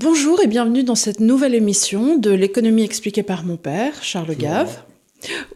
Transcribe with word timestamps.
Bonjour 0.00 0.40
et 0.40 0.46
bienvenue 0.46 0.84
dans 0.84 0.94
cette 0.94 1.18
nouvelle 1.18 1.56
émission 1.56 2.18
de 2.18 2.30
l'économie 2.30 2.84
expliquée 2.84 3.24
par 3.24 3.42
mon 3.42 3.56
père, 3.56 4.04
Charles 4.04 4.36
Gave. 4.36 4.84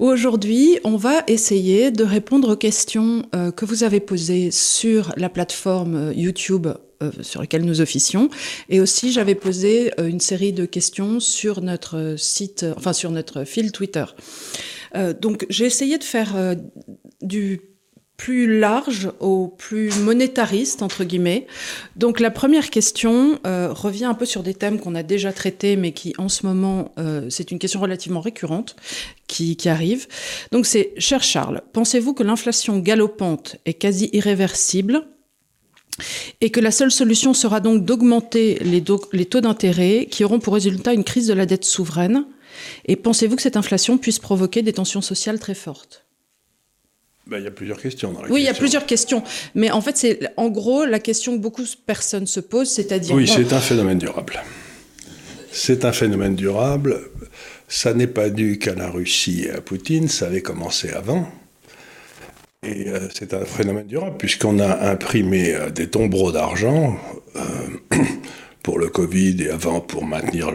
Aujourd'hui, 0.00 0.80
on 0.82 0.96
va 0.96 1.22
essayer 1.28 1.92
de 1.92 2.02
répondre 2.02 2.54
aux 2.54 2.56
questions 2.56 3.24
euh, 3.36 3.52
que 3.52 3.64
vous 3.64 3.84
avez 3.84 4.00
posées 4.00 4.50
sur 4.50 5.12
la 5.16 5.28
plateforme 5.28 5.94
euh, 5.94 6.12
YouTube 6.12 6.66
euh, 7.04 7.12
sur 7.20 7.40
laquelle 7.40 7.64
nous 7.64 7.80
officions. 7.80 8.30
Et 8.68 8.80
aussi, 8.80 9.12
j'avais 9.12 9.36
posé 9.36 9.92
une 9.96 10.18
série 10.18 10.52
de 10.52 10.64
questions 10.64 11.20
sur 11.20 11.60
notre 11.62 12.16
site, 12.18 12.66
enfin 12.76 12.92
sur 12.92 13.12
notre 13.12 13.44
fil 13.44 13.70
Twitter. 13.70 14.06
donc, 15.20 15.46
j'ai 15.50 15.66
essayé 15.66 15.98
de 15.98 16.04
faire 16.04 16.56
du 17.20 17.71
plus 18.16 18.58
large 18.58 19.10
au 19.20 19.48
plus 19.48 19.98
monétariste, 19.98 20.82
entre 20.82 21.02
guillemets. 21.04 21.46
Donc 21.96 22.20
la 22.20 22.30
première 22.30 22.70
question 22.70 23.40
euh, 23.46 23.72
revient 23.72 24.04
un 24.04 24.14
peu 24.14 24.26
sur 24.26 24.42
des 24.42 24.54
thèmes 24.54 24.78
qu'on 24.78 24.94
a 24.94 25.02
déjà 25.02 25.32
traités, 25.32 25.76
mais 25.76 25.92
qui 25.92 26.14
en 26.18 26.28
ce 26.28 26.46
moment, 26.46 26.92
euh, 26.98 27.26
c'est 27.30 27.50
une 27.50 27.58
question 27.58 27.80
relativement 27.80 28.20
récurrente 28.20 28.76
qui, 29.26 29.56
qui 29.56 29.68
arrive. 29.68 30.06
Donc 30.52 30.66
c'est, 30.66 30.92
cher 30.98 31.22
Charles, 31.22 31.62
pensez-vous 31.72 32.14
que 32.14 32.22
l'inflation 32.22 32.78
galopante 32.78 33.56
est 33.64 33.74
quasi 33.74 34.08
irréversible 34.12 35.04
et 36.40 36.50
que 36.50 36.60
la 36.60 36.70
seule 36.70 36.92
solution 36.92 37.34
sera 37.34 37.60
donc 37.60 37.84
d'augmenter 37.84 38.58
les, 38.62 38.84
les 39.12 39.26
taux 39.26 39.40
d'intérêt 39.40 40.06
qui 40.10 40.24
auront 40.24 40.38
pour 40.38 40.54
résultat 40.54 40.92
une 40.92 41.04
crise 41.04 41.26
de 41.26 41.34
la 41.34 41.46
dette 41.46 41.64
souveraine? 41.64 42.26
Et 42.84 42.96
pensez-vous 42.96 43.36
que 43.36 43.42
cette 43.42 43.56
inflation 43.56 43.98
puisse 43.98 44.18
provoquer 44.18 44.62
des 44.62 44.72
tensions 44.72 45.00
sociales 45.00 45.40
très 45.40 45.54
fortes? 45.54 46.01
Ben, 47.32 47.38
il 47.38 47.44
y 47.44 47.48
a 47.48 47.50
plusieurs 47.50 47.80
questions 47.80 48.12
dans 48.12 48.22
la 48.22 48.28
Oui, 48.28 48.42
il 48.42 48.44
y 48.44 48.48
a 48.48 48.54
plusieurs 48.54 48.84
questions. 48.84 49.22
Mais 49.54 49.70
en 49.70 49.80
fait, 49.80 49.96
c'est 49.96 50.20
en 50.36 50.50
gros 50.50 50.84
la 50.84 50.98
question 50.98 51.34
que 51.34 51.42
beaucoup 51.42 51.62
de 51.62 51.68
personnes 51.86 52.26
se 52.26 52.40
posent, 52.40 52.70
c'est-à-dire... 52.70 53.14
Oui, 53.14 53.26
c'est 53.26 53.54
un 53.54 53.60
phénomène 53.60 53.98
durable. 53.98 54.42
C'est 55.50 55.86
un 55.86 55.92
phénomène 55.92 56.34
durable. 56.34 57.00
Ça 57.68 57.94
n'est 57.94 58.06
pas 58.06 58.28
dû 58.28 58.58
qu'à 58.58 58.74
la 58.74 58.90
Russie 58.90 59.44
et 59.46 59.50
à 59.50 59.62
Poutine, 59.62 60.08
ça 60.08 60.26
avait 60.26 60.42
commencé 60.42 60.90
avant. 60.90 61.26
Et 62.64 62.88
euh, 62.88 63.08
c'est 63.14 63.32
un 63.32 63.46
phénomène 63.46 63.86
durable, 63.86 64.16
puisqu'on 64.18 64.58
a 64.58 64.90
imprimé 64.90 65.54
euh, 65.54 65.70
des 65.70 65.88
tombereaux 65.88 66.32
d'argent 66.32 66.98
euh, 67.36 67.96
pour 68.62 68.78
le 68.78 68.88
Covid 68.88 69.42
et 69.42 69.50
avant 69.50 69.80
pour 69.80 70.04
maintenir 70.04 70.52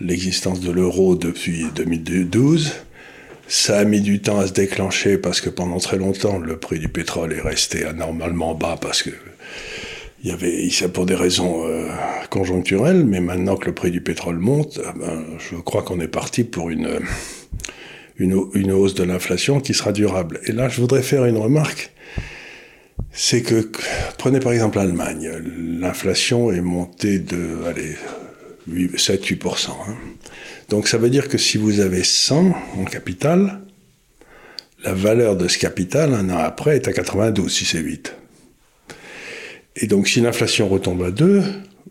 l'existence 0.00 0.60
de 0.60 0.70
l'euro 0.70 1.16
depuis 1.16 1.66
2012 1.74 2.72
ça 3.50 3.80
a 3.80 3.84
mis 3.84 4.00
du 4.00 4.22
temps 4.22 4.38
à 4.38 4.46
se 4.46 4.52
déclencher 4.52 5.18
parce 5.18 5.40
que 5.40 5.50
pendant 5.50 5.78
très 5.78 5.96
longtemps, 5.98 6.38
le 6.38 6.56
prix 6.56 6.78
du 6.78 6.88
pétrole 6.88 7.32
est 7.32 7.40
resté 7.40 7.84
anormalement 7.84 8.54
bas 8.54 8.78
parce 8.80 9.02
que 9.02 9.10
il 10.22 10.30
y 10.30 10.32
avait, 10.32 10.68
pour 10.88 11.04
des 11.04 11.16
raisons 11.16 11.66
euh, 11.66 11.88
conjoncturelles, 12.28 13.04
mais 13.04 13.20
maintenant 13.20 13.56
que 13.56 13.66
le 13.66 13.74
prix 13.74 13.90
du 13.90 14.02
pétrole 14.02 14.38
monte, 14.38 14.78
euh, 14.78 14.92
ben, 14.94 15.24
je 15.38 15.56
crois 15.56 15.82
qu'on 15.82 15.98
est 15.98 16.08
parti 16.08 16.44
pour 16.44 16.70
une, 16.70 17.00
une, 18.18 18.40
une 18.54 18.70
hausse 18.70 18.94
de 18.94 19.02
l'inflation 19.02 19.60
qui 19.60 19.74
sera 19.74 19.90
durable. 19.90 20.38
Et 20.46 20.52
là, 20.52 20.68
je 20.68 20.80
voudrais 20.80 21.02
faire 21.02 21.24
une 21.24 21.38
remarque. 21.38 21.92
C'est 23.10 23.42
que, 23.42 23.68
prenez 24.16 24.38
par 24.38 24.52
exemple 24.52 24.78
l'Allemagne, 24.78 25.28
l'inflation 25.58 26.52
est 26.52 26.60
montée 26.60 27.18
de, 27.18 27.64
allez, 27.66 27.96
7-8%. 28.68 29.70
Hein. 29.70 29.96
Donc 30.70 30.86
ça 30.86 30.98
veut 30.98 31.10
dire 31.10 31.28
que 31.28 31.36
si 31.36 31.58
vous 31.58 31.80
avez 31.80 32.04
100 32.04 32.54
en 32.78 32.84
capital, 32.84 33.60
la 34.84 34.94
valeur 34.94 35.36
de 35.36 35.48
ce 35.48 35.58
capital, 35.58 36.14
un 36.14 36.30
an 36.30 36.38
après, 36.38 36.76
est 36.76 36.86
à 36.86 36.92
92, 36.92 37.52
si 37.52 37.64
c'est 37.64 37.80
8. 37.80 38.14
Et 39.76 39.88
donc 39.88 40.06
si 40.06 40.20
l'inflation 40.20 40.68
retombe 40.68 41.02
à 41.02 41.10
2, 41.10 41.42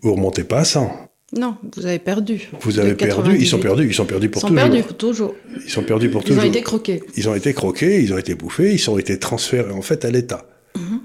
vous 0.01 0.09
ne 0.09 0.15
remontez 0.15 0.45
pas 0.45 0.59
à 0.59 0.65
100. 0.65 1.09
Non, 1.33 1.57
vous 1.75 1.85
avez 1.85 1.99
perdu. 1.99 2.49
Vous 2.61 2.79
avez 2.79 2.95
perdu, 2.95 3.35
ils 3.37 3.47
sont 3.47 3.59
perdus, 3.59 3.85
ils 3.85 3.93
sont 3.93 4.05
perdus 4.05 4.29
pour 4.29 4.41
toujours. 4.41 4.55
Ils 4.55 4.59
sont 4.59 4.63
perdus 4.63 4.87
pour 4.87 4.97
toujours. 4.97 5.35
Ils 5.63 5.69
sont 5.69 5.83
perdus 5.83 6.09
pour 6.09 6.23
toujours. 6.23 6.43
Ils 6.43 6.47
ont 6.47 6.49
été 6.49 6.61
croqués. 6.61 7.03
Ils 7.17 7.29
ont 7.29 7.35
été 7.35 7.53
croqués, 7.53 8.01
ils 8.01 8.13
ont 8.13 8.17
été 8.17 8.33
bouffés, 8.33 8.73
ils 8.73 8.89
ont 8.89 8.97
été 8.97 9.19
transférés 9.19 9.71
en 9.71 9.81
fait 9.81 10.05
à 10.05 10.09
l'État. 10.09 10.47
Mhm. 10.75 11.01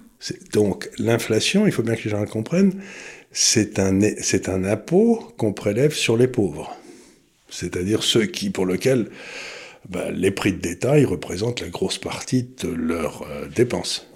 Donc 0.53 0.88
l'inflation, 0.99 1.66
il 1.66 1.72
faut 1.72 1.82
bien 1.82 1.97
que 1.97 2.04
les 2.04 2.10
gens 2.10 2.20
le 2.20 2.26
comprennent, 2.26 2.72
c'est 3.32 3.81
un, 3.81 3.99
c'est 4.20 4.49
un 4.49 4.65
impôt 4.65 5.34
qu'on 5.37 5.53
prélève 5.53 5.93
sur 5.93 6.16
les 6.16 6.28
pauvres 6.28 6.75
c'est-à-dire 7.54 8.03
ceux 8.03 8.26
qui, 8.26 8.50
pour 8.50 8.66
lesquels 8.66 9.09
ben, 9.88 10.10
les 10.10 10.31
prix 10.31 10.53
de 10.53 10.60
détail 10.60 11.04
représentent 11.04 11.60
la 11.60 11.69
grosse 11.69 11.98
partie 11.98 12.48
de 12.62 12.69
leurs 12.69 13.22
euh, 13.22 13.47
dépenses. 13.54 14.06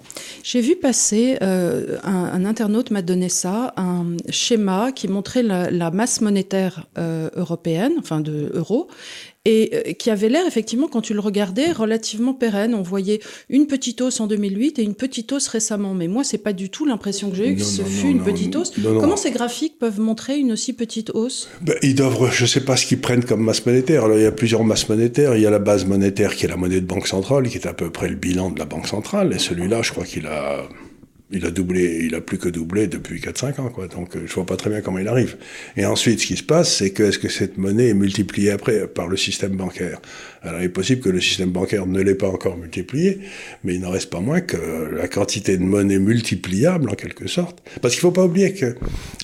J'ai 0.43 0.61
vu 0.61 0.75
passer, 0.75 1.37
euh, 1.41 1.97
un, 2.03 2.43
internaute 2.45 2.91
m'a 2.91 3.01
donné 3.01 3.29
ça, 3.29 3.73
un 3.77 4.17
schéma 4.29 4.91
qui 4.91 5.07
montrait 5.07 5.43
la, 5.43 5.91
masse 5.91 6.21
monétaire 6.21 6.87
euh, 6.97 7.29
européenne, 7.35 7.93
enfin 7.99 8.19
de 8.19 8.51
euros, 8.53 8.87
et 9.45 9.71
euh, 9.73 9.93
qui 9.93 10.09
avait 10.09 10.29
l'air 10.29 10.45
effectivement, 10.45 10.87
quand 10.87 11.01
tu 11.01 11.13
le 11.13 11.19
regardais, 11.19 11.71
relativement 11.71 12.33
pérenne. 12.33 12.73
On 12.75 12.81
voyait 12.81 13.19
une 13.49 13.67
petite 13.67 14.01
hausse 14.01 14.19
en 14.19 14.27
2008 14.27 14.79
et 14.79 14.83
une 14.83 14.95
petite 14.95 15.31
hausse 15.31 15.47
récemment. 15.47 15.93
Mais 15.93 16.07
moi, 16.07 16.23
c'est 16.23 16.37
pas 16.37 16.53
du 16.53 16.69
tout 16.69 16.85
l'impression 16.85 17.29
que 17.29 17.35
j'ai 17.35 17.49
eue 17.49 17.55
que 17.55 17.63
ce 17.63 17.81
fut 17.81 18.07
une 18.07 18.21
petite 18.21 18.55
hausse. 18.55 18.73
Comment 18.81 19.17
ces 19.17 19.31
graphiques 19.31 19.79
peuvent 19.79 19.99
montrer 19.99 20.37
une 20.37 20.51
aussi 20.51 20.73
petite 20.73 21.11
hausse? 21.13 21.49
Ben, 21.61 21.75
Ils 21.81 21.95
doivent, 21.95 22.31
je 22.31 22.45
sais 22.45 22.65
pas 22.65 22.75
ce 22.75 22.85
qu'ils 22.85 22.99
prennent 22.99 23.23
comme 23.23 23.41
masse 23.41 23.65
monétaire. 23.65 24.05
Alors, 24.05 24.17
il 24.17 24.23
y 24.23 24.27
a 24.27 24.31
plusieurs 24.31 24.63
masses 24.63 24.89
monétaires. 24.89 25.35
Il 25.35 25.41
y 25.41 25.45
a 25.45 25.51
la 25.51 25.59
base 25.59 25.85
monétaire 25.85 26.35
qui 26.35 26.45
est 26.45 26.49
la 26.49 26.57
monnaie 26.57 26.81
de 26.81 26.85
banque 26.85 27.07
centrale, 27.07 27.47
qui 27.47 27.57
est 27.57 27.67
à 27.67 27.73
peu 27.73 27.89
près 27.89 28.09
le 28.09 28.15
bilan 28.15 28.51
de 28.51 28.59
la 28.59 28.65
banque 28.65 28.87
centrale. 28.87 29.33
Et 29.33 29.39
celui-là, 29.39 29.81
je 29.81 29.91
crois 29.91 30.03
qu'il 30.05 30.27
a 30.27 30.67
il 31.31 31.45
a 31.45 31.51
doublé, 31.51 32.01
il 32.05 32.15
a 32.15 32.21
plus 32.21 32.39
que 32.39 32.49
doublé 32.49 32.87
depuis 32.87 33.19
4-5 33.19 33.61
ans, 33.61 33.69
quoi. 33.69 33.87
Donc, 33.87 34.15
euh, 34.15 34.23
je 34.25 34.33
vois 34.33 34.45
pas 34.45 34.55
très 34.57 34.69
bien 34.69 34.81
comment 34.81 34.97
il 34.97 35.07
arrive. 35.07 35.37
Et 35.77 35.85
ensuite, 35.85 36.19
ce 36.21 36.25
qui 36.25 36.37
se 36.37 36.43
passe, 36.43 36.73
c'est 36.73 36.89
que 36.89 37.03
est-ce 37.03 37.19
que 37.19 37.29
cette 37.29 37.57
monnaie 37.57 37.89
est 37.89 37.93
multipliée 37.93 38.49
après 38.49 38.87
par 38.87 39.07
le 39.07 39.15
système 39.15 39.55
bancaire? 39.55 40.01
Alors, 40.41 40.59
il 40.61 40.65
est 40.65 40.69
possible 40.69 41.01
que 41.01 41.09
le 41.09 41.21
système 41.21 41.51
bancaire 41.51 41.85
ne 41.85 42.01
l'ait 42.01 42.15
pas 42.15 42.29
encore 42.29 42.57
multiplié, 42.57 43.19
mais 43.63 43.75
il 43.75 43.81
n'en 43.81 43.91
reste 43.91 44.09
pas 44.09 44.21
moins 44.21 44.41
que 44.41 44.57
la 44.95 45.07
quantité 45.07 45.57
de 45.57 45.63
monnaie 45.63 45.99
multipliable, 45.99 46.89
en 46.89 46.95
quelque 46.95 47.27
sorte. 47.27 47.61
Parce 47.81 47.93
qu'il 47.93 48.01
faut 48.01 48.11
pas 48.11 48.25
oublier 48.25 48.53
que 48.53 48.75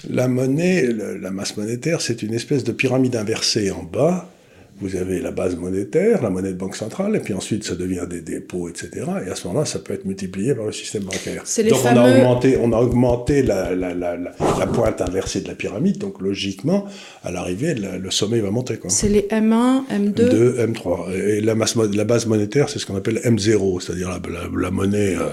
la 0.07 0.27
monnaie, 0.27 0.87
la 1.19 1.31
masse 1.31 1.57
monétaire, 1.57 2.01
c'est 2.01 2.21
une 2.21 2.35
espèce 2.35 2.63
de 2.63 2.71
pyramide 2.71 3.15
inversée 3.15 3.71
en 3.71 3.81
bas, 3.81 4.29
vous 4.81 4.95
avez 4.95 5.21
la 5.21 5.31
base 5.31 5.55
monétaire, 5.55 6.21
la 6.21 6.29
monnaie 6.29 6.51
de 6.51 6.57
banque 6.57 6.75
centrale, 6.75 7.15
et 7.15 7.19
puis 7.19 7.33
ensuite 7.33 7.63
ça 7.63 7.75
devient 7.75 8.05
des 8.09 8.21
dépôts, 8.21 8.69
etc. 8.69 8.89
Et 9.25 9.29
à 9.29 9.35
ce 9.35 9.47
moment-là, 9.47 9.65
ça 9.65 9.79
peut 9.79 9.93
être 9.93 10.05
multiplié 10.05 10.53
par 10.53 10.65
le 10.65 10.71
système 10.71 11.03
bancaire. 11.03 11.43
Donc 11.69 11.79
on 11.83 11.97
a 11.97 12.11
augmenté, 12.11 12.57
on 12.61 12.73
a 12.73 12.79
augmenté 12.79 13.41
la, 13.41 13.73
la, 13.73 13.93
la, 13.93 14.17
la, 14.17 14.67
pointe 14.67 15.01
inversée 15.01 15.41
de 15.41 15.47
la 15.47 15.55
pyramide, 15.55 15.97
donc 15.97 16.21
logiquement, 16.21 16.85
à 17.23 17.31
l'arrivée, 17.31 17.73
le 17.73 18.11
sommet 18.11 18.39
va 18.39 18.51
monter. 18.51 18.79
C'est 18.89 19.09
les 19.09 19.27
M1, 19.31 19.83
M2 19.89 20.15
M2, 20.15 20.73
M3. 20.73 21.13
Et 21.13 21.41
la, 21.41 21.55
masse, 21.55 21.75
la 21.75 22.03
base 22.03 22.25
monétaire, 22.25 22.69
c'est 22.69 22.79
ce 22.79 22.85
qu'on 22.85 22.95
appelle 22.95 23.19
M0, 23.23 23.81
c'est-à-dire 23.81 24.19
la, 24.57 24.71
monnaie... 24.71 25.15
Euh, 25.15 25.29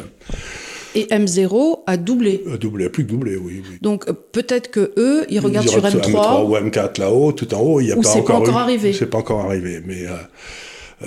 et 0.95 1.07
M0 1.07 1.81
a 1.87 1.97
doublé. 1.97 2.43
A 2.53 2.57
doublé, 2.57 2.87
a 2.87 2.91
plus 2.91 3.05
que 3.05 3.11
doublé, 3.11 3.37
oui. 3.37 3.63
Donc 3.81 4.09
euh, 4.09 4.13
peut-être 4.13 4.71
que 4.71 4.93
eux, 4.97 5.25
ils 5.29 5.41
regardent 5.41 5.69
sur 5.69 5.83
M3. 5.83 6.11
M3 6.11 6.45
ou 6.47 6.57
M4 6.57 7.01
là-haut, 7.01 7.33
tout 7.33 7.53
en 7.55 7.61
haut, 7.61 7.81
il 7.81 7.87
n'y 7.87 7.93
a 7.93 7.97
pas 7.97 8.09
encore. 8.09 8.25
pas 8.25 8.35
encore 8.35 8.59
arrivé. 8.59 8.93
C'est 8.93 9.07
pas 9.07 9.19
encore 9.19 9.41
arrivé, 9.41 9.81
mais 9.85 10.07
euh, 10.07 10.11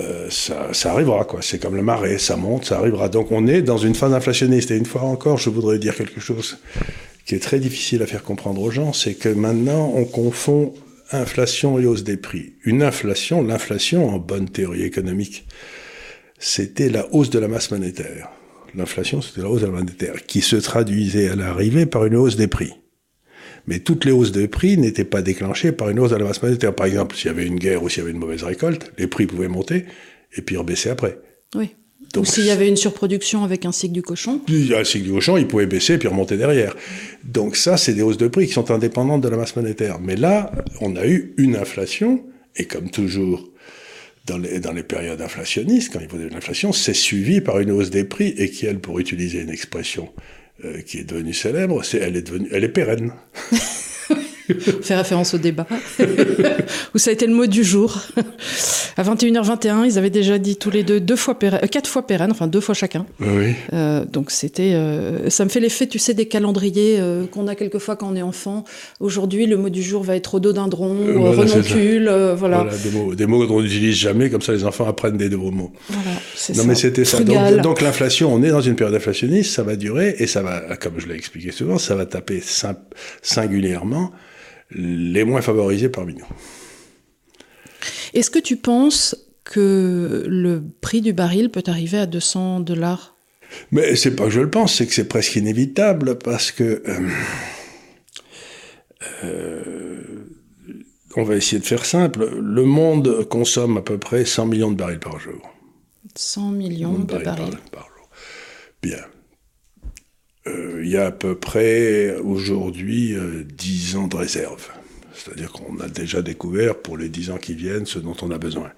euh, 0.00 0.26
ça, 0.30 0.68
ça, 0.72 0.92
arrivera, 0.92 1.24
quoi. 1.24 1.40
C'est 1.42 1.58
comme 1.58 1.76
le 1.76 1.82
marais, 1.82 2.18
ça 2.18 2.36
monte, 2.36 2.64
ça 2.66 2.78
arrivera. 2.78 3.08
Donc 3.08 3.30
on 3.30 3.46
est 3.46 3.62
dans 3.62 3.78
une 3.78 3.94
phase 3.94 4.12
inflationniste. 4.12 4.70
Et 4.70 4.76
une 4.76 4.86
fois 4.86 5.02
encore, 5.02 5.38
je 5.38 5.50
voudrais 5.50 5.78
dire 5.78 5.94
quelque 5.94 6.20
chose 6.20 6.58
qui 7.24 7.34
est 7.34 7.40
très 7.40 7.58
difficile 7.58 8.02
à 8.02 8.06
faire 8.06 8.22
comprendre 8.22 8.62
aux 8.62 8.70
gens, 8.70 8.92
c'est 8.92 9.14
que 9.14 9.28
maintenant 9.28 9.92
on 9.94 10.04
confond 10.04 10.72
inflation 11.12 11.78
et 11.78 11.86
hausse 11.86 12.04
des 12.04 12.16
prix. 12.16 12.54
Une 12.64 12.82
inflation, 12.82 13.42
l'inflation 13.42 14.08
en 14.08 14.18
bonne 14.18 14.48
théorie 14.48 14.82
économique, 14.82 15.46
c'était 16.38 16.88
la 16.88 17.12
hausse 17.12 17.30
de 17.30 17.38
la 17.38 17.48
masse 17.48 17.70
monétaire 17.70 18.28
l'inflation, 18.76 19.22
c'était 19.22 19.42
la 19.42 19.48
hausse 19.48 19.62
de 19.62 19.66
la 19.66 19.72
monétaire, 19.72 20.26
qui 20.26 20.40
se 20.40 20.56
traduisait 20.56 21.28
à 21.28 21.36
l'arrivée 21.36 21.86
par 21.86 22.04
une 22.06 22.16
hausse 22.16 22.36
des 22.36 22.48
prix. 22.48 22.72
Mais 23.66 23.80
toutes 23.80 24.04
les 24.04 24.12
hausses 24.12 24.32
de 24.32 24.46
prix 24.46 24.78
n'étaient 24.78 25.04
pas 25.04 25.22
déclenchées 25.22 25.72
par 25.72 25.88
une 25.88 25.98
hausse 25.98 26.10
de 26.10 26.16
la 26.16 26.24
masse 26.24 26.42
monétaire. 26.42 26.74
Par 26.74 26.86
exemple, 26.86 27.16
s'il 27.16 27.26
y 27.26 27.30
avait 27.30 27.46
une 27.46 27.58
guerre 27.58 27.82
ou 27.82 27.88
s'il 27.88 27.98
y 27.98 28.02
avait 28.02 28.12
une 28.12 28.18
mauvaise 28.18 28.44
récolte, 28.44 28.92
les 28.96 29.06
prix 29.06 29.26
pouvaient 29.26 29.48
monter 29.48 29.86
et 30.36 30.42
puis 30.42 30.56
rebaisser 30.56 30.90
après. 30.90 31.18
Oui. 31.54 31.70
Donc, 32.14 32.24
ou 32.24 32.26
s'il 32.26 32.44
y 32.44 32.50
avait 32.50 32.68
une 32.68 32.76
surproduction 32.76 33.42
avec 33.42 33.64
un 33.64 33.72
cycle 33.72 33.92
du 33.92 34.02
cochon 34.02 34.40
Un 34.48 34.84
cycle 34.84 35.04
du 35.04 35.12
cochon, 35.12 35.36
il 35.36 35.48
pouvait 35.48 35.66
baisser 35.66 35.98
puis 35.98 36.08
remonter 36.08 36.36
derrière. 36.36 36.76
Donc 37.24 37.56
ça, 37.56 37.76
c'est 37.76 37.94
des 37.94 38.02
hausses 38.02 38.16
de 38.16 38.28
prix 38.28 38.46
qui 38.46 38.52
sont 38.52 38.70
indépendantes 38.70 39.22
de 39.22 39.28
la 39.28 39.36
masse 39.36 39.56
monétaire. 39.56 39.98
Mais 40.00 40.16
là, 40.16 40.52
on 40.80 40.94
a 40.96 41.06
eu 41.06 41.34
une 41.36 41.56
inflation, 41.56 42.24
et 42.54 42.66
comme 42.66 42.90
toujours, 42.90 43.50
dans 44.26 44.72
les, 44.72 44.82
périodes 44.82 45.20
inflationnistes, 45.20 45.92
quand 45.92 46.00
il 46.00 46.08
faut 46.08 46.18
de 46.18 46.28
l'inflation, 46.28 46.72
c'est 46.72 46.94
suivi 46.94 47.40
par 47.40 47.60
une 47.60 47.70
hausse 47.70 47.90
des 47.90 48.04
prix 48.04 48.34
et 48.36 48.50
qui, 48.50 48.66
elle, 48.66 48.80
pour 48.80 48.98
utiliser 48.98 49.40
une 49.40 49.50
expression 49.50 50.12
euh, 50.64 50.80
qui 50.80 50.98
est 50.98 51.04
devenue 51.04 51.32
célèbre, 51.32 51.84
c'est 51.84 51.98
elle 51.98 52.16
est 52.16 52.22
devenue, 52.22 52.48
elle 52.50 52.64
est 52.64 52.68
pérenne. 52.68 53.12
fait 54.82 54.94
référence 54.94 55.34
au 55.34 55.38
débat, 55.38 55.66
où 56.94 56.98
ça 56.98 57.10
a 57.10 57.12
été 57.12 57.26
le 57.26 57.34
mot 57.34 57.46
du 57.46 57.64
jour. 57.64 58.00
à 58.96 59.02
21h21, 59.02 59.84
ils 59.86 59.98
avaient 59.98 60.10
déjà 60.10 60.38
dit 60.38 60.56
tous 60.56 60.70
les 60.70 60.82
deux 60.82 61.00
deux 61.00 61.16
fois 61.16 61.38
pérenne, 61.38 61.60
euh, 61.62 61.66
quatre 61.66 61.88
fois 61.88 62.06
pérenne, 62.06 62.30
enfin 62.30 62.46
deux 62.46 62.60
fois 62.60 62.74
chacun. 62.74 63.06
Oui. 63.20 63.54
Euh, 63.72 64.04
donc 64.04 64.30
c'était, 64.30 64.72
euh, 64.74 65.28
ça 65.30 65.44
me 65.44 65.50
fait 65.50 65.60
l'effet, 65.60 65.86
tu 65.86 65.98
sais, 65.98 66.14
des 66.14 66.26
calendriers 66.26 67.00
qu'on 67.32 67.48
a 67.48 67.54
quelquefois 67.54 67.96
quand 67.96 68.08
on 68.10 68.16
est 68.16 68.22
enfant. 68.22 68.64
Aujourd'hui, 69.00 69.46
le 69.46 69.56
mot 69.56 69.68
du 69.68 69.82
jour 69.82 70.02
va 70.02 70.16
être 70.16 70.26
rhododendron, 70.28 70.94
voilà, 71.16 71.42
renoncule, 71.42 72.04
voilà. 72.36 72.58
Voilà, 72.62 72.76
des 72.76 72.90
mots, 72.90 73.14
des 73.14 73.26
mots 73.26 73.46
qu'on 73.46 73.62
n'utilise 73.62 73.96
jamais, 73.96 74.30
comme 74.30 74.42
ça 74.42 74.52
les 74.52 74.64
enfants 74.64 74.88
apprennent 74.88 75.16
des 75.16 75.28
nouveaux 75.28 75.50
mots. 75.50 75.72
Voilà, 75.88 76.10
c'est 76.34 76.54
Non, 76.56 76.62
ça. 76.62 76.68
mais 76.68 76.74
c'était 76.74 77.04
ça. 77.04 77.20
Donc, 77.20 77.60
donc 77.62 77.80
l'inflation, 77.80 78.32
on 78.32 78.42
est 78.42 78.50
dans 78.50 78.60
une 78.60 78.76
période 78.76 78.94
inflationniste, 78.94 79.52
ça 79.52 79.62
va 79.62 79.76
durer, 79.76 80.16
et 80.18 80.26
ça 80.26 80.42
va, 80.42 80.76
comme 80.76 80.94
je 80.98 81.06
l'ai 81.06 81.14
expliqué 81.16 81.50
souvent, 81.52 81.78
ça 81.78 81.94
va 81.94 82.06
taper 82.06 82.42
singulièrement 83.22 84.12
les 84.70 85.24
moins 85.24 85.42
favorisés 85.42 85.88
parmi 85.88 86.14
nous. 86.14 86.26
Est-ce 88.14 88.30
que 88.30 88.38
tu 88.38 88.56
penses 88.56 89.16
que 89.44 90.24
le 90.26 90.62
prix 90.80 91.00
du 91.00 91.12
baril 91.12 91.50
peut 91.50 91.62
arriver 91.66 91.98
à 91.98 92.06
200 92.06 92.60
dollars? 92.60 93.16
Mais 93.70 93.94
c'est 93.96 94.16
pas 94.16 94.24
que 94.24 94.30
je 94.30 94.40
le 94.40 94.50
pense, 94.50 94.74
c'est 94.74 94.86
que 94.86 94.92
c'est 94.92 95.08
presque 95.08 95.36
inévitable 95.36 96.18
parce 96.18 96.50
que 96.50 96.82
euh, 96.88 97.08
euh, 99.24 100.26
on 101.16 101.22
va 101.22 101.36
essayer 101.36 101.60
de 101.60 101.66
faire 101.66 101.84
simple. 101.84 102.28
Le 102.40 102.64
monde 102.64 103.24
consomme 103.28 103.78
à 103.78 103.82
peu 103.82 103.98
près 103.98 104.24
100 104.24 104.46
millions 104.46 104.70
de 104.70 104.76
barils 104.76 104.98
par 104.98 105.18
jour. 105.20 105.40
100 106.14 106.50
millions 106.52 106.98
de 106.98 107.04
barils 107.04 107.24
barils. 107.24 107.58
par 107.70 107.86
jour. 107.86 108.08
Bien. 108.82 109.04
Euh, 110.46 110.80
Il 110.82 110.88
y 110.90 110.96
a 110.96 111.06
à 111.06 111.10
peu 111.12 111.34
près 111.34 112.14
aujourd'hui 112.16 113.14
euh, 113.14 113.44
10 113.44 113.96
ans 113.96 114.06
de 114.06 114.16
réserve. 114.16 114.68
C'est-à-dire 115.14 115.50
qu'on 115.52 115.80
a 115.80 115.88
déjà 115.88 116.22
découvert 116.22 116.76
pour 116.76 116.96
les 116.96 117.08
10 117.08 117.30
ans 117.30 117.38
qui 117.38 117.54
viennent 117.54 117.86
ce 117.86 117.98
dont 117.98 118.16
on 118.22 118.30
a 118.30 118.38
besoin. 118.38 118.70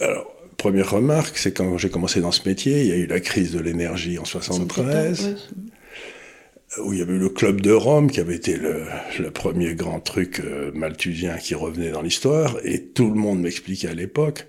Alors, 0.00 0.32
première 0.56 0.90
remarque, 0.90 1.36
c'est 1.38 1.52
quand 1.52 1.76
j'ai 1.78 1.90
commencé 1.90 2.20
dans 2.20 2.32
ce 2.32 2.48
métier, 2.48 2.80
il 2.82 2.86
y 2.86 2.92
a 2.92 2.96
eu 2.96 3.06
la 3.06 3.20
crise 3.20 3.52
de 3.52 3.60
l'énergie 3.60 4.18
en 4.18 4.24
73, 4.24 5.26
Ouais. 5.26 6.82
où 6.84 6.92
il 6.92 6.98
y 6.98 7.02
avait 7.02 7.14
eu 7.14 7.18
le 7.18 7.28
Club 7.30 7.60
de 7.60 7.72
Rome, 7.72 8.10
qui 8.10 8.20
avait 8.20 8.36
été 8.36 8.56
le, 8.56 8.82
le 9.18 9.30
premier 9.30 9.74
grand 9.74 10.00
truc 10.00 10.40
euh, 10.40 10.70
malthusien 10.74 11.36
qui 11.38 11.54
revenait 11.54 11.90
dans 11.90 12.02
l'histoire, 12.02 12.56
et 12.64 12.82
tout 12.82 13.08
le 13.08 13.16
monde 13.16 13.40
m'expliquait 13.40 13.88
à 13.88 13.94
l'époque 13.94 14.46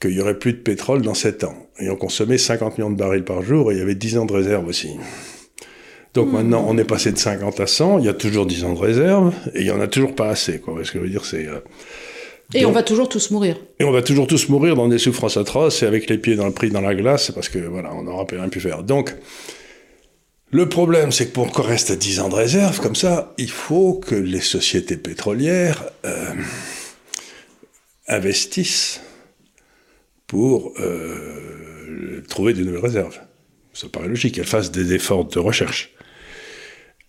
qu'il 0.00 0.12
y 0.12 0.20
aurait 0.20 0.38
plus 0.38 0.52
de 0.54 0.58
pétrole 0.58 1.02
dans 1.02 1.14
7 1.14 1.44
ans. 1.44 1.54
Et 1.78 1.90
on 1.90 1.96
consommait 1.96 2.38
50 2.38 2.78
millions 2.78 2.90
de 2.90 2.96
barils 2.96 3.24
par 3.24 3.42
jour, 3.42 3.70
et 3.70 3.74
il 3.74 3.78
y 3.78 3.82
avait 3.82 3.94
10 3.94 4.18
ans 4.18 4.26
de 4.26 4.32
réserve 4.32 4.66
aussi. 4.66 4.90
Donc 6.14 6.32
maintenant, 6.32 6.64
on 6.66 6.76
est 6.78 6.84
passé 6.84 7.12
de 7.12 7.18
50 7.18 7.60
à 7.60 7.66
100, 7.66 7.98
il 8.00 8.06
y 8.06 8.08
a 8.08 8.14
toujours 8.14 8.46
10 8.46 8.64
ans 8.64 8.72
de 8.72 8.78
réserve, 8.80 9.32
et 9.54 9.60
il 9.60 9.66
y 9.66 9.70
en 9.70 9.80
a 9.80 9.86
toujours 9.86 10.14
pas 10.14 10.28
assez, 10.30 10.58
quoi. 10.58 10.74
Ce 10.84 10.90
que 10.90 10.98
je 10.98 11.04
veux 11.04 11.10
dire, 11.10 11.24
c'est... 11.24 11.46
euh, 11.46 11.60
Et 12.54 12.62
donc- 12.62 12.70
on 12.70 12.72
va 12.72 12.82
toujours 12.82 13.08
tous 13.08 13.30
mourir. 13.30 13.56
et 13.78 13.84
on 13.84 13.92
va 13.92 14.02
toujours 14.02 14.26
tous 14.26 14.48
mourir 14.48 14.74
dans 14.74 14.88
des 14.88 14.98
souffrances 14.98 15.36
atroces 15.36 15.82
et 15.82 15.86
avec 15.86 16.08
les 16.10 16.18
pieds 16.18 16.34
dans 16.34 16.46
le 16.46 16.52
prix 16.52 16.70
dans 16.70 16.80
la 16.80 16.94
glace, 16.94 17.30
parce 17.30 17.48
que 17.48 17.58
voilà, 17.58 17.94
on 17.94 18.02
n'aura 18.02 18.26
plus 18.26 18.38
rien 18.38 18.48
pu 18.48 18.58
faire. 18.60 18.82
Donc, 18.82 19.14
le 20.52 20.68
problème, 20.68 21.12
c'est 21.12 21.26
que 21.26 21.32
pour 21.32 21.52
qu'on 21.52 21.62
reste 21.62 21.92
à 21.92 21.96
10 21.96 22.18
ans 22.20 22.28
de 22.28 22.34
réserve, 22.34 22.80
comme 22.80 22.96
ça, 22.96 23.32
il 23.38 23.50
faut 23.50 23.94
que 24.04 24.16
les 24.16 24.40
sociétés 24.40 24.96
pétrolières 24.96 25.84
euh, 26.04 26.32
investissent 28.08 29.00
pour 30.30 30.74
euh, 30.78 32.22
trouver 32.28 32.54
de 32.54 32.62
nouvelles 32.62 32.82
réserves. 32.82 33.18
Ça 33.72 33.88
paraît 33.88 34.06
logique, 34.06 34.38
elles 34.38 34.44
fassent 34.46 34.70
des 34.70 34.94
efforts 34.94 35.24
de 35.24 35.40
recherche. 35.40 35.92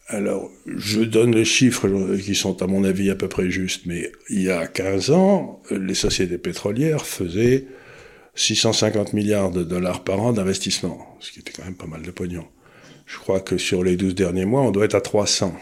Alors, 0.08 0.50
je 0.66 1.02
donne 1.02 1.36
les 1.36 1.46
chiffres 1.46 1.88
qui 2.18 2.34
sont 2.34 2.64
à 2.64 2.66
mon 2.66 2.84
avis 2.84 3.12
à 3.12 3.16
peu 3.16 3.28
près 3.28 3.52
justes, 3.52 3.84
mais 3.86 4.12
il 4.32 4.42
y 4.42 4.50
a 4.50 4.66
15 4.66 5.12
ans, 5.12 5.62
les 5.70 5.94
sociétés 5.94 6.40
pétrolières 6.40 7.06
faisaient 7.06 7.68
650 8.34 9.14
milliards 9.14 9.52
de 9.52 9.64
dollars 9.64 10.04
par 10.04 10.20
an 10.20 10.34
d'investissement, 10.34 11.16
ce 11.20 11.32
qui 11.32 11.42
était 11.42 11.52
quand 11.52 11.66
même 11.66 11.76
pas 11.76 11.86
mal 11.86 12.02
de 12.02 12.10
pognon. 12.10 12.48
Je 13.06 13.20
crois 13.20 13.40
que 13.40 13.60
sur 13.60 13.84
les 13.84 13.98
12 13.98 14.16
derniers 14.16 14.46
mois, 14.46 14.64
on 14.64 14.72
doit 14.72 14.86
être 14.86 14.96
à 14.96 15.02
300. 15.02 15.56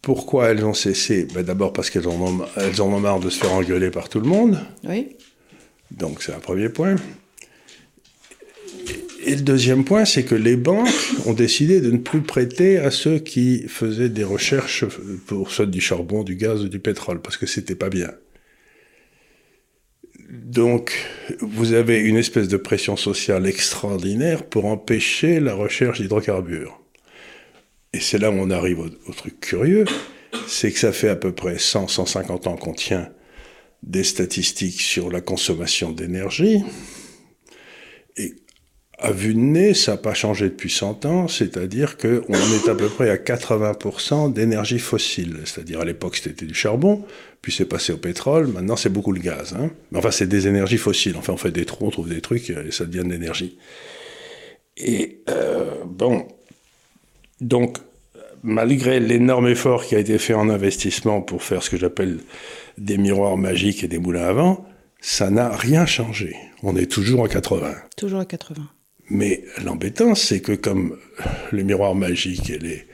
Pourquoi 0.00 0.48
elles 0.48 0.64
ont 0.64 0.72
cessé? 0.72 1.26
Ben 1.34 1.42
D'abord 1.42 1.74
parce 1.74 1.90
qu'elles 1.90 2.08
ont, 2.08 2.40
elles 2.56 2.80
en 2.80 2.86
ont 2.86 3.00
marre 3.00 3.20
de 3.20 3.28
se 3.28 3.38
faire 3.38 3.52
engueuler 3.52 3.90
par 3.90 4.08
tout 4.08 4.20
le 4.20 4.26
monde. 4.26 4.58
Oui. 4.84 5.18
Donc 5.90 6.22
c'est 6.22 6.32
un 6.32 6.40
premier 6.40 6.68
point. 6.68 6.96
Et 9.22 9.34
le 9.36 9.42
deuxième 9.42 9.84
point, 9.84 10.06
c'est 10.06 10.24
que 10.24 10.34
les 10.34 10.56
banques 10.56 10.88
ont 11.26 11.34
décidé 11.34 11.80
de 11.80 11.90
ne 11.90 11.98
plus 11.98 12.22
prêter 12.22 12.78
à 12.78 12.90
ceux 12.90 13.18
qui 13.18 13.68
faisaient 13.68 14.08
des 14.08 14.24
recherches 14.24 14.86
pour 15.26 15.50
soit 15.50 15.66
du 15.66 15.80
charbon, 15.80 16.24
du 16.24 16.36
gaz 16.36 16.62
ou 16.62 16.68
du 16.68 16.78
pétrole, 16.78 17.20
parce 17.20 17.36
que 17.36 17.46
c'était 17.46 17.74
pas 17.74 17.90
bien. 17.90 18.10
Donc, 20.30 20.92
vous 21.40 21.74
avez 21.74 21.98
une 21.98 22.16
espèce 22.16 22.48
de 22.48 22.56
pression 22.56 22.96
sociale 22.96 23.46
extraordinaire 23.46 24.44
pour 24.44 24.64
empêcher 24.64 25.38
la 25.38 25.54
recherche 25.54 26.00
d'hydrocarbures. 26.00 26.80
Et 27.92 28.00
c'est 28.00 28.18
là 28.18 28.30
où 28.30 28.34
on 28.34 28.50
arrive 28.50 28.78
au, 28.78 28.86
au 28.86 29.12
truc 29.12 29.38
curieux, 29.40 29.84
c'est 30.46 30.72
que 30.72 30.78
ça 30.78 30.92
fait 30.92 31.08
à 31.08 31.16
peu 31.16 31.32
près 31.32 31.58
100, 31.58 31.88
150 31.88 32.46
ans 32.46 32.56
qu'on 32.56 32.72
tient 32.72 33.10
des 33.82 34.04
statistiques 34.04 34.80
sur 34.80 35.10
la 35.10 35.20
consommation 35.20 35.90
d'énergie. 35.90 36.62
Et 38.16 38.34
à 38.98 39.12
vue 39.12 39.32
de 39.32 39.38
nez, 39.38 39.72
ça 39.72 39.92
n'a 39.92 39.96
pas 39.96 40.12
changé 40.12 40.50
depuis 40.50 40.70
100 40.70 41.06
ans, 41.06 41.26
c'est-à-dire 41.26 41.96
qu'on 41.96 42.34
est 42.34 42.68
à 42.68 42.74
peu 42.74 42.88
près 42.88 43.08
à 43.08 43.16
80% 43.16 44.32
d'énergie 44.32 44.78
fossile. 44.78 45.38
C'est-à-dire 45.46 45.80
à 45.80 45.84
l'époque 45.84 46.16
c'était 46.16 46.44
du 46.44 46.54
charbon, 46.54 47.04
puis 47.40 47.50
c'est 47.50 47.64
passé 47.64 47.92
au 47.92 47.96
pétrole, 47.96 48.48
maintenant 48.48 48.76
c'est 48.76 48.90
beaucoup 48.90 49.12
le 49.12 49.20
gaz. 49.20 49.54
Hein. 49.58 49.70
Mais 49.90 49.98
enfin 49.98 50.10
c'est 50.10 50.26
des 50.26 50.46
énergies 50.46 50.76
fossiles. 50.76 51.16
Enfin 51.16 51.32
on 51.32 51.38
fait 51.38 51.50
des 51.50 51.64
trous, 51.64 51.86
on 51.86 51.90
trouve 51.90 52.10
des 52.10 52.20
trucs 52.20 52.50
et 52.50 52.70
ça 52.70 52.84
devient 52.84 53.04
de 53.04 53.12
l'énergie. 53.12 53.56
Et 54.76 55.22
euh, 55.30 55.70
bon, 55.86 56.28
donc 57.40 57.78
malgré 58.42 59.00
l'énorme 59.00 59.48
effort 59.48 59.84
qui 59.84 59.94
a 59.94 59.98
été 59.98 60.18
fait 60.18 60.34
en 60.34 60.48
investissement 60.50 61.22
pour 61.22 61.42
faire 61.42 61.62
ce 61.62 61.70
que 61.70 61.76
j'appelle 61.76 62.18
des 62.80 62.96
miroirs 62.96 63.36
magiques 63.36 63.84
et 63.84 63.88
des 63.88 63.98
moulins 63.98 64.26
à 64.26 64.32
vent, 64.32 64.66
ça 65.00 65.30
n'a 65.30 65.54
rien 65.54 65.86
changé. 65.86 66.34
On 66.62 66.76
est 66.76 66.90
toujours 66.90 67.24
à 67.24 67.28
80. 67.28 67.74
Toujours 67.96 68.20
à 68.20 68.24
80. 68.24 68.68
Mais 69.10 69.44
l'embêtant, 69.64 70.14
c'est 70.14 70.40
que 70.40 70.52
comme 70.52 70.96
les 71.52 71.62
miroirs 71.62 71.94
magiques 71.94 72.48
et 72.48 72.58
les 72.58 72.86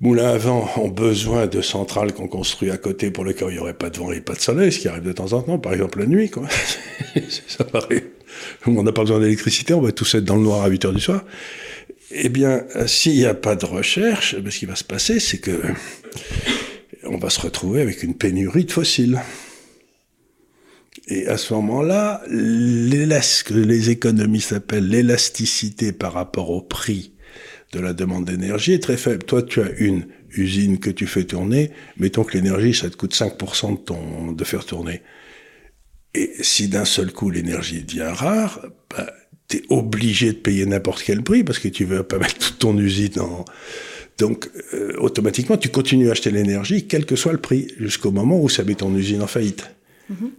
moulins 0.00 0.30
à 0.30 0.38
vent 0.38 0.70
ont 0.76 0.88
besoin 0.88 1.46
de 1.46 1.60
centrales 1.60 2.12
qu'on 2.12 2.28
construit 2.28 2.70
à 2.70 2.78
côté 2.78 3.10
pour 3.10 3.24
lesquelles 3.24 3.48
il 3.50 3.54
n'y 3.54 3.58
aurait 3.58 3.74
pas 3.74 3.90
de 3.90 3.98
vent 3.98 4.10
et 4.10 4.20
pas 4.20 4.34
de 4.34 4.40
soleil, 4.40 4.72
ce 4.72 4.78
qui 4.78 4.88
arrive 4.88 5.02
de 5.02 5.12
temps 5.12 5.32
en 5.32 5.42
temps, 5.42 5.58
par 5.58 5.72
exemple 5.74 5.98
la 5.98 6.06
nuit, 6.06 6.30
quoi. 6.30 6.48
ça 7.48 7.64
paraît. 7.64 8.04
On 8.66 8.82
n'a 8.82 8.92
pas 8.92 9.02
besoin 9.02 9.20
d'électricité, 9.20 9.74
on 9.74 9.80
va 9.80 9.92
tous 9.92 10.14
être 10.14 10.24
dans 10.24 10.36
le 10.36 10.42
noir 10.42 10.62
à 10.62 10.68
8 10.68 10.84
heures 10.86 10.92
du 10.94 11.00
soir. 11.00 11.24
Eh 12.10 12.30
bien, 12.30 12.64
s'il 12.86 13.14
n'y 13.14 13.26
a 13.26 13.34
pas 13.34 13.54
de 13.54 13.66
recherche, 13.66 14.36
ce 14.42 14.58
qui 14.58 14.64
va 14.64 14.76
se 14.76 14.84
passer, 14.84 15.20
c'est 15.20 15.38
que 15.38 15.60
on 17.04 17.18
va 17.18 17.30
se 17.30 17.40
retrouver 17.40 17.80
avec 17.80 18.02
une 18.02 18.14
pénurie 18.14 18.64
de 18.64 18.72
fossiles. 18.72 19.20
Et 21.06 21.26
à 21.26 21.38
ce 21.38 21.54
moment-là, 21.54 22.22
ce 22.26 23.44
que 23.44 23.54
les 23.54 23.90
économistes 23.90 24.52
appellent 24.52 24.88
l'élasticité 24.88 25.92
par 25.92 26.12
rapport 26.12 26.50
au 26.50 26.60
prix 26.60 27.12
de 27.72 27.80
la 27.80 27.92
demande 27.92 28.24
d'énergie 28.24 28.72
est 28.72 28.82
très 28.82 28.96
faible. 28.96 29.24
Toi, 29.24 29.42
tu 29.42 29.60
as 29.60 29.70
une 29.78 30.06
usine 30.30 30.78
que 30.78 30.90
tu 30.90 31.06
fais 31.06 31.24
tourner, 31.24 31.70
mettons 31.96 32.24
que 32.24 32.36
l'énergie, 32.36 32.74
ça 32.74 32.90
te 32.90 32.96
coûte 32.96 33.14
5% 33.14 33.72
de, 33.72 33.76
ton, 33.78 34.44
faire 34.44 34.64
tourner. 34.64 35.02
Et 36.14 36.32
si 36.40 36.68
d'un 36.68 36.84
seul 36.84 37.12
coup 37.12 37.30
l'énergie 37.30 37.82
devient 37.82 38.12
rare, 38.12 38.60
bah, 38.90 39.10
tu 39.48 39.58
es 39.58 39.62
obligé 39.70 40.32
de 40.32 40.38
payer 40.38 40.66
n'importe 40.66 41.02
quel 41.02 41.22
prix 41.22 41.44
parce 41.44 41.58
que 41.58 41.68
tu 41.68 41.84
veux 41.84 42.02
pas 42.02 42.18
mettre 42.20 42.38
toute 42.38 42.58
ton 42.58 42.76
usine 42.76 43.20
en... 43.20 43.44
Donc, 44.18 44.50
euh, 44.74 44.92
automatiquement, 44.98 45.56
tu 45.56 45.68
continues 45.68 46.08
à 46.08 46.12
acheter 46.12 46.30
l'énergie, 46.30 46.86
quel 46.86 47.06
que 47.06 47.16
soit 47.16 47.32
le 47.32 47.38
prix, 47.38 47.68
jusqu'au 47.78 48.10
moment 48.10 48.40
où 48.40 48.48
ça 48.48 48.64
met 48.64 48.74
ton 48.74 48.94
usine 48.94 49.22
en 49.22 49.26
faillite. 49.26 49.70
Mm 50.10 50.14
-hmm. 50.14 50.30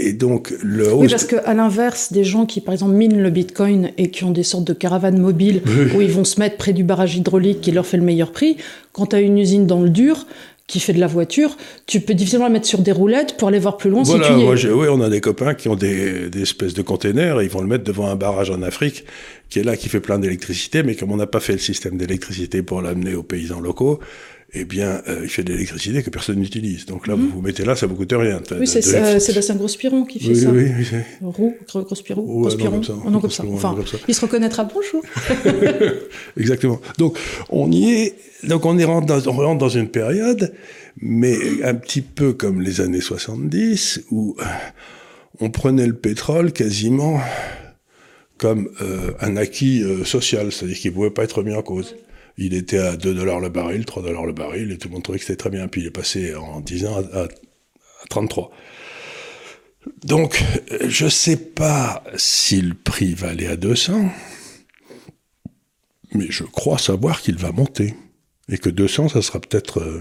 Et 0.00 0.12
donc, 0.12 0.54
le 0.62 0.94
Oui, 0.94 1.08
parce 1.08 1.24
qu'à 1.24 1.54
l'inverse, 1.54 2.12
des 2.12 2.22
gens 2.22 2.46
qui, 2.46 2.60
par 2.60 2.72
exemple, 2.72 2.94
minent 2.94 3.20
le 3.20 3.30
bitcoin 3.30 3.90
et 3.98 4.10
qui 4.10 4.22
ont 4.24 4.30
des 4.30 4.44
sortes 4.44 4.68
de 4.72 4.72
caravanes 4.72 5.18
mobiles 5.18 5.60
oui. 5.66 5.96
où 5.96 6.00
ils 6.00 6.10
vont 6.10 6.24
se 6.24 6.38
mettre 6.38 6.56
près 6.56 6.72
du 6.72 6.84
barrage 6.84 7.16
hydraulique 7.16 7.60
qui 7.60 7.72
leur 7.72 7.84
fait 7.84 7.96
le 7.96 8.04
meilleur 8.04 8.30
prix, 8.30 8.56
quand 8.92 9.06
tu 9.06 9.16
as 9.16 9.20
une 9.20 9.38
usine 9.38 9.66
dans 9.66 9.82
le 9.82 9.90
dur 9.90 10.26
qui 10.68 10.80
fait 10.80 10.92
de 10.92 11.00
la 11.00 11.06
voiture, 11.06 11.56
tu 11.86 12.00
peux 12.00 12.14
difficilement 12.14 12.44
la 12.44 12.52
mettre 12.52 12.66
sur 12.66 12.80
des 12.80 12.92
roulettes 12.92 13.36
pour 13.38 13.48
aller 13.48 13.58
voir 13.58 13.78
plus 13.78 13.88
loin 13.88 14.02
voilà, 14.02 14.24
si 14.24 14.30
tu 14.30 14.38
y 14.38 14.44
moi, 14.44 14.54
es. 14.54 14.70
Oui, 14.70 14.86
on 14.90 15.00
a 15.00 15.08
des 15.08 15.22
copains 15.22 15.54
qui 15.54 15.68
ont 15.68 15.74
des, 15.74 16.28
des 16.28 16.42
espèces 16.42 16.74
de 16.74 16.82
containers 16.82 17.40
et 17.40 17.44
ils 17.44 17.50
vont 17.50 17.62
le 17.62 17.66
mettre 17.66 17.84
devant 17.84 18.08
un 18.08 18.16
barrage 18.16 18.50
en 18.50 18.62
Afrique 18.62 19.04
qui 19.48 19.58
est 19.58 19.62
là, 19.62 19.78
qui 19.78 19.88
fait 19.88 20.00
plein 20.00 20.18
d'électricité, 20.18 20.82
mais 20.82 20.94
comme 20.94 21.10
on 21.10 21.16
n'a 21.16 21.26
pas 21.26 21.40
fait 21.40 21.54
le 21.54 21.58
système 21.58 21.96
d'électricité 21.96 22.62
pour 22.62 22.82
l'amener 22.82 23.14
aux 23.14 23.22
paysans 23.22 23.60
locaux, 23.60 23.98
eh 24.54 24.64
bien, 24.64 25.02
euh, 25.08 25.20
il 25.24 25.28
fait 25.28 25.42
de 25.42 25.52
l'électricité 25.52 26.02
que 26.02 26.10
personne 26.10 26.38
n'utilise. 26.38 26.86
Donc 26.86 27.06
là, 27.06 27.14
vous 27.14 27.28
vous 27.28 27.42
mettez 27.42 27.64
là, 27.64 27.76
ça 27.76 27.86
vous 27.86 27.94
coûte 27.94 28.12
rien. 28.12 28.40
Oui, 28.58 28.66
c'est 28.66 28.82
Sébastien 29.20 29.56
Gros-Spiron 29.56 30.04
qui 30.04 30.20
fait 30.20 30.28
oui, 30.28 30.40
ça. 30.40 30.50
Oui, 30.50 30.64
oui, 30.78 30.98
Roux, 31.20 31.54
Gros-Spiron, 31.70 32.22
ouais, 32.22 32.56
Gros 32.56 32.70
non, 32.70 32.82
oh, 33.04 33.10
non, 33.10 33.20
comme 33.20 33.30
ça. 33.30 33.44
Enfin, 33.44 33.74
comme 33.74 33.86
ça. 33.86 33.98
il 34.08 34.14
se 34.14 34.20
reconnaîtra, 34.22 34.64
bonjour. 34.64 35.02
Exactement. 36.36 36.80
Donc, 36.96 37.18
on 37.50 37.70
y 37.70 37.90
est, 37.90 38.14
donc 38.44 38.64
on, 38.64 38.78
est 38.78 38.84
rentre 38.84 39.06
dans, 39.06 39.30
on 39.30 39.36
rentre 39.36 39.58
dans 39.58 39.68
une 39.68 39.88
période, 39.88 40.54
mais 41.00 41.36
un 41.62 41.74
petit 41.74 42.00
peu 42.00 42.32
comme 42.32 42.62
les 42.62 42.80
années 42.80 43.02
70, 43.02 44.04
où 44.10 44.36
on 45.40 45.50
prenait 45.50 45.86
le 45.86 45.94
pétrole 45.94 46.52
quasiment 46.52 47.20
comme 48.38 48.70
euh, 48.80 49.12
un 49.20 49.36
acquis 49.36 49.82
euh, 49.82 50.04
social, 50.04 50.52
c'est-à-dire 50.52 50.78
qu'il 50.78 50.90
ne 50.92 50.96
pouvait 50.96 51.10
pas 51.10 51.24
être 51.24 51.42
mis 51.42 51.54
en 51.54 51.62
cause. 51.62 51.96
Il 52.38 52.54
était 52.54 52.78
à 52.78 52.96
2 52.96 53.14
dollars 53.14 53.40
le 53.40 53.48
baril, 53.48 53.84
3 53.84 54.02
dollars 54.02 54.24
le 54.24 54.32
baril, 54.32 54.72
et 54.72 54.78
tout 54.78 54.88
le 54.88 54.94
monde 54.94 55.02
trouvait 55.02 55.18
que 55.18 55.24
c'était 55.24 55.36
très 55.36 55.50
bien. 55.50 55.68
Puis 55.68 55.82
il 55.82 55.86
est 55.88 55.90
passé 55.90 56.34
en 56.34 56.60
10 56.60 56.86
ans 56.86 57.02
à, 57.12 57.24
à 57.24 57.28
33. 58.08 58.50
Donc, 60.04 60.42
je 60.86 61.04
ne 61.04 61.10
sais 61.10 61.36
pas 61.36 62.04
si 62.16 62.60
le 62.60 62.74
prix 62.74 63.14
va 63.14 63.28
aller 63.30 63.46
à 63.46 63.56
200, 63.56 64.08
mais 66.14 66.26
je 66.30 66.44
crois 66.44 66.78
savoir 66.78 67.20
qu'il 67.20 67.36
va 67.36 67.52
monter. 67.52 67.94
Et 68.48 68.56
que 68.56 68.70
200, 68.70 69.10
ça 69.10 69.20
sera 69.20 69.40
peut-être... 69.40 70.00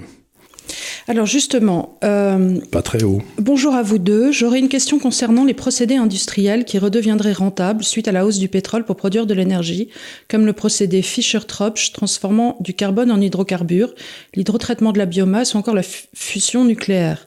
Alors 1.08 1.26
justement... 1.26 1.98
Euh, 2.04 2.60
pas 2.72 2.82
très 2.82 3.04
haut. 3.04 3.22
Bonjour 3.38 3.74
à 3.74 3.82
vous 3.82 3.98
deux. 3.98 4.32
J'aurais 4.32 4.60
une 4.60 4.70
question 4.70 5.00
concernant 5.00 5.46
les 5.46 5.54
procédés 5.54 5.96
industriels 5.96 6.66
qui 6.66 6.80
redeviendraient 6.80 7.34
rentables 7.34 7.84
suite 7.84 8.08
à 8.08 8.12
la 8.12 8.26
hausse 8.26 8.40
du 8.40 8.48
pétrole 8.48 8.84
pour 8.84 8.96
produire 8.96 9.26
de 9.26 9.34
l'énergie, 9.34 9.90
comme 10.28 10.46
le 10.46 10.54
procédé 10.54 11.02
Fischer-Tropsch 11.02 11.94
transformant 11.94 12.58
du 12.60 12.74
carbone 12.74 13.12
en 13.12 13.22
hydrocarbures, 13.22 13.94
l'hydrotraitement 14.36 14.92
de 14.92 14.98
la 14.98 15.06
biomasse 15.06 15.54
ou 15.54 15.58
encore 15.58 15.76
la 15.76 15.84
fusion 15.84 16.66
nucléaire. 16.66 17.27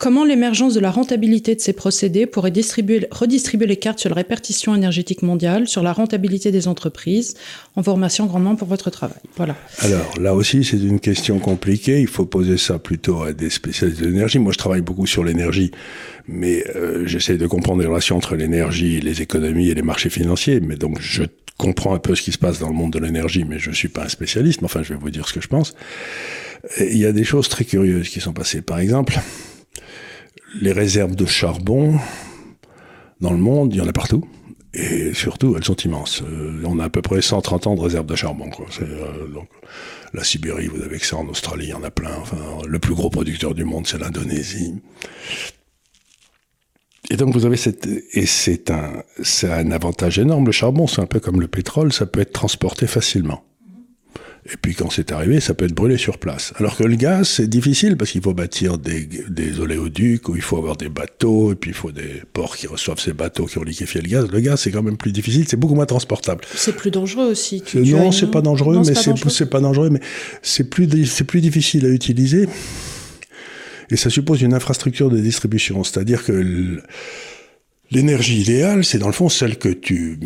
Comment 0.00 0.24
l'émergence 0.24 0.72
de 0.72 0.80
la 0.80 0.90
rentabilité 0.90 1.54
de 1.54 1.60
ces 1.60 1.74
procédés 1.74 2.24
pourrait 2.24 2.50
distribuer, 2.50 3.06
redistribuer 3.10 3.66
les 3.66 3.76
cartes 3.76 3.98
sur 3.98 4.08
la 4.08 4.14
répartition 4.14 4.74
énergétique 4.74 5.20
mondiale, 5.20 5.68
sur 5.68 5.82
la 5.82 5.92
rentabilité 5.92 6.50
des 6.50 6.68
entreprises? 6.68 7.34
En 7.76 7.82
vous 7.82 7.92
remerciant 7.92 8.24
grandement 8.24 8.56
pour 8.56 8.66
votre 8.66 8.88
travail. 8.88 9.18
Voilà. 9.36 9.56
Alors 9.80 10.18
là 10.18 10.34
aussi, 10.34 10.64
c'est 10.64 10.78
une 10.78 11.00
question 11.00 11.38
compliquée. 11.38 12.00
Il 12.00 12.06
faut 12.06 12.24
poser 12.24 12.56
ça 12.56 12.78
plutôt 12.78 13.24
à 13.24 13.34
des 13.34 13.50
spécialistes 13.50 14.00
de 14.00 14.06
l'énergie. 14.06 14.38
Moi, 14.38 14.52
je 14.52 14.56
travaille 14.56 14.80
beaucoup 14.80 15.06
sur 15.06 15.22
l'énergie, 15.22 15.70
mais 16.26 16.64
euh, 16.74 17.06
j'essaie 17.06 17.36
de 17.36 17.46
comprendre 17.46 17.82
les 17.82 17.86
relations 17.86 18.16
entre 18.16 18.36
l'énergie, 18.36 19.02
les 19.02 19.20
économies 19.20 19.68
et 19.68 19.74
les 19.74 19.82
marchés 19.82 20.08
financiers. 20.08 20.60
Mais 20.60 20.76
donc, 20.76 20.98
je 20.98 21.24
comprends 21.58 21.94
un 21.94 21.98
peu 21.98 22.14
ce 22.14 22.22
qui 22.22 22.32
se 22.32 22.38
passe 22.38 22.58
dans 22.58 22.68
le 22.68 22.74
monde 22.74 22.94
de 22.94 23.00
l'énergie, 23.00 23.44
mais 23.46 23.58
je 23.58 23.68
ne 23.68 23.74
suis 23.74 23.88
pas 23.88 24.04
un 24.04 24.08
spécialiste. 24.08 24.62
Mais 24.62 24.64
enfin, 24.64 24.82
je 24.82 24.94
vais 24.94 24.98
vous 24.98 25.10
dire 25.10 25.28
ce 25.28 25.34
que 25.34 25.42
je 25.42 25.48
pense. 25.48 25.74
il 26.80 26.96
y 26.96 27.04
a 27.04 27.12
des 27.12 27.24
choses 27.24 27.50
très 27.50 27.66
curieuses 27.66 28.08
qui 28.08 28.20
sont 28.20 28.32
passées. 28.32 28.62
Par 28.62 28.78
exemple, 28.78 29.20
les 30.54 30.72
réserves 30.72 31.14
de 31.14 31.26
charbon 31.26 31.98
dans 33.20 33.32
le 33.32 33.38
monde, 33.38 33.74
il 33.74 33.78
y 33.78 33.80
en 33.80 33.88
a 33.88 33.92
partout. 33.92 34.24
Et 34.72 35.12
surtout, 35.14 35.56
elles 35.56 35.64
sont 35.64 35.76
immenses. 35.76 36.22
Euh, 36.22 36.62
on 36.64 36.78
a 36.78 36.84
à 36.84 36.90
peu 36.90 37.02
près 37.02 37.20
130 37.20 37.66
ans 37.66 37.74
de 37.74 37.80
réserves 37.80 38.06
de 38.06 38.14
charbon. 38.14 38.50
Euh, 38.82 39.26
donc, 39.28 39.48
la 40.14 40.22
Sibérie, 40.22 40.68
vous 40.68 40.82
avez 40.82 40.98
que 40.98 41.06
ça 41.06 41.16
en 41.16 41.26
Australie, 41.26 41.66
il 41.66 41.70
y 41.70 41.74
en 41.74 41.82
a 41.82 41.90
plein. 41.90 42.14
Enfin, 42.20 42.36
le 42.66 42.78
plus 42.78 42.94
gros 42.94 43.10
producteur 43.10 43.54
du 43.54 43.64
monde, 43.64 43.86
c'est 43.86 43.98
l'Indonésie. 43.98 44.74
Et 47.12 47.16
donc 47.16 47.34
vous 47.34 47.44
avez 47.44 47.56
cette 47.56 47.88
et 48.12 48.26
c'est 48.26 48.70
un 48.70 49.02
c'est 49.22 49.50
un 49.50 49.72
avantage 49.72 50.20
énorme. 50.20 50.46
Le 50.46 50.52
charbon, 50.52 50.86
c'est 50.86 51.00
un 51.00 51.06
peu 51.06 51.18
comme 51.18 51.40
le 51.40 51.48
pétrole, 51.48 51.92
ça 51.92 52.06
peut 52.06 52.20
être 52.20 52.32
transporté 52.32 52.86
facilement. 52.86 53.42
Et 54.52 54.56
puis 54.60 54.74
quand 54.74 54.90
c'est 54.90 55.12
arrivé, 55.12 55.38
ça 55.38 55.54
peut 55.54 55.64
être 55.64 55.74
brûlé 55.74 55.96
sur 55.96 56.18
place. 56.18 56.52
Alors 56.56 56.76
que 56.76 56.82
le 56.82 56.96
gaz, 56.96 57.28
c'est 57.28 57.46
difficile 57.46 57.96
parce 57.96 58.10
qu'il 58.10 58.22
faut 58.22 58.34
bâtir 58.34 58.78
des, 58.78 59.08
des 59.28 59.60
oléoducs, 59.60 60.28
où 60.28 60.34
il 60.34 60.42
faut 60.42 60.56
avoir 60.56 60.76
des 60.76 60.88
bateaux, 60.88 61.52
et 61.52 61.54
puis 61.54 61.70
il 61.70 61.74
faut 61.74 61.92
des 61.92 62.22
ports 62.32 62.56
qui 62.56 62.66
reçoivent 62.66 62.98
ces 62.98 63.12
bateaux 63.12 63.46
qui 63.46 63.58
ont 63.58 63.62
liquéfié 63.62 64.00
le 64.00 64.08
gaz. 64.08 64.28
Le 64.30 64.40
gaz, 64.40 64.60
c'est 64.60 64.72
quand 64.72 64.82
même 64.82 64.96
plus 64.96 65.12
difficile, 65.12 65.46
c'est 65.48 65.56
beaucoup 65.56 65.76
moins 65.76 65.86
transportable. 65.86 66.44
C'est 66.54 66.74
plus 66.74 66.90
dangereux 66.90 67.26
aussi. 67.26 67.62
Tu, 67.62 67.78
non, 67.78 68.10
c'est 68.10 68.30
pas 68.30 68.42
dangereux, 68.42 68.82
mais 68.84 68.94
c'est 68.94 69.50
pas 69.50 69.60
dangereux, 69.60 69.90
mais 69.90 70.00
c'est 70.42 70.68
plus 70.68 71.06
c'est 71.06 71.24
plus 71.24 71.40
difficile 71.40 71.86
à 71.86 71.88
utiliser. 71.88 72.48
Et 73.90 73.96
ça 73.96 74.10
suppose 74.10 74.42
une 74.42 74.54
infrastructure 74.54 75.10
de 75.10 75.18
distribution, 75.18 75.82
c'est-à-dire 75.82 76.24
que 76.24 76.80
L'énergie 77.92 78.40
idéale, 78.40 78.84
c'est 78.84 78.98
dans 78.98 79.08
le 79.08 79.12
fond 79.12 79.28
celle 79.28 79.58
que 79.58 79.68
tu, 79.68 80.16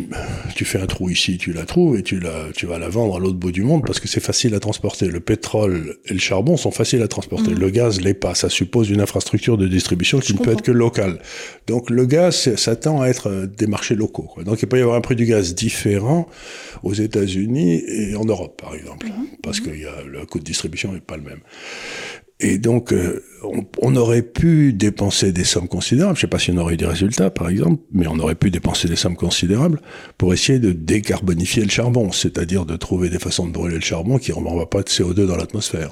tu 0.55 0.65
fais 0.65 0.79
un 0.79 0.85
trou 0.85 1.09
ici, 1.09 1.39
tu 1.39 1.51
la 1.51 1.65
trouves 1.65 1.97
et 1.97 2.03
tu, 2.03 2.19
la, 2.19 2.51
tu 2.55 2.67
vas 2.67 2.77
la 2.77 2.89
vendre 2.89 3.15
à 3.15 3.19
l'autre 3.19 3.37
bout 3.37 3.51
du 3.51 3.63
monde 3.63 3.83
parce 3.83 3.99
que 3.99 4.07
c'est 4.07 4.19
facile 4.19 4.53
à 4.53 4.59
transporter. 4.59 5.07
Le 5.07 5.19
pétrole 5.19 5.97
et 6.05 6.13
le 6.13 6.19
charbon 6.19 6.57
sont 6.57 6.69
faciles 6.69 7.01
à 7.01 7.07
transporter. 7.07 7.51
Mmh. 7.55 7.59
Le 7.59 7.69
gaz 7.71 8.01
l'est 8.01 8.13
pas. 8.13 8.35
Ça 8.35 8.49
suppose 8.49 8.91
une 8.91 9.01
infrastructure 9.01 9.57
de 9.57 9.67
distribution 9.67 10.19
qui 10.19 10.33
ne 10.33 10.37
peut 10.37 10.51
être 10.51 10.61
que 10.61 10.71
locale. 10.71 11.19
Donc 11.65 11.89
le 11.89 12.05
gaz, 12.05 12.53
ça 12.55 12.75
tend 12.75 13.01
à 13.01 13.07
être 13.07 13.31
euh, 13.31 13.47
des 13.47 13.65
marchés 13.65 13.95
locaux. 13.95 14.29
Quoi. 14.31 14.43
Donc 14.43 14.61
il 14.61 14.67
peut 14.67 14.77
y 14.77 14.81
avoir 14.81 14.95
un 14.95 15.01
prix 15.01 15.15
du 15.15 15.25
gaz 15.25 15.55
différent 15.55 16.27
aux 16.83 16.93
États-Unis 16.93 17.81
et 17.87 18.15
en 18.15 18.25
Europe, 18.25 18.61
par 18.61 18.75
exemple, 18.75 19.07
mmh. 19.07 19.37
parce 19.41 19.59
que 19.59 19.71
y 19.71 19.85
a, 19.85 20.03
le 20.07 20.23
coût 20.27 20.37
de 20.37 20.43
distribution 20.43 20.93
n'est 20.93 20.99
pas 20.99 21.17
le 21.17 21.23
même. 21.23 21.39
Et 22.41 22.57
donc, 22.57 22.91
euh, 22.91 23.23
on, 23.81 23.95
aurait 23.95 24.21
pu 24.21 24.73
dépenser 24.73 25.31
des 25.31 25.45
sommes 25.45 25.69
considérables. 25.69 26.15
Je 26.15 26.19
ne 26.19 26.21
sais 26.21 26.29
pas 26.29 26.39
si 26.39 26.51
on 26.51 26.57
aurait 26.57 26.73
eu 26.73 26.77
des 26.77 26.85
résultats, 26.85 27.29
par 27.29 27.49
exemple, 27.49 27.81
mais 27.93 28.07
on 28.07 28.19
aurait 28.19 28.35
pu 28.35 28.51
dépenser 28.51 28.89
des 28.89 28.97
sommes 28.97 29.15
considérables 29.15 29.79
pour 30.17 30.33
essayer 30.33 30.59
de 30.59 30.71
décarbonifier 30.71 31.63
le 31.63 31.69
charbon, 31.69 32.11
c'est-à-dire 32.11 32.65
de 32.65 32.75
trouver 32.75 33.09
des 33.09 33.19
façons 33.19 33.47
de 33.47 33.53
brûler 33.53 33.75
le 33.75 33.81
charbon 33.81 34.17
qui 34.17 34.31
ne 34.31 34.65
pas 34.65 34.81
de 34.81 34.89
CO2 34.89 35.25
dans 35.25 35.37
l'atmosphère. 35.37 35.91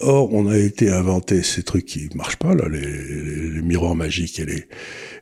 Or, 0.00 0.32
on 0.32 0.46
a 0.48 0.58
été 0.58 0.90
inventé 0.90 1.42
ces 1.42 1.62
trucs 1.62 1.86
qui 1.86 2.08
marchent 2.14 2.36
pas, 2.36 2.54
là, 2.54 2.68
les, 2.68 2.80
les, 2.80 3.62
miroirs 3.62 3.94
magiques 3.94 4.38
et 4.38 4.44
les, 4.44 4.64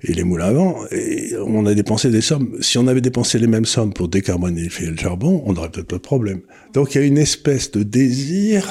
et 0.02 0.12
les 0.12 0.24
moulins 0.24 0.46
à 0.46 0.52
vent, 0.52 0.84
et 0.90 1.32
on 1.46 1.64
a 1.66 1.74
dépensé 1.74 2.10
des 2.10 2.20
sommes. 2.20 2.56
Si 2.60 2.76
on 2.78 2.88
avait 2.88 3.00
dépensé 3.00 3.38
les 3.38 3.46
mêmes 3.46 3.66
sommes 3.66 3.92
pour 3.92 4.08
décarbonifier 4.08 4.88
le 4.88 4.96
charbon, 4.96 5.44
on 5.46 5.52
n'aurait 5.52 5.70
peut-être 5.70 5.86
pas 5.86 5.96
de 5.96 6.02
problème. 6.02 6.40
Donc, 6.72 6.94
il 6.94 7.00
y 7.00 7.04
a 7.04 7.06
une 7.06 7.18
espèce 7.18 7.70
de 7.70 7.84
désir 7.84 8.66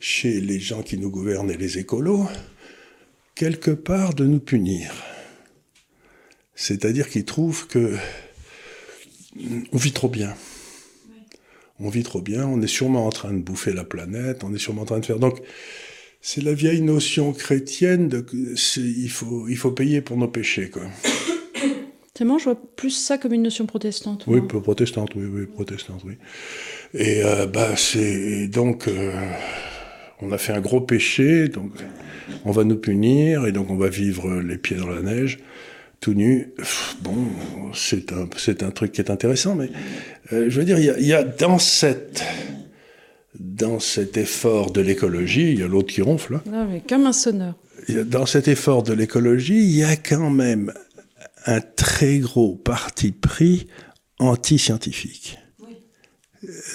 chez 0.00 0.40
les 0.40 0.60
gens 0.60 0.82
qui 0.82 0.98
nous 0.98 1.10
gouvernent 1.10 1.50
et 1.50 1.56
les 1.56 1.78
écolos, 1.78 2.28
quelque 3.34 3.70
part 3.70 4.14
de 4.14 4.24
nous 4.24 4.40
punir. 4.40 4.92
C'est-à-dire 6.54 7.08
qu'ils 7.08 7.24
trouvent 7.24 7.66
que 7.66 7.94
on 9.72 9.76
vit 9.76 9.92
trop 9.92 10.08
bien. 10.08 10.34
On 11.80 11.88
vit 11.88 12.02
trop 12.02 12.20
bien, 12.20 12.44
on 12.46 12.60
est 12.60 12.66
sûrement 12.66 13.06
en 13.06 13.10
train 13.10 13.32
de 13.32 13.38
bouffer 13.38 13.72
la 13.72 13.84
planète, 13.84 14.42
on 14.42 14.52
est 14.52 14.58
sûrement 14.58 14.82
en 14.82 14.86
train 14.86 14.98
de 14.98 15.06
faire. 15.06 15.20
Donc, 15.20 15.40
c'est 16.20 16.42
la 16.42 16.52
vieille 16.52 16.80
notion 16.80 17.32
chrétienne 17.32 18.08
de 18.08 18.26
il 18.76 19.10
faut, 19.10 19.46
il 19.46 19.56
faut 19.56 19.70
payer 19.70 20.00
pour 20.00 20.16
nos 20.16 20.26
péchés, 20.26 20.70
quoi. 20.70 20.82
moi, 22.24 22.38
je 22.38 22.44
vois 22.44 22.60
plus 22.74 22.90
ça 22.90 23.16
comme 23.16 23.32
une 23.32 23.44
notion 23.44 23.66
protestante. 23.66 24.24
Oui, 24.26 24.40
protestante, 24.40 25.10
oui, 25.14 25.26
oui, 25.26 25.46
protestante, 25.46 26.02
oui. 26.04 26.14
Et 26.94 27.22
euh, 27.22 27.46
bah, 27.46 27.76
c'est 27.76 28.48
donc. 28.48 28.88
Euh, 28.88 29.12
on 30.20 30.32
a 30.32 30.38
fait 30.38 30.52
un 30.52 30.60
gros 30.60 30.80
péché, 30.80 31.48
donc 31.48 31.72
on 32.44 32.50
va 32.50 32.64
nous 32.64 32.76
punir, 32.76 33.46
et 33.46 33.52
donc 33.52 33.70
on 33.70 33.76
va 33.76 33.88
vivre 33.88 34.40
les 34.40 34.58
pieds 34.58 34.76
dans 34.76 34.88
la 34.88 35.02
neige, 35.02 35.38
tout 36.00 36.14
nu. 36.14 36.52
Bon, 37.02 37.16
c'est 37.74 38.12
un, 38.12 38.28
c'est 38.36 38.62
un 38.62 38.70
truc 38.70 38.92
qui 38.92 39.00
est 39.00 39.10
intéressant, 39.10 39.54
mais 39.54 39.70
euh, 40.32 40.46
je 40.48 40.58
veux 40.58 40.64
dire, 40.64 40.78
il 40.78 41.06
y 41.06 41.12
a, 41.12 41.24
dans 41.24 41.58
cette 41.58 42.22
dans 43.38 43.78
cet 43.78 44.16
effort 44.16 44.72
de 44.72 44.80
l'écologie, 44.80 45.52
il 45.52 45.60
y 45.60 45.62
a 45.62 45.68
l'autre 45.68 45.92
qui 45.92 46.02
ronfle. 46.02 46.36
Hein. 46.36 46.42
Non, 46.46 46.66
mais 46.66 46.82
comme 46.88 47.06
un 47.06 47.12
sonneur. 47.12 47.54
Dans 48.06 48.26
cet 48.26 48.48
effort 48.48 48.82
de 48.82 48.92
l'écologie, 48.92 49.58
il 49.58 49.76
y 49.76 49.84
a 49.84 49.96
quand 49.96 50.30
même 50.30 50.72
un 51.46 51.60
très 51.60 52.18
gros 52.18 52.56
parti 52.56 53.12
pris 53.12 53.68
anti-scientifique. 54.18 55.38
Oui. 55.60 55.76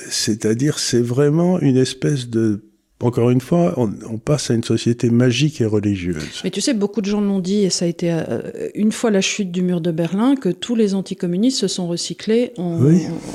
C'est-à-dire, 0.10 0.80
c'est 0.80 1.02
vraiment 1.02 1.60
une 1.60 1.78
espèce 1.78 2.30
de 2.30 2.64
encore 3.04 3.30
une 3.30 3.42
fois, 3.42 3.74
on, 3.78 4.18
passe 4.18 4.50
à 4.52 4.54
une 4.54 4.64
société 4.64 5.10
magique 5.10 5.60
et 5.62 5.66
religieuse. 5.66 6.42
Mais 6.44 6.50
tu 6.50 6.62
sais, 6.62 6.74
beaucoup 6.74 7.02
de 7.02 7.06
gens 7.06 7.22
l'ont 7.22 7.40
dit, 7.40 7.64
et 7.64 7.70
ça 7.70 7.86
a 7.86 7.88
été 7.88 8.12
euh, 8.12 8.70
une 8.76 8.92
fois 8.92 9.12
la 9.12 9.22
chute 9.22 9.52
du 9.52 9.62
mur 9.62 9.82
de 9.82 9.92
Berlin, 9.92 10.36
que 10.36 10.50
tous 10.50 10.76
les 10.76 10.96
anticommunistes 10.96 11.60
se 11.60 11.68
sont 11.68 11.88
recyclés 11.88 12.54
en, 12.58 12.80